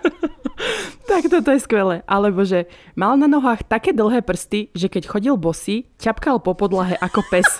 tak 1.09 1.31
toto 1.31 1.55
je 1.55 1.63
skvelé. 1.63 2.03
Alebo 2.03 2.43
že 2.43 2.67
mal 2.99 3.15
na 3.15 3.31
nohách 3.31 3.63
také 3.63 3.95
dlhé 3.95 4.19
prsty, 4.19 4.67
že 4.75 4.91
keď 4.91 5.07
chodil 5.07 5.39
bosý, 5.39 5.87
ťapkal 5.95 6.43
po 6.43 6.59
podlahe 6.59 6.99
ako 6.99 7.23
pes. 7.31 7.47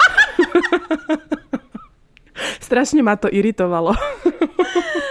Strašne 2.68 3.00
ma 3.00 3.16
to 3.16 3.32
iritovalo. 3.32 3.96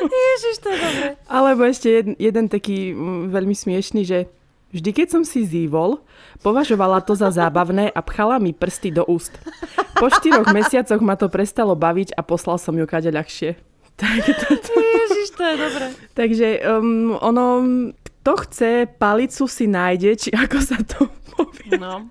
Ježiš, 0.04 0.60
to 0.60 0.68
je 0.68 0.76
dobré. 0.76 1.08
Alebo 1.24 1.64
ešte 1.64 1.88
jeden, 1.88 2.20
jeden 2.20 2.52
taký 2.52 2.92
mm, 2.92 3.32
veľmi 3.32 3.56
smiešný, 3.56 4.04
že 4.04 4.28
Vždy, 4.68 4.90
keď 4.92 5.08
som 5.08 5.22
si 5.24 5.48
zývol, 5.48 6.04
považovala 6.44 7.00
to 7.00 7.16
za 7.16 7.32
zábavné 7.32 7.88
a 7.88 8.00
pchala 8.04 8.36
mi 8.36 8.52
prsty 8.52 8.92
do 8.92 9.00
úst. 9.08 9.32
Po 9.96 10.12
štyroch 10.12 10.52
mesiacoch 10.52 11.00
ma 11.00 11.16
to 11.16 11.32
prestalo 11.32 11.72
baviť 11.72 12.12
a 12.12 12.20
poslal 12.20 12.60
som 12.60 12.76
ju 12.76 12.84
kade 12.84 13.08
ľahšie. 13.08 13.56
Tak 13.98 14.30
toto. 14.30 14.78
Ježiš, 14.78 15.34
to 15.34 15.42
je 15.42 15.56
dobré. 15.58 15.86
Takže 16.14 16.48
um, 16.62 17.18
ono, 17.18 17.46
kto 17.98 18.32
chce, 18.46 18.72
palicu 18.94 19.50
si 19.50 19.66
nájde, 19.66 20.14
či 20.14 20.30
ako 20.30 20.58
sa 20.62 20.78
to 20.86 21.10
povie. 21.34 21.74
No. 21.78 22.06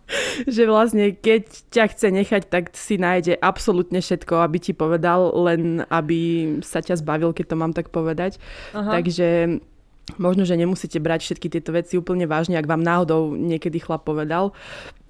že 0.56 0.68
vlastne 0.68 1.16
keď 1.16 1.48
ťa 1.72 1.86
chce 1.96 2.08
nechať, 2.12 2.44
tak 2.52 2.76
si 2.76 3.00
nájde 3.00 3.40
absolútne 3.40 4.04
všetko, 4.04 4.44
aby 4.44 4.58
ti 4.60 4.76
povedal, 4.76 5.32
len 5.48 5.88
aby 5.88 6.20
sa 6.60 6.84
ťa 6.84 7.00
zbavil, 7.00 7.32
keď 7.32 7.46
to 7.52 7.60
mám 7.60 7.72
tak 7.72 7.88
povedať. 7.88 8.36
Aha. 8.76 9.00
Takže 9.00 9.60
Možno, 10.16 10.48
že 10.48 10.56
nemusíte 10.56 11.04
brať 11.04 11.28
všetky 11.28 11.48
tieto 11.52 11.76
veci 11.76 12.00
úplne 12.00 12.24
vážne, 12.24 12.56
ak 12.56 12.64
vám 12.64 12.80
náhodou 12.80 13.36
niekedy 13.36 13.84
chlap 13.84 14.08
povedal. 14.08 14.56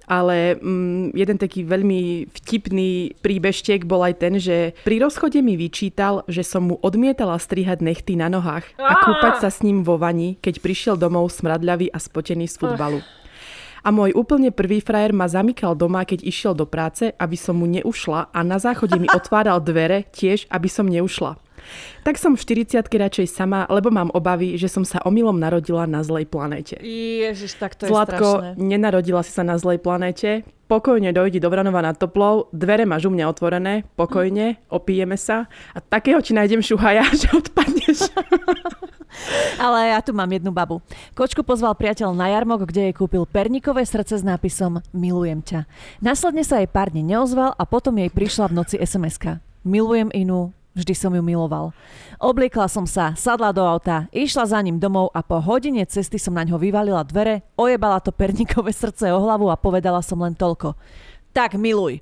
Ale 0.08 0.56
mm, 0.58 1.14
jeden 1.14 1.36
taký 1.36 1.68
veľmi 1.68 2.32
vtipný 2.32 3.14
príbežtek 3.20 3.84
bol 3.84 4.02
aj 4.02 4.14
ten, 4.18 4.40
že 4.40 4.72
pri 4.82 5.04
rozchode 5.04 5.38
mi 5.44 5.54
vyčítal, 5.54 6.24
že 6.24 6.42
som 6.42 6.72
mu 6.72 6.80
odmietala 6.80 7.36
strihať 7.36 7.84
nechty 7.84 8.16
na 8.16 8.32
nohách 8.32 8.64
a 8.80 9.04
kúpať 9.04 9.44
sa 9.44 9.52
s 9.52 9.60
ním 9.60 9.84
vo 9.84 10.00
vani, 10.00 10.40
keď 10.40 10.64
prišiel 10.64 10.94
domov 10.96 11.28
smradľavý 11.36 11.92
a 11.92 12.00
spotený 12.00 12.48
z 12.48 12.56
futbalu. 12.56 13.04
A 13.84 13.94
môj 13.94 14.16
úplne 14.16 14.50
prvý 14.50 14.82
frajer 14.82 15.14
ma 15.14 15.30
zamykal 15.30 15.78
doma, 15.78 16.02
keď 16.02 16.24
išiel 16.24 16.56
do 16.56 16.66
práce, 16.66 17.14
aby 17.14 17.36
som 17.38 17.60
mu 17.60 17.68
neušla 17.68 18.32
a 18.34 18.40
na 18.42 18.58
záchode 18.58 18.96
mi 18.98 19.06
otváral 19.12 19.62
dvere 19.62 20.08
tiež, 20.10 20.50
aby 20.50 20.68
som 20.72 20.88
neušla. 20.88 21.36
Tak 22.04 22.16
som 22.16 22.34
v 22.34 22.40
40 22.40 22.84
radšej 22.88 23.26
sama, 23.28 23.64
lebo 23.68 23.92
mám 23.92 24.08
obavy, 24.14 24.56
že 24.56 24.68
som 24.68 24.82
sa 24.86 25.02
omylom 25.04 25.36
narodila 25.36 25.84
na 25.84 26.00
zlej 26.04 26.28
planéte. 26.28 26.78
Ježiš, 26.82 27.58
tak 27.60 27.76
to 27.76 27.86
je 27.86 27.92
Zlatko, 27.92 28.28
strašné. 28.40 28.60
nenarodila 28.60 29.20
si 29.24 29.32
sa 29.32 29.44
na 29.44 29.56
zlej 29.60 29.78
planéte. 29.82 30.46
Pokojne 30.68 31.16
dojdi 31.16 31.40
do 31.40 31.48
Vranova 31.48 31.80
na 31.80 31.96
toplov, 31.96 32.52
dvere 32.52 32.84
máš 32.84 33.08
u 33.08 33.10
mňa 33.12 33.24
otvorené, 33.32 33.88
pokojne, 33.96 34.60
opijeme 34.68 35.16
sa 35.16 35.48
a 35.72 35.80
takého 35.80 36.20
ti 36.20 36.36
nájdem 36.36 36.60
šuhaja, 36.60 37.08
že 37.24 37.32
odpadneš. 37.32 38.12
Ale 39.64 39.96
ja 39.96 40.04
tu 40.04 40.12
mám 40.12 40.28
jednu 40.28 40.52
babu. 40.52 40.84
Kočku 41.16 41.40
pozval 41.40 41.72
priateľ 41.72 42.12
na 42.12 42.28
jarmok, 42.28 42.68
kde 42.68 42.92
jej 42.92 42.94
kúpil 42.94 43.24
perníkové 43.24 43.82
srdce 43.88 44.20
s 44.20 44.24
nápisom 44.24 44.84
Milujem 44.92 45.40
ťa. 45.40 45.64
Následne 46.04 46.44
sa 46.44 46.60
jej 46.60 46.68
pár 46.68 46.92
dní 46.92 47.00
neozval 47.00 47.56
a 47.56 47.64
potom 47.64 47.96
jej 47.96 48.12
prišla 48.12 48.52
v 48.52 48.56
noci 48.60 48.76
SMS-ka. 48.76 49.40
Milujem 49.64 50.12
inú, 50.12 50.52
Vždy 50.78 50.94
som 50.94 51.10
ju 51.10 51.18
miloval. 51.18 51.74
Obliekla 52.22 52.70
som 52.70 52.86
sa, 52.86 53.10
sadla 53.18 53.50
do 53.50 53.66
auta, 53.66 54.06
išla 54.14 54.46
za 54.46 54.62
ním 54.62 54.78
domov 54.78 55.10
a 55.10 55.26
po 55.26 55.42
hodine 55.42 55.82
cesty 55.82 56.22
som 56.22 56.38
na 56.38 56.46
ňo 56.46 56.54
vyvalila 56.54 57.02
dvere, 57.02 57.42
ojebala 57.58 57.98
to 57.98 58.14
perníkové 58.14 58.70
srdce 58.70 59.10
o 59.10 59.18
hlavu 59.18 59.50
a 59.50 59.58
povedala 59.58 59.98
som 60.06 60.22
len 60.22 60.38
toľko. 60.38 60.78
Tak 61.34 61.58
miluj. 61.58 61.98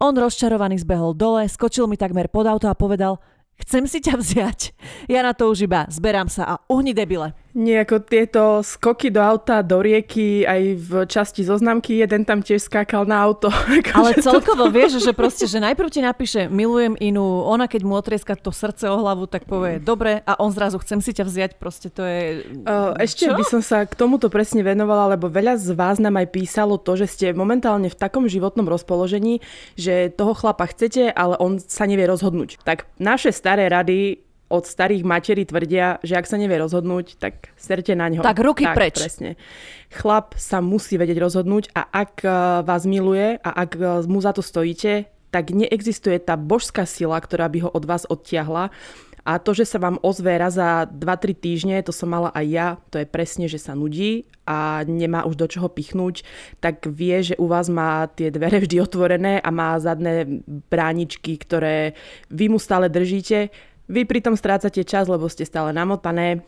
On 0.00 0.16
rozčarovaný 0.16 0.80
zbehol 0.80 1.12
dole, 1.12 1.44
skočil 1.52 1.84
mi 1.84 2.00
takmer 2.00 2.32
pod 2.32 2.48
auto 2.48 2.64
a 2.64 2.72
povedal, 2.72 3.20
chcem 3.60 3.84
si 3.84 4.00
ťa 4.00 4.16
vziať. 4.16 4.60
Ja 5.12 5.20
na 5.20 5.36
to 5.36 5.52
už 5.52 5.68
iba 5.68 5.84
zberám 5.92 6.32
sa 6.32 6.48
a 6.48 6.54
uhni 6.72 6.96
debile. 6.96 7.36
Nie, 7.54 7.86
ako 7.86 8.02
tieto 8.02 8.42
skoky 8.66 9.14
do 9.14 9.22
auta, 9.22 9.62
do 9.62 9.78
rieky, 9.78 10.42
aj 10.42 10.62
v 10.74 10.90
časti 11.06 11.46
zoznamky, 11.46 12.02
jeden 12.02 12.26
tam 12.26 12.42
tiež 12.42 12.66
skákal 12.66 13.06
na 13.06 13.22
auto. 13.22 13.46
Ale 13.94 14.18
celkovo 14.18 14.66
to... 14.66 14.74
vieš, 14.74 14.98
že 14.98 15.14
proste, 15.14 15.46
že 15.46 15.62
najprv 15.62 15.86
ti 15.86 16.02
napíše 16.02 16.50
milujem 16.50 16.98
inú, 16.98 17.46
ona 17.46 17.70
keď 17.70 17.86
mu 17.86 17.94
otrieska 17.94 18.34
to 18.34 18.50
srdce 18.50 18.90
o 18.90 18.98
hlavu, 18.98 19.30
tak 19.30 19.46
povie 19.46 19.78
dobre 19.78 20.18
a 20.26 20.34
on 20.42 20.50
zrazu 20.50 20.82
chcem 20.82 20.98
si 20.98 21.14
ťa 21.14 21.24
vziať, 21.30 21.50
proste 21.62 21.94
to 21.94 22.02
je... 22.02 22.42
Ešte 22.98 23.30
Čo? 23.30 23.38
by 23.38 23.44
som 23.46 23.62
sa 23.62 23.86
k 23.86 23.94
tomuto 23.94 24.26
presne 24.26 24.66
venovala, 24.66 25.14
lebo 25.14 25.30
veľa 25.30 25.54
z 25.54 25.78
vás 25.78 26.02
nám 26.02 26.18
aj 26.18 26.34
písalo 26.34 26.74
to, 26.74 26.98
že 26.98 27.06
ste 27.06 27.26
momentálne 27.38 27.86
v 27.86 27.94
takom 27.94 28.26
životnom 28.26 28.66
rozpoložení, 28.66 29.38
že 29.78 30.10
toho 30.10 30.34
chlapa 30.34 30.66
chcete, 30.74 31.06
ale 31.14 31.38
on 31.38 31.62
sa 31.62 31.86
nevie 31.86 32.02
rozhodnúť. 32.10 32.66
Tak 32.66 32.90
naše 32.98 33.30
staré 33.30 33.70
rady 33.70 34.26
od 34.54 34.64
starých 34.64 35.02
materí 35.02 35.42
tvrdia, 35.42 35.98
že 36.06 36.14
ak 36.14 36.30
sa 36.30 36.38
nevie 36.38 36.62
rozhodnúť, 36.62 37.18
tak 37.18 37.50
serte 37.58 37.98
na 37.98 38.06
ňo. 38.06 38.22
Tak 38.22 38.38
ruky 38.38 38.62
tak, 38.62 38.76
preč. 38.78 38.96
Presne. 39.02 39.34
Chlap 39.90 40.38
sa 40.38 40.62
musí 40.62 40.94
vedieť 40.94 41.18
rozhodnúť 41.18 41.74
a 41.74 41.82
ak 41.90 42.22
e, 42.22 42.28
vás 42.62 42.86
miluje 42.86 43.42
a 43.42 43.50
ak 43.50 43.70
e, 43.74 43.82
mu 44.06 44.22
za 44.22 44.30
to 44.30 44.46
stojíte, 44.46 45.10
tak 45.34 45.50
neexistuje 45.50 46.22
tá 46.22 46.38
božská 46.38 46.86
sila, 46.86 47.18
ktorá 47.18 47.50
by 47.50 47.66
ho 47.66 47.70
od 47.74 47.82
vás 47.82 48.06
odtiahla. 48.06 48.70
A 49.24 49.40
to, 49.40 49.56
že 49.56 49.64
sa 49.64 49.80
vám 49.80 49.96
ozve 50.04 50.36
raz 50.36 50.60
za 50.60 50.84
2-3 50.84 51.32
týždne, 51.32 51.76
to 51.80 51.96
som 51.96 52.12
mala 52.12 52.28
aj 52.36 52.46
ja, 52.46 52.68
to 52.92 53.00
je 53.00 53.08
presne, 53.08 53.48
že 53.48 53.56
sa 53.56 53.72
nudí 53.72 54.28
a 54.44 54.84
nemá 54.84 55.24
už 55.24 55.40
do 55.40 55.48
čoho 55.48 55.72
pichnúť, 55.72 56.20
tak 56.60 56.84
vie, 56.84 57.32
že 57.32 57.34
u 57.40 57.48
vás 57.48 57.72
má 57.72 58.04
tie 58.12 58.28
dvere 58.28 58.60
vždy 58.60 58.84
otvorené 58.84 59.40
a 59.40 59.48
má 59.48 59.80
zadné 59.80 60.28
bráničky, 60.68 61.40
ktoré 61.40 61.96
vy 62.28 62.52
mu 62.52 62.60
stále 62.60 62.92
držíte 62.92 63.48
vy 63.84 64.08
pritom 64.08 64.32
strácate 64.32 64.80
čas, 64.82 65.08
lebo 65.08 65.28
ste 65.28 65.44
stále 65.44 65.72
namotané, 65.76 66.40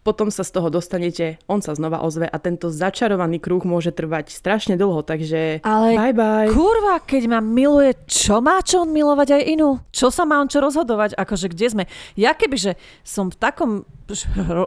potom 0.00 0.32
sa 0.32 0.42
z 0.42 0.50
toho 0.56 0.72
dostanete, 0.72 1.36
on 1.44 1.60
sa 1.60 1.76
znova 1.76 2.00
ozve 2.00 2.24
a 2.24 2.36
tento 2.40 2.72
začarovaný 2.72 3.36
kruh 3.36 3.60
môže 3.62 3.92
trvať 3.92 4.32
strašne 4.32 4.74
dlho, 4.80 5.04
takže 5.04 5.60
Ale 5.62 5.94
bye 5.94 6.16
bye. 6.16 6.48
kurva, 6.48 6.98
keď 7.04 7.36
ma 7.36 7.40
miluje, 7.44 7.94
čo 8.08 8.40
má 8.40 8.64
čo 8.64 8.82
on 8.82 8.90
milovať 8.90 9.38
aj 9.38 9.42
inú? 9.54 9.78
Čo 9.92 10.08
sa 10.08 10.24
má 10.24 10.40
on 10.40 10.48
čo 10.48 10.64
rozhodovať? 10.64 11.14
Akože 11.14 11.52
kde 11.52 11.66
sme? 11.68 11.84
Ja 12.16 12.32
kebyže 12.32 12.80
som 13.04 13.28
v 13.28 13.36
takom 13.36 13.70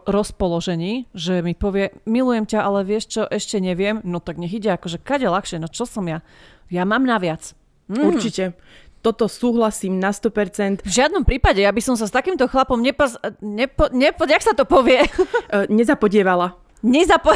rozpoložení, 0.08 1.10
že 1.12 1.44
mi 1.44 1.58
povie, 1.58 1.92
milujem 2.08 2.48
ťa, 2.48 2.60
ale 2.64 2.88
vieš 2.88 3.20
čo, 3.20 3.22
ešte 3.28 3.60
neviem, 3.60 4.00
no 4.06 4.24
tak 4.24 4.40
nech 4.40 4.54
ide, 4.54 4.72
akože 4.72 5.02
kade 5.02 5.28
ľahšie, 5.28 5.60
no 5.60 5.68
čo 5.68 5.84
som 5.84 6.06
ja? 6.08 6.24
Ja 6.72 6.88
mám 6.88 7.04
naviac. 7.04 7.58
Mm. 7.92 8.16
Určite 8.16 8.56
toto 9.04 9.28
súhlasím 9.28 10.00
na 10.00 10.16
100%. 10.16 10.88
V 10.88 10.92
žiadnom 10.92 11.28
prípade, 11.28 11.60
ja 11.60 11.76
by 11.76 11.84
som 11.84 12.00
sa 12.00 12.08
s 12.08 12.16
takýmto 12.16 12.48
chlapom 12.48 12.80
nepoz... 12.80 13.20
Nepo, 13.44 13.92
nepo, 13.92 14.24
jak 14.24 14.40
sa 14.40 14.56
to 14.56 14.64
povie? 14.64 15.04
Uh, 15.52 15.68
nezapodievala. 15.68 16.56
Nezapo... 16.84 17.36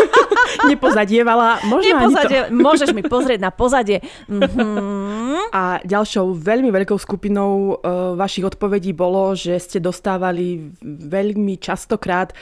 Nepozadievala. 0.70 1.60
Možno 1.68 1.92
Nepozadie... 2.00 2.48
to. 2.48 2.56
Môžeš 2.56 2.90
mi 2.96 3.04
pozrieť 3.04 3.40
na 3.44 3.52
pozadie. 3.52 4.00
Mm-hmm. 4.32 5.52
A 5.52 5.84
ďalšou 5.84 6.32
veľmi 6.36 6.72
veľkou 6.72 6.96
skupinou 6.96 7.76
uh, 7.76 8.16
vašich 8.16 8.48
odpovedí 8.48 8.96
bolo, 8.96 9.36
že 9.36 9.60
ste 9.60 9.84
dostávali 9.84 10.72
veľmi 10.84 11.60
častokrát 11.60 12.32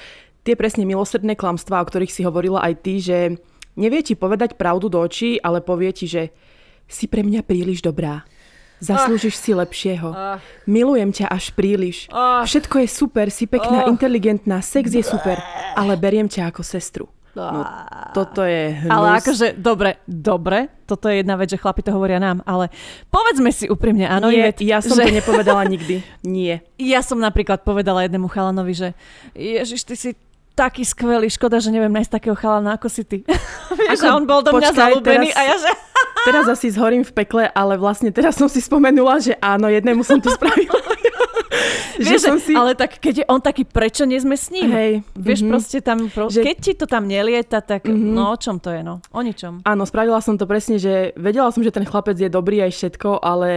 tie 0.43 0.55
presne 0.59 0.87
milosrdné 0.87 1.39
klamstvá, 1.39 1.83
o 1.83 1.89
ktorých 1.89 2.15
si 2.15 2.23
hovorila 2.27 2.63
aj 2.63 2.75
ty, 2.83 2.99
že 2.99 3.19
nevie 3.79 4.03
ti 4.03 4.19
povedať 4.19 4.59
pravdu 4.59 4.91
do 4.91 4.99
očí, 4.99 5.39
ale 5.39 5.63
povie 5.63 5.95
ti, 5.95 6.11
že 6.11 6.35
si 6.91 7.07
pre 7.07 7.23
mňa 7.23 7.47
príliš 7.47 7.81
dobrá. 7.81 8.27
Zaslúžiš 8.83 9.39
si 9.39 9.55
lepšieho. 9.55 10.11
Milujem 10.67 11.15
ťa 11.15 11.31
až 11.31 11.55
príliš. 11.55 12.11
Všetko 12.43 12.83
je 12.83 12.89
super, 12.91 13.31
si 13.31 13.47
pekná, 13.47 13.87
inteligentná, 13.87 14.59
sex 14.59 14.91
je 14.91 15.07
super, 15.07 15.39
ale 15.79 15.95
beriem 15.95 16.27
ťa 16.27 16.51
ako 16.51 16.67
sestru. 16.67 17.07
No, 17.33 17.65
toto 18.13 18.45
je 18.45 18.77
hnus. 18.77 18.93
Ale 18.93 19.07
akože, 19.17 19.47
dobre, 19.57 19.97
dobre, 20.05 20.69
toto 20.85 21.09
je 21.09 21.25
jedna 21.25 21.41
vec, 21.41 21.49
že 21.49 21.57
chlapi 21.57 21.81
to 21.81 21.89
hovoria 21.89 22.21
nám, 22.21 22.45
ale 22.45 22.69
povedzme 23.09 23.49
si 23.49 23.73
úprimne, 23.73 24.05
áno, 24.05 24.29
Nie, 24.29 24.53
Ivet, 24.53 24.61
ja 24.61 24.85
som 24.85 25.01
že... 25.01 25.09
to 25.09 25.17
nepovedala 25.17 25.65
nikdy. 25.65 26.05
Nie. 26.21 26.61
Ja 26.93 27.01
som 27.01 27.17
napríklad 27.17 27.65
povedala 27.65 28.05
jednému 28.05 28.29
chalanovi, 28.29 28.75
že 28.77 28.89
Ježiš, 29.33 29.81
ty 29.87 29.95
si 29.97 30.11
taký 30.53 30.85
skvelý, 30.85 31.33
škoda, 31.33 31.57
že 31.57 31.73
neviem 31.73 31.89
nájsť 31.89 32.21
takého 32.21 32.37
chalana 32.37 32.77
ako 32.77 32.93
si 32.93 33.01
ty. 33.01 33.19
Vieš, 33.81 34.05
Ako- 34.05 34.09
a 34.13 34.17
on 34.19 34.25
bol 34.29 34.45
do 34.45 34.53
mňa 34.53 34.69
počkaj, 34.69 34.77
zalúbený 34.93 35.29
teraz- 35.33 35.41
a 35.41 35.49
ja 35.49 35.57
že... 35.57 35.71
Teraz 36.23 36.47
asi 36.47 36.71
zhorím 36.71 37.03
v 37.03 37.13
pekle, 37.13 37.51
ale 37.51 37.75
vlastne 37.75 38.15
teraz 38.15 38.39
som 38.39 38.47
si 38.47 38.63
spomenula, 38.63 39.19
že 39.19 39.35
áno, 39.43 39.67
jednému 39.67 40.07
som 40.07 40.23
to 40.23 40.31
spravila. 40.31 40.79
že 42.01 42.17
Vieš, 42.17 42.23
som 42.25 42.37
si... 42.41 42.53
ale 42.57 42.73
tak 42.73 42.97
keď 42.97 43.15
je 43.23 43.27
on 43.29 43.41
taký, 43.41 43.69
prečo 43.69 44.09
nie 44.09 44.17
sme 44.19 44.35
s 44.35 44.49
ním? 44.49 44.73
Hej. 44.73 44.93
Vieš, 45.13 45.41
mhm. 45.45 45.51
proste 45.53 45.79
tam, 45.85 46.09
pro... 46.09 46.27
Že- 46.33 46.45
keď 46.45 46.57
ti 46.59 46.73
to 46.75 46.87
tam 46.89 47.05
nelieta, 47.07 47.61
tak 47.61 47.85
Mhm. 47.87 48.13
no 48.17 48.33
o 48.33 48.37
čom 48.37 48.57
to 48.59 48.73
je, 48.73 48.81
no? 48.81 48.99
O 49.13 49.21
ničom. 49.21 49.63
Áno, 49.63 49.83
spravila 49.85 50.19
som 50.25 50.41
to 50.41 50.49
presne, 50.49 50.81
že 50.81 51.13
vedela 51.15 51.53
som, 51.53 51.61
že 51.61 51.71
ten 51.75 51.85
chlapec 51.85 52.17
je 52.17 52.33
dobrý 52.33 52.65
aj 52.65 52.73
všetko, 52.73 53.21
ale 53.21 53.51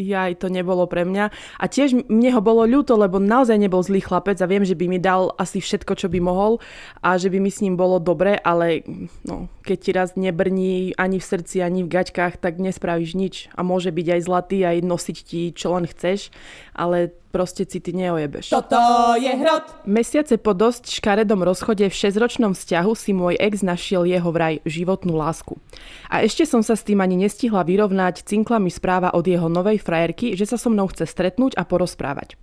ja 0.00 0.26
aj 0.32 0.40
to 0.40 0.48
nebolo 0.48 0.88
pre 0.88 1.04
mňa. 1.04 1.30
A 1.60 1.64
tiež 1.68 2.06
mne 2.08 2.30
ho 2.32 2.40
bolo 2.40 2.64
ľúto, 2.64 2.96
lebo 2.96 3.20
naozaj 3.20 3.60
nebol 3.60 3.84
zlý 3.84 4.00
chlapec 4.00 4.40
a 4.40 4.48
viem, 4.48 4.64
že 4.64 4.74
by 4.74 4.86
mi 4.88 4.98
dal 4.98 5.32
asi 5.36 5.60
všetko, 5.60 5.92
čo 5.94 6.08
by 6.08 6.18
mohol 6.20 6.58
a 7.04 7.20
že 7.20 7.28
by 7.28 7.38
mi 7.38 7.50
s 7.52 7.60
ním 7.60 7.76
bolo 7.76 8.00
dobre, 8.00 8.40
ale 8.40 8.82
no, 9.24 9.46
keď 9.62 9.78
ti 9.78 9.90
raz 9.92 10.08
nebrní 10.16 10.92
ani 10.96 11.20
v 11.20 11.24
srdci, 11.24 11.60
ani 11.60 11.84
v 11.84 11.92
gaťkách, 11.92 12.40
tak 12.40 12.56
nespravíš 12.60 13.12
nič. 13.14 13.34
A 13.52 13.60
môže 13.64 13.90
byť 13.90 14.06
aj 14.16 14.20
zlatý, 14.24 14.58
aj 14.64 14.84
nosiť 14.84 15.16
ti, 15.24 15.42
čo 15.52 15.74
len 15.76 15.84
chceš, 15.84 16.28
ale 16.74 17.14
proste 17.34 17.66
si 17.66 17.82
ty 17.82 17.90
neojebeš. 17.90 18.54
Toto 18.54 18.78
je 19.18 19.30
hrot. 19.30 19.86
Mesiace 19.86 20.38
po 20.38 20.54
dosť 20.54 20.90
škaredom 21.02 21.42
rozchode 21.42 21.86
v 21.86 21.94
6-ročnom 21.94 22.54
vzťahu 22.54 22.92
si 22.94 23.10
môj 23.10 23.34
ex 23.38 23.66
našiel 23.66 24.06
jeho 24.06 24.30
vraj 24.30 24.62
životnú 24.62 25.18
lásku. 25.18 25.58
A 26.06 26.22
ešte 26.22 26.46
som 26.46 26.62
sa 26.62 26.78
s 26.78 26.86
tým 26.86 27.02
ani 27.02 27.18
nestihla 27.18 27.66
vyrovnať, 27.66 28.22
cinkla 28.22 28.62
mi 28.62 28.70
správa 28.70 29.10
od 29.14 29.26
jeho 29.26 29.50
novej 29.50 29.82
frajerky, 29.82 30.38
že 30.38 30.46
sa 30.46 30.54
so 30.54 30.70
mnou 30.70 30.86
chce 30.90 31.10
stretnúť 31.10 31.58
a 31.58 31.66
porozprávať. 31.66 32.38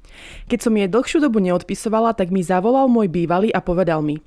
Keď 0.51 0.59
som 0.59 0.75
jej 0.75 0.91
dlhšiu 0.91 1.23
dobu 1.23 1.39
neodpisovala, 1.39 2.11
tak 2.11 2.27
mi 2.27 2.43
zavolal 2.43 2.91
môj 2.91 3.07
bývalý 3.07 3.47
a 3.55 3.63
povedal 3.63 4.03
mi 4.03 4.19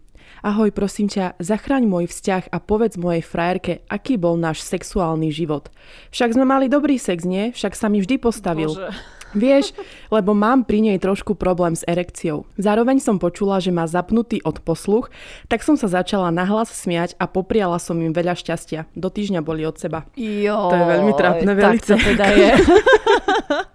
Ahoj, 0.45 0.77
prosím 0.77 1.09
ťa, 1.09 1.41
zachraň 1.41 1.89
môj 1.89 2.05
vzťah 2.05 2.53
a 2.53 2.61
povedz 2.61 3.01
mojej 3.01 3.25
frajerke, 3.25 3.81
aký 3.89 4.21
bol 4.21 4.37
náš 4.37 4.61
sexuálny 4.61 5.33
život. 5.33 5.73
Však 6.13 6.37
sme 6.37 6.45
mali 6.45 6.69
dobrý 6.69 7.01
sex, 7.01 7.25
nie? 7.25 7.49
Však 7.57 7.73
sa 7.73 7.89
mi 7.89 8.05
vždy 8.05 8.21
postavil. 8.21 8.69
Bože. 8.69 8.93
Vieš, 9.35 9.75
lebo 10.09 10.33
mám 10.33 10.63
pri 10.63 10.81
nej 10.81 10.99
trošku 11.03 11.35
problém 11.35 11.75
s 11.75 11.83
erekciou. 11.85 12.47
Zároveň 12.55 13.03
som 13.03 13.19
počula, 13.19 13.59
že 13.59 13.75
má 13.75 13.85
zapnutý 13.85 14.39
od 14.47 14.63
posluch, 14.63 15.11
tak 15.51 15.67
som 15.67 15.75
sa 15.75 15.91
začala 15.91 16.31
nahlas 16.31 16.71
smiať 16.71 17.19
a 17.19 17.27
popriala 17.27 17.83
som 17.83 17.99
im 17.99 18.15
veľa 18.15 18.39
šťastia. 18.39 18.87
Do 18.95 19.11
týždňa 19.11 19.43
boli 19.43 19.67
od 19.67 19.75
seba. 19.75 20.07
Jo, 20.15 20.71
To 20.71 20.77
je 20.79 20.87
veľmi 20.87 21.13
trápne, 21.19 21.51
tak 21.53 21.59
velice. 21.59 21.93
to 21.93 21.97
teda 21.99 22.27
je. 22.31 22.51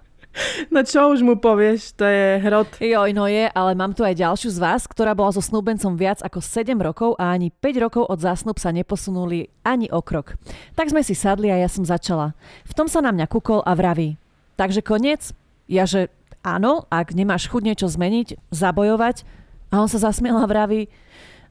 No 0.71 0.85
čo 0.85 1.11
už 1.11 1.19
mu 1.25 1.35
povieš, 1.35 1.99
to 1.99 2.05
je 2.05 2.39
hrot. 2.39 2.79
Joj, 2.79 3.11
no 3.11 3.27
je, 3.27 3.49
ale 3.51 3.71
mám 3.75 3.91
tu 3.91 4.05
aj 4.07 4.15
ďalšiu 4.15 4.55
z 4.55 4.59
vás, 4.61 4.87
ktorá 4.87 5.11
bola 5.11 5.33
so 5.35 5.43
snúbencom 5.43 5.99
viac 5.99 6.23
ako 6.23 6.39
7 6.39 6.77
rokov 6.79 7.17
a 7.19 7.33
ani 7.35 7.51
5 7.51 7.83
rokov 7.83 8.03
od 8.07 8.21
zásnub 8.23 8.55
sa 8.55 8.71
neposunuli 8.71 9.51
ani 9.65 9.91
o 9.91 9.99
krok. 9.99 10.39
Tak 10.79 10.93
sme 10.93 11.03
si 11.03 11.17
sadli 11.17 11.51
a 11.51 11.59
ja 11.59 11.67
som 11.67 11.83
začala. 11.83 12.37
V 12.63 12.73
tom 12.77 12.87
sa 12.87 13.03
na 13.03 13.11
mňa 13.11 13.25
kúkol 13.27 13.65
a 13.65 13.73
vraví. 13.75 14.15
Takže 14.55 14.83
koniec? 14.85 15.31
Ja 15.69 15.85
že 15.85 16.09
áno, 16.41 16.89
ak 16.89 17.13
nemáš 17.13 17.45
chuť 17.45 17.61
niečo 17.61 17.85
zmeniť, 17.85 18.49
zabojovať. 18.49 19.21
A 19.69 19.85
on 19.85 19.87
sa 19.87 20.01
zasmiel 20.01 20.33
a 20.41 20.49
vraví, 20.49 20.89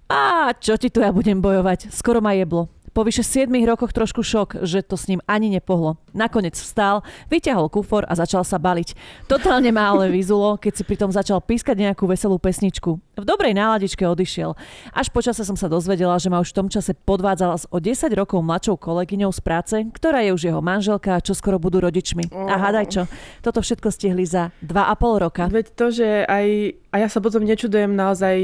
a 0.08 0.50
čo 0.56 0.80
ti 0.80 0.88
tu 0.88 1.04
ja 1.04 1.12
budem 1.12 1.38
bojovať, 1.38 1.92
skoro 1.92 2.24
ma 2.24 2.32
jeblo. 2.32 2.66
Po 2.92 3.04
vyše 3.04 3.22
7 3.24 3.50
rokoch 3.64 3.92
trošku 3.92 4.24
šok, 4.24 4.64
že 4.64 4.84
to 4.84 4.96
s 4.96 5.08
ním 5.08 5.20
ani 5.28 5.52
nepohlo. 5.52 6.00
Nakoniec 6.16 6.56
vstal, 6.56 7.04
vyťahol 7.28 7.68
kufor 7.68 8.04
a 8.08 8.12
začal 8.16 8.42
sa 8.42 8.56
baliť. 8.56 8.96
Totálne 9.30 9.70
ma 9.70 9.92
ale 9.92 10.10
vyzulo, 10.10 10.56
keď 10.56 10.72
si 10.72 10.82
pritom 10.84 11.10
začal 11.12 11.40
pískať 11.44 11.78
nejakú 11.78 12.08
veselú 12.08 12.40
pesničku. 12.40 12.90
V 13.18 13.24
dobrej 13.26 13.54
náladičke 13.54 14.06
odišiel. 14.06 14.54
Až 14.94 15.10
počase 15.12 15.44
som 15.44 15.58
sa 15.58 15.66
dozvedela, 15.70 16.16
že 16.18 16.30
ma 16.32 16.40
už 16.42 16.54
v 16.54 16.58
tom 16.64 16.68
čase 16.70 16.94
podvádzala 16.94 17.56
s 17.60 17.64
o 17.68 17.78
10 17.78 18.08
rokov 18.14 18.40
mladšou 18.40 18.80
kolegyňou 18.80 19.30
z 19.34 19.40
práce, 19.42 19.76
ktorá 19.94 20.24
je 20.24 20.34
už 20.34 20.42
jeho 20.48 20.60
manželka 20.64 21.18
a 21.18 21.22
čo 21.24 21.36
skoro 21.36 21.60
budú 21.60 21.82
rodičmi. 21.84 22.30
A 22.32 22.54
hádaj 22.56 22.86
čo, 22.88 23.02
toto 23.44 23.60
všetko 23.60 23.88
stihli 23.92 24.24
za 24.24 24.50
2,5 24.64 25.24
roka. 25.24 25.44
Veď 25.50 25.66
to, 25.76 25.86
že 25.92 26.08
aj... 26.24 26.46
A 26.88 27.04
ja 27.04 27.08
sa 27.12 27.20
potom 27.20 27.44
nečudujem 27.44 27.92
naozaj 27.92 28.36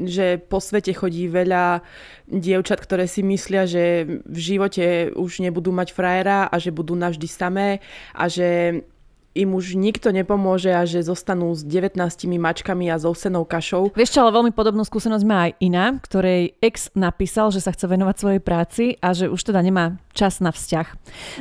že 0.00 0.36
po 0.36 0.60
svete 0.60 0.92
chodí 0.92 1.28
veľa 1.28 1.80
dievčat, 2.28 2.80
ktoré 2.80 3.08
si 3.08 3.24
myslia, 3.24 3.64
že 3.64 4.04
v 4.24 4.38
živote 4.38 5.16
už 5.16 5.40
nebudú 5.40 5.72
mať 5.72 5.96
frajera 5.96 6.48
a 6.48 6.56
že 6.60 6.74
budú 6.74 6.92
navždy 6.92 7.28
samé 7.28 7.80
a 8.12 8.28
že 8.28 8.80
im 9.36 9.52
už 9.52 9.76
nikto 9.76 10.08
nepomôže 10.08 10.72
a 10.72 10.88
že 10.88 11.04
zostanú 11.04 11.52
s 11.52 11.60
19 11.60 12.00
mačkami 12.40 12.88
a 12.88 12.96
so 12.96 13.12
senou 13.12 13.44
kašou. 13.44 13.92
Vieš 13.92 14.16
čo, 14.16 14.24
ale 14.24 14.32
veľmi 14.32 14.52
podobnú 14.56 14.82
skúsenosť 14.82 15.24
má 15.28 15.52
aj 15.52 15.52
iná, 15.60 15.84
ktorej 16.00 16.56
ex 16.64 16.88
napísal, 16.96 17.52
že 17.52 17.60
sa 17.60 17.76
chce 17.76 17.84
venovať 17.84 18.16
svojej 18.16 18.40
práci 18.40 18.84
a 19.04 19.12
že 19.12 19.28
už 19.28 19.52
teda 19.52 19.60
nemá 19.60 20.00
čas 20.16 20.40
na 20.40 20.50
vzťah. 20.50 20.88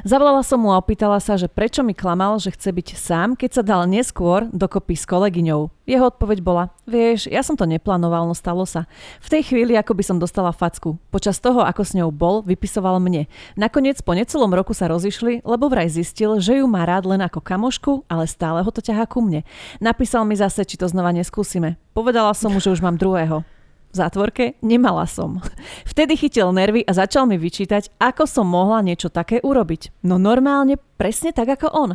Zavolala 0.04 0.44
som 0.44 0.60
mu 0.60 0.76
a 0.76 0.80
opýtala 0.84 1.24
sa, 1.24 1.40
že 1.40 1.48
prečo 1.48 1.82
mi 1.82 1.96
klamal, 1.96 2.36
že 2.44 2.52
chce 2.52 2.76
byť 2.76 2.88
sám, 3.00 3.40
keď 3.40 3.50
sa 3.56 3.64
dal 3.64 3.88
neskôr 3.88 4.52
dokopy 4.52 5.00
s 5.00 5.08
kolegyňou. 5.08 5.75
Jeho 5.86 6.10
odpoveď 6.10 6.42
bola, 6.42 6.74
vieš, 6.90 7.30
ja 7.30 7.46
som 7.46 7.54
to 7.54 7.70
neplánoval, 7.70 8.26
no 8.26 8.34
stalo 8.34 8.66
sa. 8.66 8.90
V 9.22 9.30
tej 9.30 9.54
chvíli 9.54 9.78
ako 9.78 9.94
by 9.94 10.04
som 10.04 10.18
dostala 10.18 10.50
facku. 10.50 10.98
Počas 11.14 11.38
toho, 11.38 11.62
ako 11.62 11.86
s 11.86 11.94
ňou 11.94 12.10
bol, 12.10 12.42
vypisoval 12.42 12.98
mne. 12.98 13.30
Nakoniec 13.54 14.02
po 14.02 14.18
necelom 14.18 14.50
roku 14.50 14.74
sa 14.74 14.90
rozišli, 14.90 15.46
lebo 15.46 15.70
vraj 15.70 15.94
zistil, 15.94 16.42
že 16.42 16.58
ju 16.58 16.66
má 16.66 16.90
rád 16.90 17.06
len 17.06 17.22
ako 17.22 17.38
kamošku, 17.38 18.02
ale 18.10 18.26
stále 18.26 18.66
ho 18.66 18.72
to 18.74 18.82
ťahá 18.82 19.06
ku 19.06 19.22
mne. 19.22 19.46
Napísal 19.78 20.26
mi 20.26 20.34
zase, 20.34 20.66
či 20.66 20.74
to 20.74 20.90
znova 20.90 21.14
neskúsime. 21.14 21.78
Povedala 21.94 22.34
som 22.34 22.50
mu, 22.50 22.58
že 22.58 22.74
už 22.74 22.82
mám 22.82 22.98
druhého. 22.98 23.46
V 23.94 23.96
zátvorke 23.96 24.60
nemala 24.66 25.06
som. 25.06 25.38
Vtedy 25.94 26.18
chytil 26.18 26.50
nervy 26.50 26.82
a 26.82 26.98
začal 26.98 27.30
mi 27.30 27.38
vyčítať, 27.38 27.94
ako 28.02 28.26
som 28.26 28.50
mohla 28.50 28.82
niečo 28.82 29.14
také 29.14 29.38
urobiť. 29.40 30.02
No 30.02 30.18
normálne, 30.18 30.82
presne 30.98 31.30
tak 31.30 31.62
ako 31.62 31.68
on. 31.70 31.92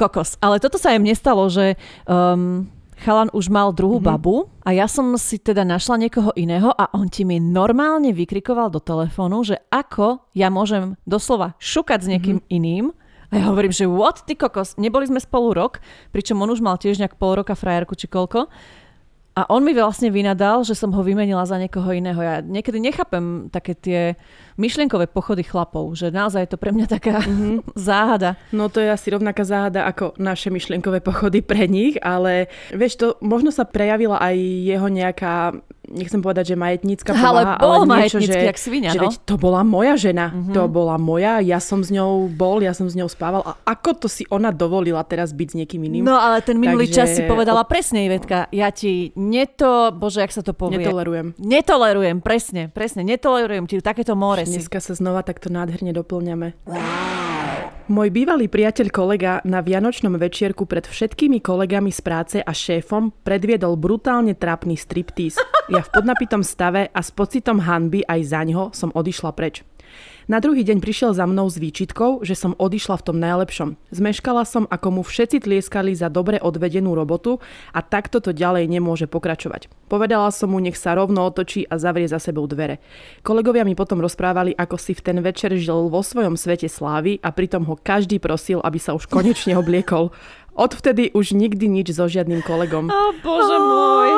Kokos. 0.00 0.40
Ale 0.40 0.56
toto 0.56 0.80
sa 0.80 0.96
im 0.96 1.04
nestalo, 1.04 1.46
že 1.52 1.76
um, 2.08 2.64
chalan 3.00 3.32
už 3.32 3.48
mal 3.48 3.72
druhú 3.72 3.98
mm-hmm. 3.98 4.12
babu 4.12 4.52
a 4.60 4.76
ja 4.76 4.84
som 4.84 5.16
si 5.16 5.40
teda 5.40 5.64
našla 5.64 5.96
niekoho 6.06 6.30
iného 6.36 6.68
a 6.76 6.92
on 6.92 7.08
ti 7.08 7.24
mi 7.24 7.40
normálne 7.40 8.12
vykrikoval 8.12 8.68
do 8.68 8.78
telefónu, 8.78 9.40
že 9.42 9.56
ako 9.72 10.28
ja 10.36 10.52
môžem 10.52 11.00
doslova 11.08 11.56
šukať 11.56 11.98
s 12.04 12.10
niekým 12.12 12.38
mm-hmm. 12.44 12.56
iným 12.60 12.86
a 13.30 13.38
ja 13.38 13.46
hovorím, 13.46 13.70
že 13.70 13.86
what, 13.86 14.26
ty 14.26 14.34
kokos, 14.34 14.74
neboli 14.74 15.06
sme 15.06 15.22
spolu 15.22 15.54
rok, 15.54 15.78
pričom 16.10 16.42
on 16.42 16.50
už 16.50 16.60
mal 16.60 16.74
tiež 16.76 16.98
nejak 16.98 17.14
pol 17.14 17.38
roka 17.38 17.54
frajerku 17.54 17.94
či 17.94 18.10
koľko. 18.10 18.50
A 19.40 19.48
on 19.48 19.64
mi 19.64 19.72
vlastne 19.72 20.12
vynadal, 20.12 20.68
že 20.68 20.76
som 20.76 20.92
ho 20.92 21.00
vymenila 21.00 21.48
za 21.48 21.56
niekoho 21.56 21.96
iného. 21.96 22.20
Ja 22.20 22.44
niekedy 22.44 22.76
nechápem 22.76 23.48
také 23.48 23.72
tie 23.72 24.00
myšlienkové 24.60 25.08
pochody 25.08 25.40
chlapov, 25.40 25.96
že 25.96 26.12
naozaj 26.12 26.44
je 26.44 26.50
to 26.52 26.60
pre 26.60 26.76
mňa 26.76 26.86
taká 26.92 27.24
mm-hmm. 27.24 27.72
záhada. 27.88 28.36
No 28.52 28.68
to 28.68 28.84
je 28.84 28.92
asi 28.92 29.16
rovnaká 29.16 29.40
záhada 29.48 29.88
ako 29.88 30.12
naše 30.20 30.52
myšlienkové 30.52 31.00
pochody 31.00 31.40
pre 31.40 31.64
nich, 31.64 31.96
ale 32.04 32.52
vieš, 32.68 33.00
to 33.00 33.06
možno 33.24 33.48
sa 33.48 33.64
prejavila 33.64 34.20
aj 34.20 34.36
jeho 34.36 34.88
nejaká 34.92 35.56
nechcem 35.90 36.22
povedať, 36.22 36.54
že 36.54 36.56
majetnícka 36.56 37.10
Ale 37.12 37.42
povaha, 37.42 37.54
bol 37.58 37.82
ale 37.84 38.06
niečo, 38.06 38.22
že, 38.22 38.32
jak 38.32 38.58
svinia, 38.58 38.94
že 38.94 39.02
no. 39.02 39.10
veď 39.10 39.14
to 39.26 39.34
bola 39.36 39.60
moja 39.66 39.94
žena, 39.98 40.30
mm-hmm. 40.30 40.54
to 40.54 40.62
bola 40.70 40.96
moja, 40.96 41.42
ja 41.42 41.58
som 41.58 41.82
s 41.82 41.90
ňou 41.90 42.30
bol, 42.30 42.62
ja 42.62 42.70
som 42.70 42.86
s 42.86 42.94
ňou 42.94 43.10
spával 43.10 43.42
a 43.42 43.58
ako 43.66 44.06
to 44.06 44.06
si 44.06 44.22
ona 44.30 44.54
dovolila 44.54 45.02
teraz 45.02 45.34
byť 45.34 45.48
s 45.50 45.54
niekým 45.58 45.82
iným? 45.82 46.06
No 46.06 46.16
ale 46.16 46.40
ten 46.40 46.56
minulý 46.56 46.86
Takže- 46.88 46.96
čas 46.96 47.08
si 47.18 47.22
povedala 47.26 47.66
presne, 47.66 48.06
Ivetka, 48.06 48.46
ja 48.54 48.70
ti 48.70 49.10
neto, 49.18 49.90
bože, 49.90 50.22
jak 50.22 50.32
sa 50.32 50.42
to 50.46 50.54
povie. 50.54 50.80
Netolerujem. 50.80 51.34
Netolerujem, 51.36 52.22
presne, 52.22 52.70
presne, 52.70 53.02
netolerujem 53.02 53.66
ti 53.66 53.82
takéto 53.82 54.14
more 54.14 54.46
si. 54.46 54.62
Dneska 54.62 54.78
sa 54.78 54.94
znova 54.94 55.26
takto 55.26 55.50
nádherne 55.50 55.90
doplňame. 55.90 56.54
Môj 57.90 58.14
bývalý 58.14 58.46
priateľ 58.46 58.86
kolega 58.94 59.42
na 59.42 59.58
vianočnom 59.58 60.14
večierku 60.14 60.62
pred 60.62 60.86
všetkými 60.86 61.42
kolegami 61.42 61.90
z 61.90 62.00
práce 62.06 62.38
a 62.38 62.54
šéfom 62.54 63.10
predviedol 63.26 63.74
brutálne 63.74 64.38
trápny 64.38 64.78
striptease. 64.78 65.42
Ja 65.66 65.82
v 65.82 65.90
podnapitom 65.98 66.46
stave 66.46 66.86
a 66.94 67.00
s 67.02 67.10
pocitom 67.10 67.58
hanby 67.58 68.06
aj 68.06 68.20
za 68.30 68.46
ňo 68.46 68.70
som 68.70 68.94
odišla 68.94 69.34
preč. 69.34 69.66
Na 70.30 70.38
druhý 70.38 70.62
deň 70.62 70.78
prišiel 70.78 71.10
za 71.10 71.26
mnou 71.26 71.50
s 71.50 71.58
výčitkou, 71.58 72.22
že 72.22 72.38
som 72.38 72.54
odišla 72.54 73.02
v 73.02 73.06
tom 73.10 73.18
najlepšom. 73.18 73.74
Zmeškala 73.90 74.46
som, 74.46 74.62
ako 74.70 74.94
mu 74.94 75.02
všetci 75.02 75.42
tlieskali 75.42 75.90
za 75.90 76.06
dobre 76.06 76.38
odvedenú 76.38 76.94
robotu 76.94 77.42
a 77.74 77.82
takto 77.82 78.22
to 78.22 78.30
ďalej 78.30 78.70
nemôže 78.70 79.10
pokračovať. 79.10 79.66
Povedala 79.90 80.30
som 80.30 80.54
mu, 80.54 80.62
nech 80.62 80.78
sa 80.78 80.94
rovno 80.94 81.26
otočí 81.26 81.66
a 81.66 81.82
zavrie 81.82 82.06
za 82.06 82.22
sebou 82.22 82.46
dvere. 82.46 82.78
Kolegovia 83.26 83.66
mi 83.66 83.74
potom 83.74 83.98
rozprávali, 83.98 84.54
ako 84.54 84.78
si 84.78 84.94
v 84.94 85.02
ten 85.02 85.18
večer 85.18 85.50
žil 85.58 85.90
vo 85.90 85.98
svojom 85.98 86.38
svete 86.38 86.70
slávy 86.70 87.18
a 87.26 87.34
pritom 87.34 87.66
ho 87.66 87.74
každý 87.74 88.22
prosil, 88.22 88.62
aby 88.62 88.78
sa 88.78 88.94
už 88.94 89.10
konečne 89.10 89.58
obliekol. 89.58 90.14
Odvtedy 90.54 91.10
už 91.10 91.34
nikdy 91.34 91.66
nič 91.66 91.90
so 91.90 92.06
žiadnym 92.06 92.46
kolegom. 92.46 92.86
Ó, 92.86 93.02
bože 93.18 93.58
môj. 93.58 94.10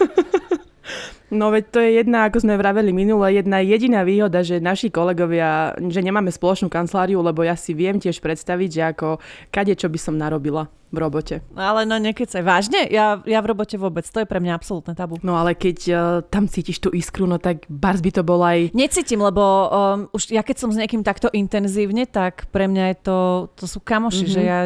No 1.36 1.52
veď 1.52 1.64
to 1.68 1.78
je 1.84 2.00
jedna, 2.00 2.24
ako 2.24 2.40
sme 2.40 2.56
vraveli 2.56 2.96
minule, 2.96 3.36
jedna 3.36 3.60
jediná 3.60 4.08
výhoda, 4.08 4.40
že 4.40 4.56
naši 4.56 4.88
kolegovia, 4.88 5.76
že 5.76 6.00
nemáme 6.00 6.32
spoločnú 6.32 6.72
kanceláriu, 6.72 7.20
lebo 7.20 7.44
ja 7.44 7.52
si 7.52 7.76
viem 7.76 8.00
tiež 8.00 8.24
predstaviť, 8.24 8.70
že 8.72 8.82
ako 8.96 9.08
kade 9.52 9.76
čo 9.76 9.92
by 9.92 9.98
som 10.00 10.16
narobila 10.16 10.64
v 10.96 10.98
robote. 11.04 11.34
Ale 11.52 11.84
no 11.84 12.00
nekecaj, 12.00 12.40
vážne? 12.40 12.88
Ja, 12.88 13.20
ja 13.28 13.44
v 13.44 13.52
robote 13.52 13.76
vôbec, 13.76 14.08
to 14.08 14.24
je 14.24 14.26
pre 14.26 14.40
mňa 14.40 14.56
absolútne 14.56 14.96
tabu. 14.96 15.20
No 15.20 15.36
ale 15.36 15.52
keď 15.52 15.78
uh, 15.92 15.98
tam 16.24 16.48
cítiš 16.48 16.80
tú 16.80 16.88
iskru, 16.96 17.28
no 17.28 17.36
tak 17.36 17.68
bars 17.68 18.00
by 18.00 18.10
to 18.16 18.24
bol 18.24 18.40
aj... 18.40 18.72
Necítim, 18.72 19.20
lebo 19.20 19.44
um, 19.44 20.08
už 20.16 20.32
ja 20.32 20.40
keď 20.40 20.56
som 20.56 20.72
s 20.72 20.80
niekým 20.80 21.04
takto 21.04 21.28
intenzívne, 21.36 22.08
tak 22.08 22.48
pre 22.48 22.64
mňa 22.64 22.84
je 22.90 22.96
to, 23.04 23.18
to 23.52 23.64
sú 23.68 23.84
kamoši, 23.84 24.24
mm-hmm. 24.24 24.34
že 24.34 24.40
ja, 24.40 24.60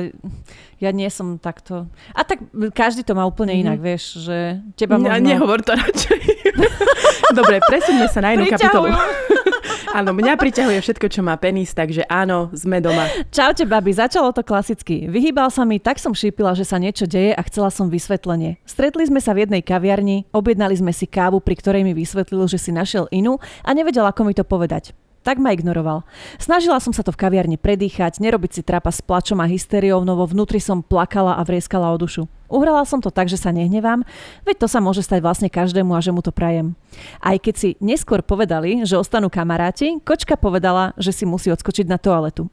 ja 0.79 0.91
nie 0.95 1.11
som 1.11 1.43
takto... 1.43 1.91
A 2.15 2.23
tak 2.23 2.47
každý 2.71 3.03
to 3.03 3.19
má 3.19 3.27
úplne 3.27 3.59
mm-hmm. 3.59 3.67
inak, 3.67 3.79
vieš, 3.83 4.23
že 4.23 4.63
teba 4.79 4.95
možno... 4.95 5.11
Ja, 5.11 5.19
nehovor 5.19 5.67
to 5.67 5.75
radšej. 5.75 6.21
Dobre, 7.39 7.59
presuňme 7.67 8.07
sa 8.07 8.23
na 8.23 8.39
inú 8.39 8.47
kapitolu. 8.47 8.95
Áno, 9.91 10.15
mňa 10.15 10.39
priťahuje 10.39 10.79
všetko, 10.87 11.07
čo 11.11 11.21
má 11.27 11.35
penis, 11.35 11.75
takže 11.75 12.07
áno, 12.07 12.55
sme 12.55 12.79
doma. 12.79 13.11
Čaute, 13.35 13.67
babi, 13.67 13.91
začalo 13.91 14.31
to 14.31 14.47
klasicky. 14.47 15.11
Vyhýbal 15.11 15.51
sa 15.51 15.67
mi, 15.67 15.83
tak 15.83 15.99
som 15.99 16.15
šípila, 16.15 16.55
že 16.55 16.63
sa 16.63 16.79
niečo 16.79 17.11
deje 17.11 17.35
a 17.35 17.43
chcela 17.51 17.75
som 17.75 17.91
vysvetlenie. 17.91 18.63
Stretli 18.63 19.03
sme 19.11 19.19
sa 19.19 19.35
v 19.35 19.47
jednej 19.47 19.67
kaviarni, 19.67 20.31
objednali 20.31 20.79
sme 20.79 20.95
si 20.95 21.11
kávu, 21.11 21.43
pri 21.43 21.59
ktorej 21.59 21.83
mi 21.83 21.91
vysvetlil, 21.91 22.47
že 22.47 22.63
si 22.63 22.71
našiel 22.71 23.11
inú 23.11 23.43
a 23.67 23.71
nevedel, 23.75 24.07
ako 24.07 24.31
mi 24.31 24.35
to 24.37 24.47
povedať. 24.47 24.95
Tak 25.21 25.37
ma 25.37 25.53
ignoroval. 25.53 26.01
Snažila 26.41 26.81
som 26.81 26.97
sa 26.97 27.05
to 27.05 27.13
v 27.13 27.21
kaviarni 27.21 27.61
predýchať, 27.61 28.25
nerobiť 28.25 28.51
si 28.57 28.63
trapa 28.65 28.89
s 28.89 29.05
plačom 29.05 29.37
a 29.45 29.47
hysteriou, 29.47 30.01
no 30.01 30.17
vo 30.17 30.25
vnútri 30.25 30.57
som 30.65 30.81
plakala 30.81 31.37
a 31.37 31.45
vrieskala 31.45 31.93
o 31.93 32.01
dušu. 32.01 32.25
Uhrala 32.49 32.83
som 32.89 33.05
to 33.05 33.13
tak, 33.13 33.29
že 33.29 33.37
sa 33.37 33.53
nehnevám, 33.53 34.03
veď 34.49 34.57
to 34.65 34.67
sa 34.67 34.81
môže 34.81 35.05
stať 35.05 35.21
vlastne 35.23 35.53
každému 35.53 35.93
a 35.93 36.01
že 36.01 36.11
mu 36.11 36.25
to 36.25 36.33
prajem. 36.33 36.73
Aj 37.21 37.37
keď 37.37 37.55
si 37.55 37.69
neskôr 37.85 38.25
povedali, 38.25 38.83
že 38.83 38.97
ostanú 38.99 39.29
kamaráti, 39.29 40.01
kočka 40.03 40.41
povedala, 40.41 40.97
že 40.97 41.13
si 41.13 41.29
musí 41.29 41.53
odskočiť 41.53 41.87
na 41.87 42.01
toaletu. 42.01 42.49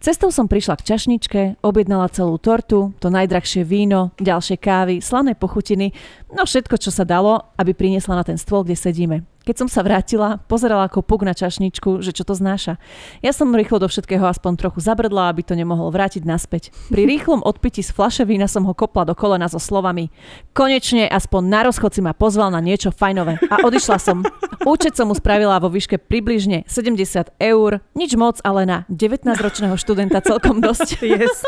Cestou 0.00 0.32
som 0.32 0.48
prišla 0.48 0.80
k 0.80 0.86
čašničke, 0.88 1.40
objednala 1.62 2.10
celú 2.10 2.40
tortu, 2.40 2.96
to 2.96 3.12
najdrahšie 3.12 3.62
víno, 3.62 4.10
ďalšie 4.18 4.56
kávy, 4.56 5.04
slané 5.04 5.36
pochutiny, 5.36 5.92
no 6.32 6.48
všetko, 6.48 6.80
čo 6.80 6.88
sa 6.90 7.04
dalo, 7.04 7.52
aby 7.60 7.76
priniesla 7.76 8.18
na 8.18 8.24
ten 8.24 8.40
stôl, 8.40 8.64
kde 8.64 8.74
sedíme. 8.74 9.35
Keď 9.46 9.62
som 9.62 9.68
sa 9.70 9.86
vrátila, 9.86 10.42
pozerala 10.50 10.90
ako 10.90 11.06
puk 11.06 11.22
na 11.22 11.30
čašničku, 11.30 12.02
že 12.02 12.10
čo 12.10 12.26
to 12.26 12.34
znáša. 12.34 12.82
Ja 13.22 13.30
som 13.30 13.54
rýchlo 13.54 13.78
do 13.78 13.86
všetkého 13.86 14.26
aspoň 14.26 14.58
trochu 14.58 14.82
zabrdla, 14.82 15.30
aby 15.30 15.46
to 15.46 15.54
nemohol 15.54 15.94
vrátiť 15.94 16.26
naspäť. 16.26 16.74
Pri 16.90 17.06
rýchlom 17.14 17.46
odpiti 17.46 17.78
z 17.78 17.94
flaše 17.94 18.26
vína 18.26 18.50
som 18.50 18.66
ho 18.66 18.74
kopla 18.74 19.06
do 19.06 19.14
kolena 19.14 19.46
so 19.46 19.62
slovami 19.62 20.10
Konečne 20.50 21.06
aspoň 21.06 21.42
na 21.46 21.60
rozchod 21.62 21.94
si 21.94 22.02
ma 22.02 22.10
pozval 22.10 22.50
na 22.50 22.58
niečo 22.58 22.90
fajnové. 22.90 23.38
A 23.46 23.62
odišla 23.62 24.02
som. 24.02 24.26
Účet 24.66 24.98
som 24.98 25.06
mu 25.06 25.14
spravila 25.14 25.62
vo 25.62 25.70
výške 25.70 25.94
približne 25.94 26.66
70 26.66 27.38
eur. 27.38 27.78
Nič 27.94 28.18
moc, 28.18 28.42
ale 28.42 28.66
na 28.66 28.82
19-ročného 28.90 29.78
študenta 29.78 30.18
celkom 30.26 30.58
dosť. 30.58 30.98
Yes. 31.06 31.46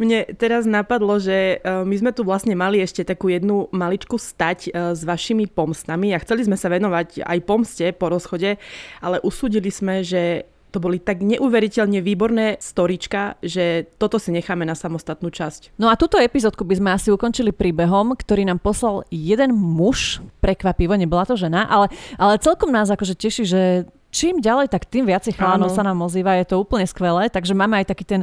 Mne 0.00 0.24
teraz 0.40 0.64
napadlo, 0.64 1.20
že 1.20 1.60
e, 1.60 1.84
my 1.84 1.94
sme 2.00 2.10
tu 2.10 2.24
vlastne 2.24 2.56
mali 2.56 2.80
ešte 2.80 3.04
takú 3.04 3.28
jednu 3.28 3.68
maličku 3.70 4.16
stať 4.16 4.58
e, 4.66 4.96
s 4.96 5.04
vašimi 5.04 5.46
pomstami 5.52 6.16
a 6.16 6.18
chceli 6.18 6.48
sme 6.48 6.56
sa 6.56 6.72
venovať 6.72 7.25
aj 7.26 7.38
pomste 7.42 7.86
po 7.90 8.08
rozchode, 8.08 8.56
ale 9.02 9.16
usúdili 9.26 9.68
sme, 9.74 10.06
že 10.06 10.46
to 10.76 10.82
boli 10.82 11.00
tak 11.00 11.24
neuveriteľne 11.24 12.04
výborné 12.04 12.60
storička, 12.60 13.40
že 13.40 13.88
toto 13.96 14.20
si 14.20 14.28
necháme 14.28 14.68
na 14.68 14.76
samostatnú 14.76 15.32
časť. 15.32 15.72
No 15.80 15.88
a 15.88 15.96
túto 15.96 16.20
epizódku 16.20 16.68
by 16.68 16.76
sme 16.76 16.90
asi 16.92 17.08
ukončili 17.08 17.48
príbehom, 17.48 18.12
ktorý 18.12 18.44
nám 18.44 18.60
poslal 18.60 19.08
jeden 19.08 19.56
muž, 19.56 20.20
prekvapivo, 20.44 20.92
nebola 20.92 21.24
to 21.24 21.32
žena, 21.32 21.64
ale, 21.64 21.88
ale 22.20 22.36
celkom 22.42 22.68
nás 22.68 22.92
akože 22.92 23.16
teší, 23.16 23.44
že 23.48 23.62
čím 24.10 24.40
ďalej, 24.40 24.72
tak 24.72 24.88
tým 24.88 25.06
viacej 25.06 25.36
chalanov 25.36 25.72
sa 25.72 25.84
nám 25.84 26.00
ozýva, 26.02 26.38
je 26.40 26.48
to 26.48 26.60
úplne 26.60 26.86
skvelé, 26.88 27.28
takže 27.28 27.56
máme 27.56 27.82
aj 27.82 27.92
taký 27.92 28.04
ten... 28.04 28.22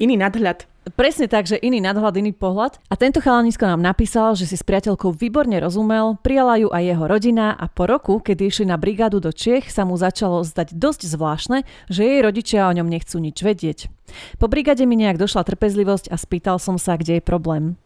Iný 0.00 0.16
nadhľad. 0.16 0.64
Presne 0.96 1.28
tak, 1.28 1.44
že 1.44 1.60
iný 1.60 1.76
nadhľad, 1.84 2.16
iný 2.16 2.32
pohľad. 2.32 2.80
A 2.88 2.96
tento 2.96 3.20
chalanisko 3.20 3.68
nám 3.68 3.84
napísal, 3.84 4.32
že 4.32 4.48
si 4.48 4.56
s 4.56 4.64
priateľkou 4.64 5.12
výborne 5.12 5.60
rozumel, 5.60 6.16
prijala 6.24 6.56
ju 6.56 6.72
aj 6.72 6.82
jeho 6.82 7.04
rodina 7.04 7.52
a 7.52 7.68
po 7.68 7.84
roku, 7.84 8.16
keď 8.16 8.48
išli 8.48 8.64
na 8.64 8.80
brigádu 8.80 9.20
do 9.20 9.28
Čiech, 9.28 9.68
sa 9.68 9.84
mu 9.84 10.00
začalo 10.00 10.40
zdať 10.40 10.72
dosť 10.72 11.04
zvláštne, 11.04 11.58
že 11.92 12.00
jej 12.00 12.20
rodičia 12.24 12.64
o 12.64 12.72
ňom 12.72 12.88
nechcú 12.88 13.20
nič 13.20 13.44
vedieť. 13.44 13.92
Po 14.40 14.48
brigáde 14.48 14.88
mi 14.88 14.96
nejak 14.96 15.20
došla 15.20 15.44
trpezlivosť 15.44 16.08
a 16.08 16.16
spýtal 16.16 16.56
som 16.56 16.80
sa, 16.80 16.96
kde 16.96 17.20
je 17.20 17.22
problém. 17.22 17.76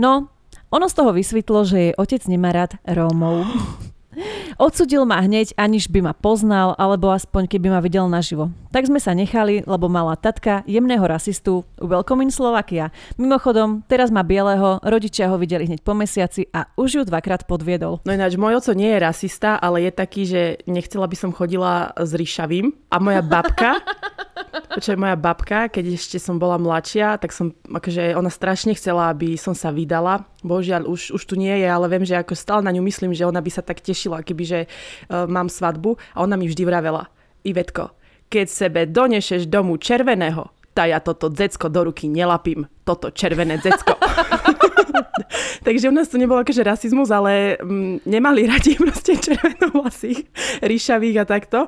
No, 0.00 0.32
ono 0.72 0.86
z 0.88 0.96
toho 0.96 1.12
vysvetlo, 1.12 1.68
že 1.68 1.76
jej 1.76 1.92
otec 1.92 2.24
nemá 2.24 2.56
rád 2.56 2.80
Rómov. 2.88 3.44
Odsudil 4.58 5.06
ma 5.06 5.22
hneď, 5.22 5.54
aniž 5.54 5.92
by 5.92 6.10
ma 6.10 6.14
poznal, 6.16 6.74
alebo 6.74 7.14
aspoň 7.14 7.46
keby 7.46 7.70
ma 7.70 7.78
videl 7.78 8.10
naživo. 8.10 8.50
Tak 8.74 8.90
sme 8.90 8.98
sa 8.98 9.14
nechali, 9.14 9.62
lebo 9.62 9.86
mala 9.86 10.18
tatka 10.18 10.66
jemného 10.66 11.02
rasistu, 11.06 11.62
welcome 11.78 12.26
in 12.26 12.32
Slovakia. 12.34 12.90
Mimochodom, 13.14 13.86
teraz 13.86 14.10
má 14.10 14.26
bieleho, 14.26 14.82
rodičia 14.82 15.30
ho 15.30 15.38
videli 15.38 15.70
hneď 15.70 15.82
po 15.86 15.94
mesiaci 15.94 16.50
a 16.50 16.66
už 16.74 16.88
ju 16.90 17.02
dvakrát 17.06 17.46
podviedol. 17.46 18.02
No 18.02 18.10
ináč, 18.10 18.34
môj 18.34 18.58
oco 18.58 18.72
nie 18.74 18.90
je 18.90 18.98
rasista, 18.98 19.58
ale 19.58 19.86
je 19.86 19.92
taký, 19.94 20.22
že 20.26 20.42
nechcela 20.66 21.06
by 21.06 21.16
som 21.18 21.30
chodila 21.30 21.94
s 21.94 22.10
ríšavým. 22.14 22.74
A 22.90 22.96
moja 22.98 23.22
babka, 23.22 23.78
Počkaj, 24.50 24.98
moja 24.98 25.16
babka, 25.18 25.66
keď 25.66 25.98
ešte 25.98 26.18
som 26.22 26.38
bola 26.38 26.54
mladšia, 26.58 27.18
tak 27.18 27.34
som, 27.34 27.54
akože 27.66 28.14
ona 28.14 28.30
strašne 28.30 28.74
chcela, 28.74 29.10
aby 29.10 29.34
som 29.34 29.54
sa 29.54 29.74
vydala. 29.74 30.26
Božiaľ, 30.46 30.86
už, 30.86 31.14
už 31.14 31.22
tu 31.26 31.34
nie 31.34 31.52
je, 31.52 31.68
ale 31.68 31.86
viem, 31.90 32.06
že 32.06 32.16
ako 32.16 32.38
stále 32.38 32.62
na 32.64 32.72
ňu 32.72 32.82
myslím, 32.86 33.12
že 33.12 33.26
ona 33.26 33.42
by 33.42 33.50
sa 33.50 33.66
tak 33.66 33.82
tešila, 33.82 34.22
kebyže 34.40 34.60
uh, 34.64 35.28
mám 35.28 35.52
svadbu. 35.52 36.00
A 36.16 36.24
ona 36.24 36.40
mi 36.40 36.48
vždy 36.48 36.64
vravela, 36.64 37.12
Ivetko, 37.44 37.92
keď 38.32 38.46
sebe 38.48 38.80
donešeš 38.88 39.44
domu 39.44 39.76
červeného, 39.76 40.48
tá 40.72 40.88
ja 40.88 41.02
toto 41.02 41.28
decko 41.28 41.68
do 41.68 41.92
ruky 41.92 42.08
nelapím, 42.08 42.64
toto 42.88 43.12
červené 43.12 43.60
decko. 43.60 44.00
Takže 45.66 45.90
u 45.90 45.94
nás 45.94 46.08
to 46.08 46.16
nebolo 46.16 46.40
akože 46.40 46.64
rasizmus, 46.64 47.10
ale 47.12 47.60
mm, 47.60 48.06
nemali 48.08 48.48
radi 48.48 48.78
proste 48.80 49.18
červenovlasých, 49.18 50.24
ríšavých 50.64 51.16
a 51.20 51.24
takto. 51.28 51.58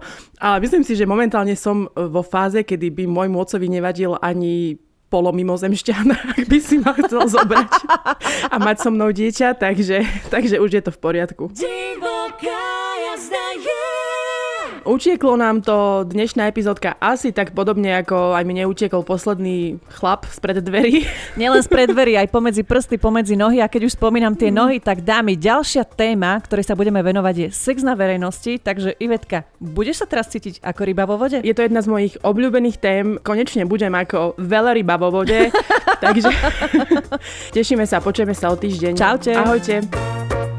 Ale 0.41 0.65
myslím 0.65 0.87
si, 0.87 0.97
že 0.97 1.05
momentálne 1.05 1.53
som 1.59 1.91
vo 1.93 2.23
fáze, 2.25 2.63
kedy 2.65 2.89
by 2.95 3.05
môjmu 3.11 3.37
ocovi 3.37 3.69
nevadil 3.69 4.17
ani 4.23 4.81
polomimozemšťan, 5.13 6.07
ak 6.41 6.49
by 6.49 6.59
si 6.59 6.81
ma 6.81 6.97
chcel 6.97 7.29
zobrať 7.29 7.69
a 8.49 8.57
mať 8.57 8.77
so 8.81 8.89
mnou 8.89 9.13
dieťa, 9.13 9.61
takže, 9.61 10.01
takže 10.33 10.57
už 10.57 10.81
je 10.81 10.83
to 10.89 10.91
v 10.91 10.99
poriadku. 10.99 11.45
Divoká 11.53 12.65
jazda 13.13 13.45
je 13.61 13.92
Utieklo 14.83 15.39
nám 15.39 15.63
to 15.63 16.03
dnešná 16.03 16.51
epizódka 16.51 16.99
asi 16.99 17.31
tak 17.31 17.55
podobne, 17.55 18.03
ako 18.03 18.35
aj 18.35 18.43
mi 18.43 18.59
neutiekol 18.59 19.07
posledný 19.07 19.79
chlap 19.95 20.27
spred 20.27 20.59
dverí. 20.59 21.07
Nielen 21.41 21.63
spred 21.63 21.95
dverí, 21.95 22.19
aj 22.19 22.31
pomedzi 22.31 22.67
prsty, 22.67 22.99
pomedzi 22.99 23.39
nohy. 23.39 23.63
A 23.63 23.71
keď 23.71 23.87
už 23.87 23.95
spomínam 23.95 24.35
tie 24.35 24.51
nohy, 24.51 24.83
tak 24.83 25.07
dámy, 25.07 25.39
ďalšia 25.39 25.87
téma, 25.87 26.39
ktorej 26.43 26.67
sa 26.67 26.75
budeme 26.75 26.99
venovať 26.99 27.35
je 27.39 27.49
sex 27.55 27.87
na 27.87 27.95
verejnosti. 27.95 28.59
Takže 28.59 28.99
Ivetka, 28.99 29.47
budeš 29.63 30.03
sa 30.03 30.07
teraz 30.11 30.27
cítiť 30.35 30.59
ako 30.61 30.81
ryba 30.83 31.07
vo 31.07 31.15
vode? 31.15 31.39
Je 31.41 31.55
to 31.55 31.63
jedna 31.63 31.79
z 31.79 31.89
mojich 31.91 32.15
obľúbených 32.21 32.77
tém. 32.83 33.07
Konečne 33.23 33.63
budem 33.65 33.95
ako 33.95 34.35
veľa 34.37 34.75
ryba 34.75 34.99
vo 34.99 35.15
vode. 35.15 35.55
takže 36.05 36.31
tešíme 37.57 37.87
sa, 37.87 38.03
počujeme 38.03 38.35
sa 38.35 38.51
o 38.51 38.59
týždeň. 38.59 38.93
Čaute. 38.99 39.33
Ahojte. 39.39 40.52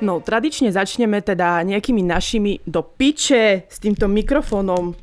No, 0.00 0.24
tradične 0.24 0.72
začneme 0.72 1.20
teda 1.20 1.60
nejakými 1.60 2.00
našimi 2.00 2.64
do 2.64 2.80
piče 2.80 3.68
s 3.68 3.76
týmto 3.76 4.08
mikrofónom. 4.08 4.96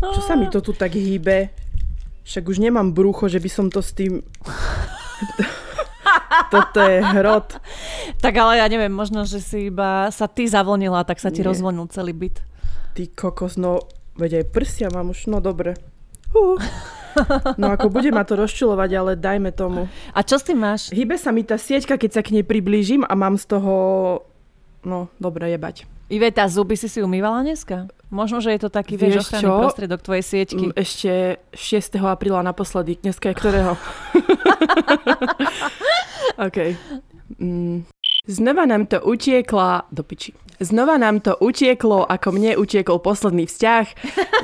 Čo 0.00 0.20
sa 0.24 0.34
mi 0.34 0.48
to 0.48 0.64
tu 0.64 0.72
tak 0.72 0.96
hýbe? 0.96 1.52
Však 2.24 2.48
už 2.48 2.58
nemám 2.64 2.96
brucho, 2.96 3.28
že 3.28 3.38
by 3.38 3.50
som 3.52 3.66
to 3.68 3.84
s 3.84 3.92
tým... 3.92 4.22
Toto 6.52 6.80
je 6.80 7.00
hrot. 7.00 7.60
Tak 8.20 8.34
ale 8.36 8.60
ja 8.60 8.66
neviem, 8.68 8.92
možno, 8.92 9.24
že 9.24 9.40
si 9.40 9.68
iba 9.72 10.08
sa 10.12 10.28
ty 10.28 10.48
zavlnila, 10.48 11.04
tak 11.04 11.20
sa 11.20 11.32
ti 11.32 11.40
Nie. 11.40 11.48
rozvonil 11.52 11.88
celý 11.92 12.12
byt. 12.12 12.40
Ty 12.92 13.08
kokos, 13.12 13.56
no 13.56 13.84
veď 14.20 14.44
aj 14.44 14.46
prsia 14.52 14.88
mám 14.92 15.12
už, 15.12 15.32
no 15.32 15.40
dobre. 15.40 15.76
Uh. 16.32 16.60
No 17.60 17.72
ako 17.72 17.92
bude 17.92 18.10
ma 18.10 18.24
to 18.24 18.36
rozčulovať, 18.36 18.90
ale 18.96 19.10
dajme 19.14 19.50
tomu. 19.52 19.88
A 20.12 20.20
čo 20.24 20.40
s 20.40 20.46
tým 20.46 20.60
máš? 20.60 20.88
Hýbe 20.90 21.16
sa 21.16 21.30
mi 21.30 21.44
tá 21.44 21.56
sieťka, 21.60 21.96
keď 22.00 22.10
sa 22.18 22.22
k 22.24 22.38
nej 22.38 22.44
priblížim 22.44 23.04
a 23.04 23.12
mám 23.14 23.36
z 23.36 23.44
toho, 23.48 23.74
no 24.82 25.12
dobre, 25.20 25.52
jebať. 25.52 25.88
Iveta, 26.12 26.44
zuby 26.44 26.76
si 26.76 26.92
si 26.92 27.00
umývala 27.00 27.40
dneska? 27.40 27.88
Možno, 28.12 28.44
že 28.44 28.52
je 28.52 28.60
to 28.60 28.68
taký, 28.68 29.00
vieš, 29.00 29.24
ochranný 29.24 29.48
čo? 29.48 29.60
prostriedok 29.64 30.00
tvojej 30.04 30.24
sieťky. 30.28 30.64
Mm, 30.68 30.74
ešte 30.76 31.12
6. 31.56 31.96
apríla 32.04 32.44
naposledy. 32.44 33.00
Dneska 33.00 33.32
je 33.32 33.34
ktorého? 33.40 33.72
OK. 36.46 36.76
Mm. 37.40 37.88
Znova 38.28 38.68
nám 38.68 38.86
to 38.86 39.00
utiekla 39.00 39.88
do 39.88 40.04
piči. 40.04 40.36
Znova 40.60 40.98
nám 41.00 41.20
to 41.24 41.36
utieklo, 41.38 42.04
ako 42.04 42.34
mne 42.34 42.58
utiekol 42.58 42.98
posledný 43.00 43.46
vzťah. 43.48 43.86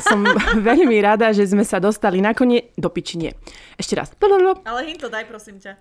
Som 0.01 0.25
veľmi 0.69 0.97
rada, 1.03 1.35
že 1.35 1.45
sme 1.49 1.67
sa 1.67 1.83
dostali 1.83 2.23
nakoniec 2.23 2.73
do 2.81 2.89
pičinie. 2.89 3.35
Ešte 3.77 3.95
raz. 3.99 4.09
Ale 4.65 4.81
hint 4.87 5.03
to 5.03 5.09
daj, 5.13 5.27
prosím 5.29 5.61
ťa. 5.61 5.77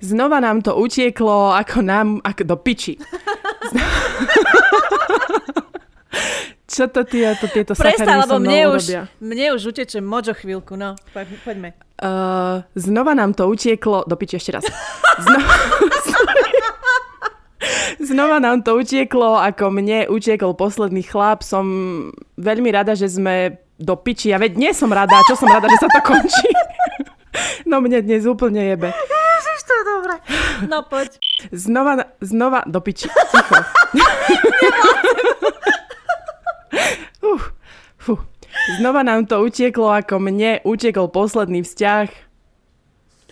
Znova 0.00 0.40
nám 0.40 0.64
to 0.64 0.72
utieklo 0.76 1.52
ako 1.52 1.84
nám, 1.84 2.24
ako 2.24 2.42
do 2.44 2.56
piči. 2.56 2.96
Čo 6.70 6.86
to 6.86 7.02
tieto, 7.02 7.50
tieto 7.50 7.74
Prestaj, 7.74 8.30
lebo 8.30 8.38
mne 8.38 8.70
už, 8.70 8.86
urobia? 8.86 9.02
mne 9.18 9.46
už 9.58 9.74
uteče 9.74 9.98
močo 9.98 10.38
chvíľku, 10.38 10.78
no. 10.78 10.94
Poďme. 11.42 11.74
Uh, 11.98 12.62
znova 12.78 13.10
nám 13.18 13.34
to 13.34 13.50
utieklo, 13.50 14.06
do 14.06 14.14
piči 14.14 14.38
ešte 14.38 14.54
raz. 14.54 14.64
Znova, 15.18 15.54
znova 18.00 18.40
nám 18.40 18.62
to 18.62 18.76
utieklo, 18.76 19.36
ako 19.36 19.70
mne 19.70 20.08
utiekol 20.08 20.56
posledný 20.56 21.04
chlap. 21.04 21.44
Som 21.44 21.66
veľmi 22.40 22.72
rada, 22.72 22.96
že 22.96 23.08
sme 23.08 23.60
do 23.80 23.96
piči. 23.96 24.32
Ja 24.32 24.38
veď 24.40 24.56
nie 24.60 24.72
som 24.76 24.92
rada, 24.92 25.16
čo 25.24 25.36
som 25.36 25.48
rada, 25.48 25.68
že 25.68 25.80
sa 25.80 25.88
to 25.88 26.00
končí. 26.04 26.50
no 27.70 27.80
mne 27.80 28.04
dnes 28.04 28.28
úplne 28.28 28.60
jebe. 28.64 28.92
Ježiš, 28.92 29.60
to 29.64 29.72
je 29.72 29.84
dobré. 29.88 30.14
No 30.68 30.84
poď. 30.84 31.16
Znova, 31.52 32.04
znova 32.20 32.60
do 32.68 32.80
piči. 32.84 33.08
Ticho. 33.08 33.56
uh, 37.24 37.42
fú. 37.96 38.20
Znova 38.76 39.00
nám 39.00 39.24
to 39.24 39.40
utieklo, 39.40 39.88
ako 39.88 40.20
mne 40.20 40.60
utiekol 40.68 41.08
posledný 41.08 41.64
vzťah. 41.64 42.29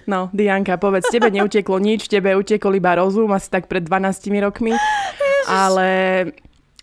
No, 0.08 0.32
Dianka, 0.32 0.80
povedz, 0.80 1.12
tebe 1.12 1.28
neutieklo 1.28 1.76
nič, 1.76 2.08
tebe 2.08 2.32
utiekol 2.32 2.80
iba 2.80 2.96
rozum 2.96 3.28
asi 3.36 3.52
tak 3.52 3.68
pred 3.68 3.84
12 3.84 4.40
rokmi. 4.40 4.72
Ale 5.44 5.88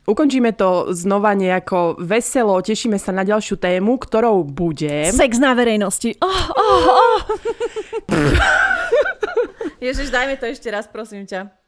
ukončíme 0.05 0.53
to 0.53 0.93
znova 0.93 1.33
nejako 1.33 1.97
veselo, 1.97 2.61
tešíme 2.61 3.01
sa 3.01 3.09
na 3.09 3.25
ďalšiu 3.25 3.57
tému, 3.57 3.97
ktorou 3.97 4.45
bude... 4.45 5.09
Sex 5.09 5.41
na 5.41 5.57
verejnosti. 5.57 6.13
Oh, 6.21 6.45
oh, 6.53 6.85
oh. 6.85 7.17
Ježiš, 9.81 10.13
dajme 10.13 10.37
to 10.37 10.45
ešte 10.45 10.69
raz, 10.69 10.85
prosím 10.85 11.25
ťa. 11.25 11.64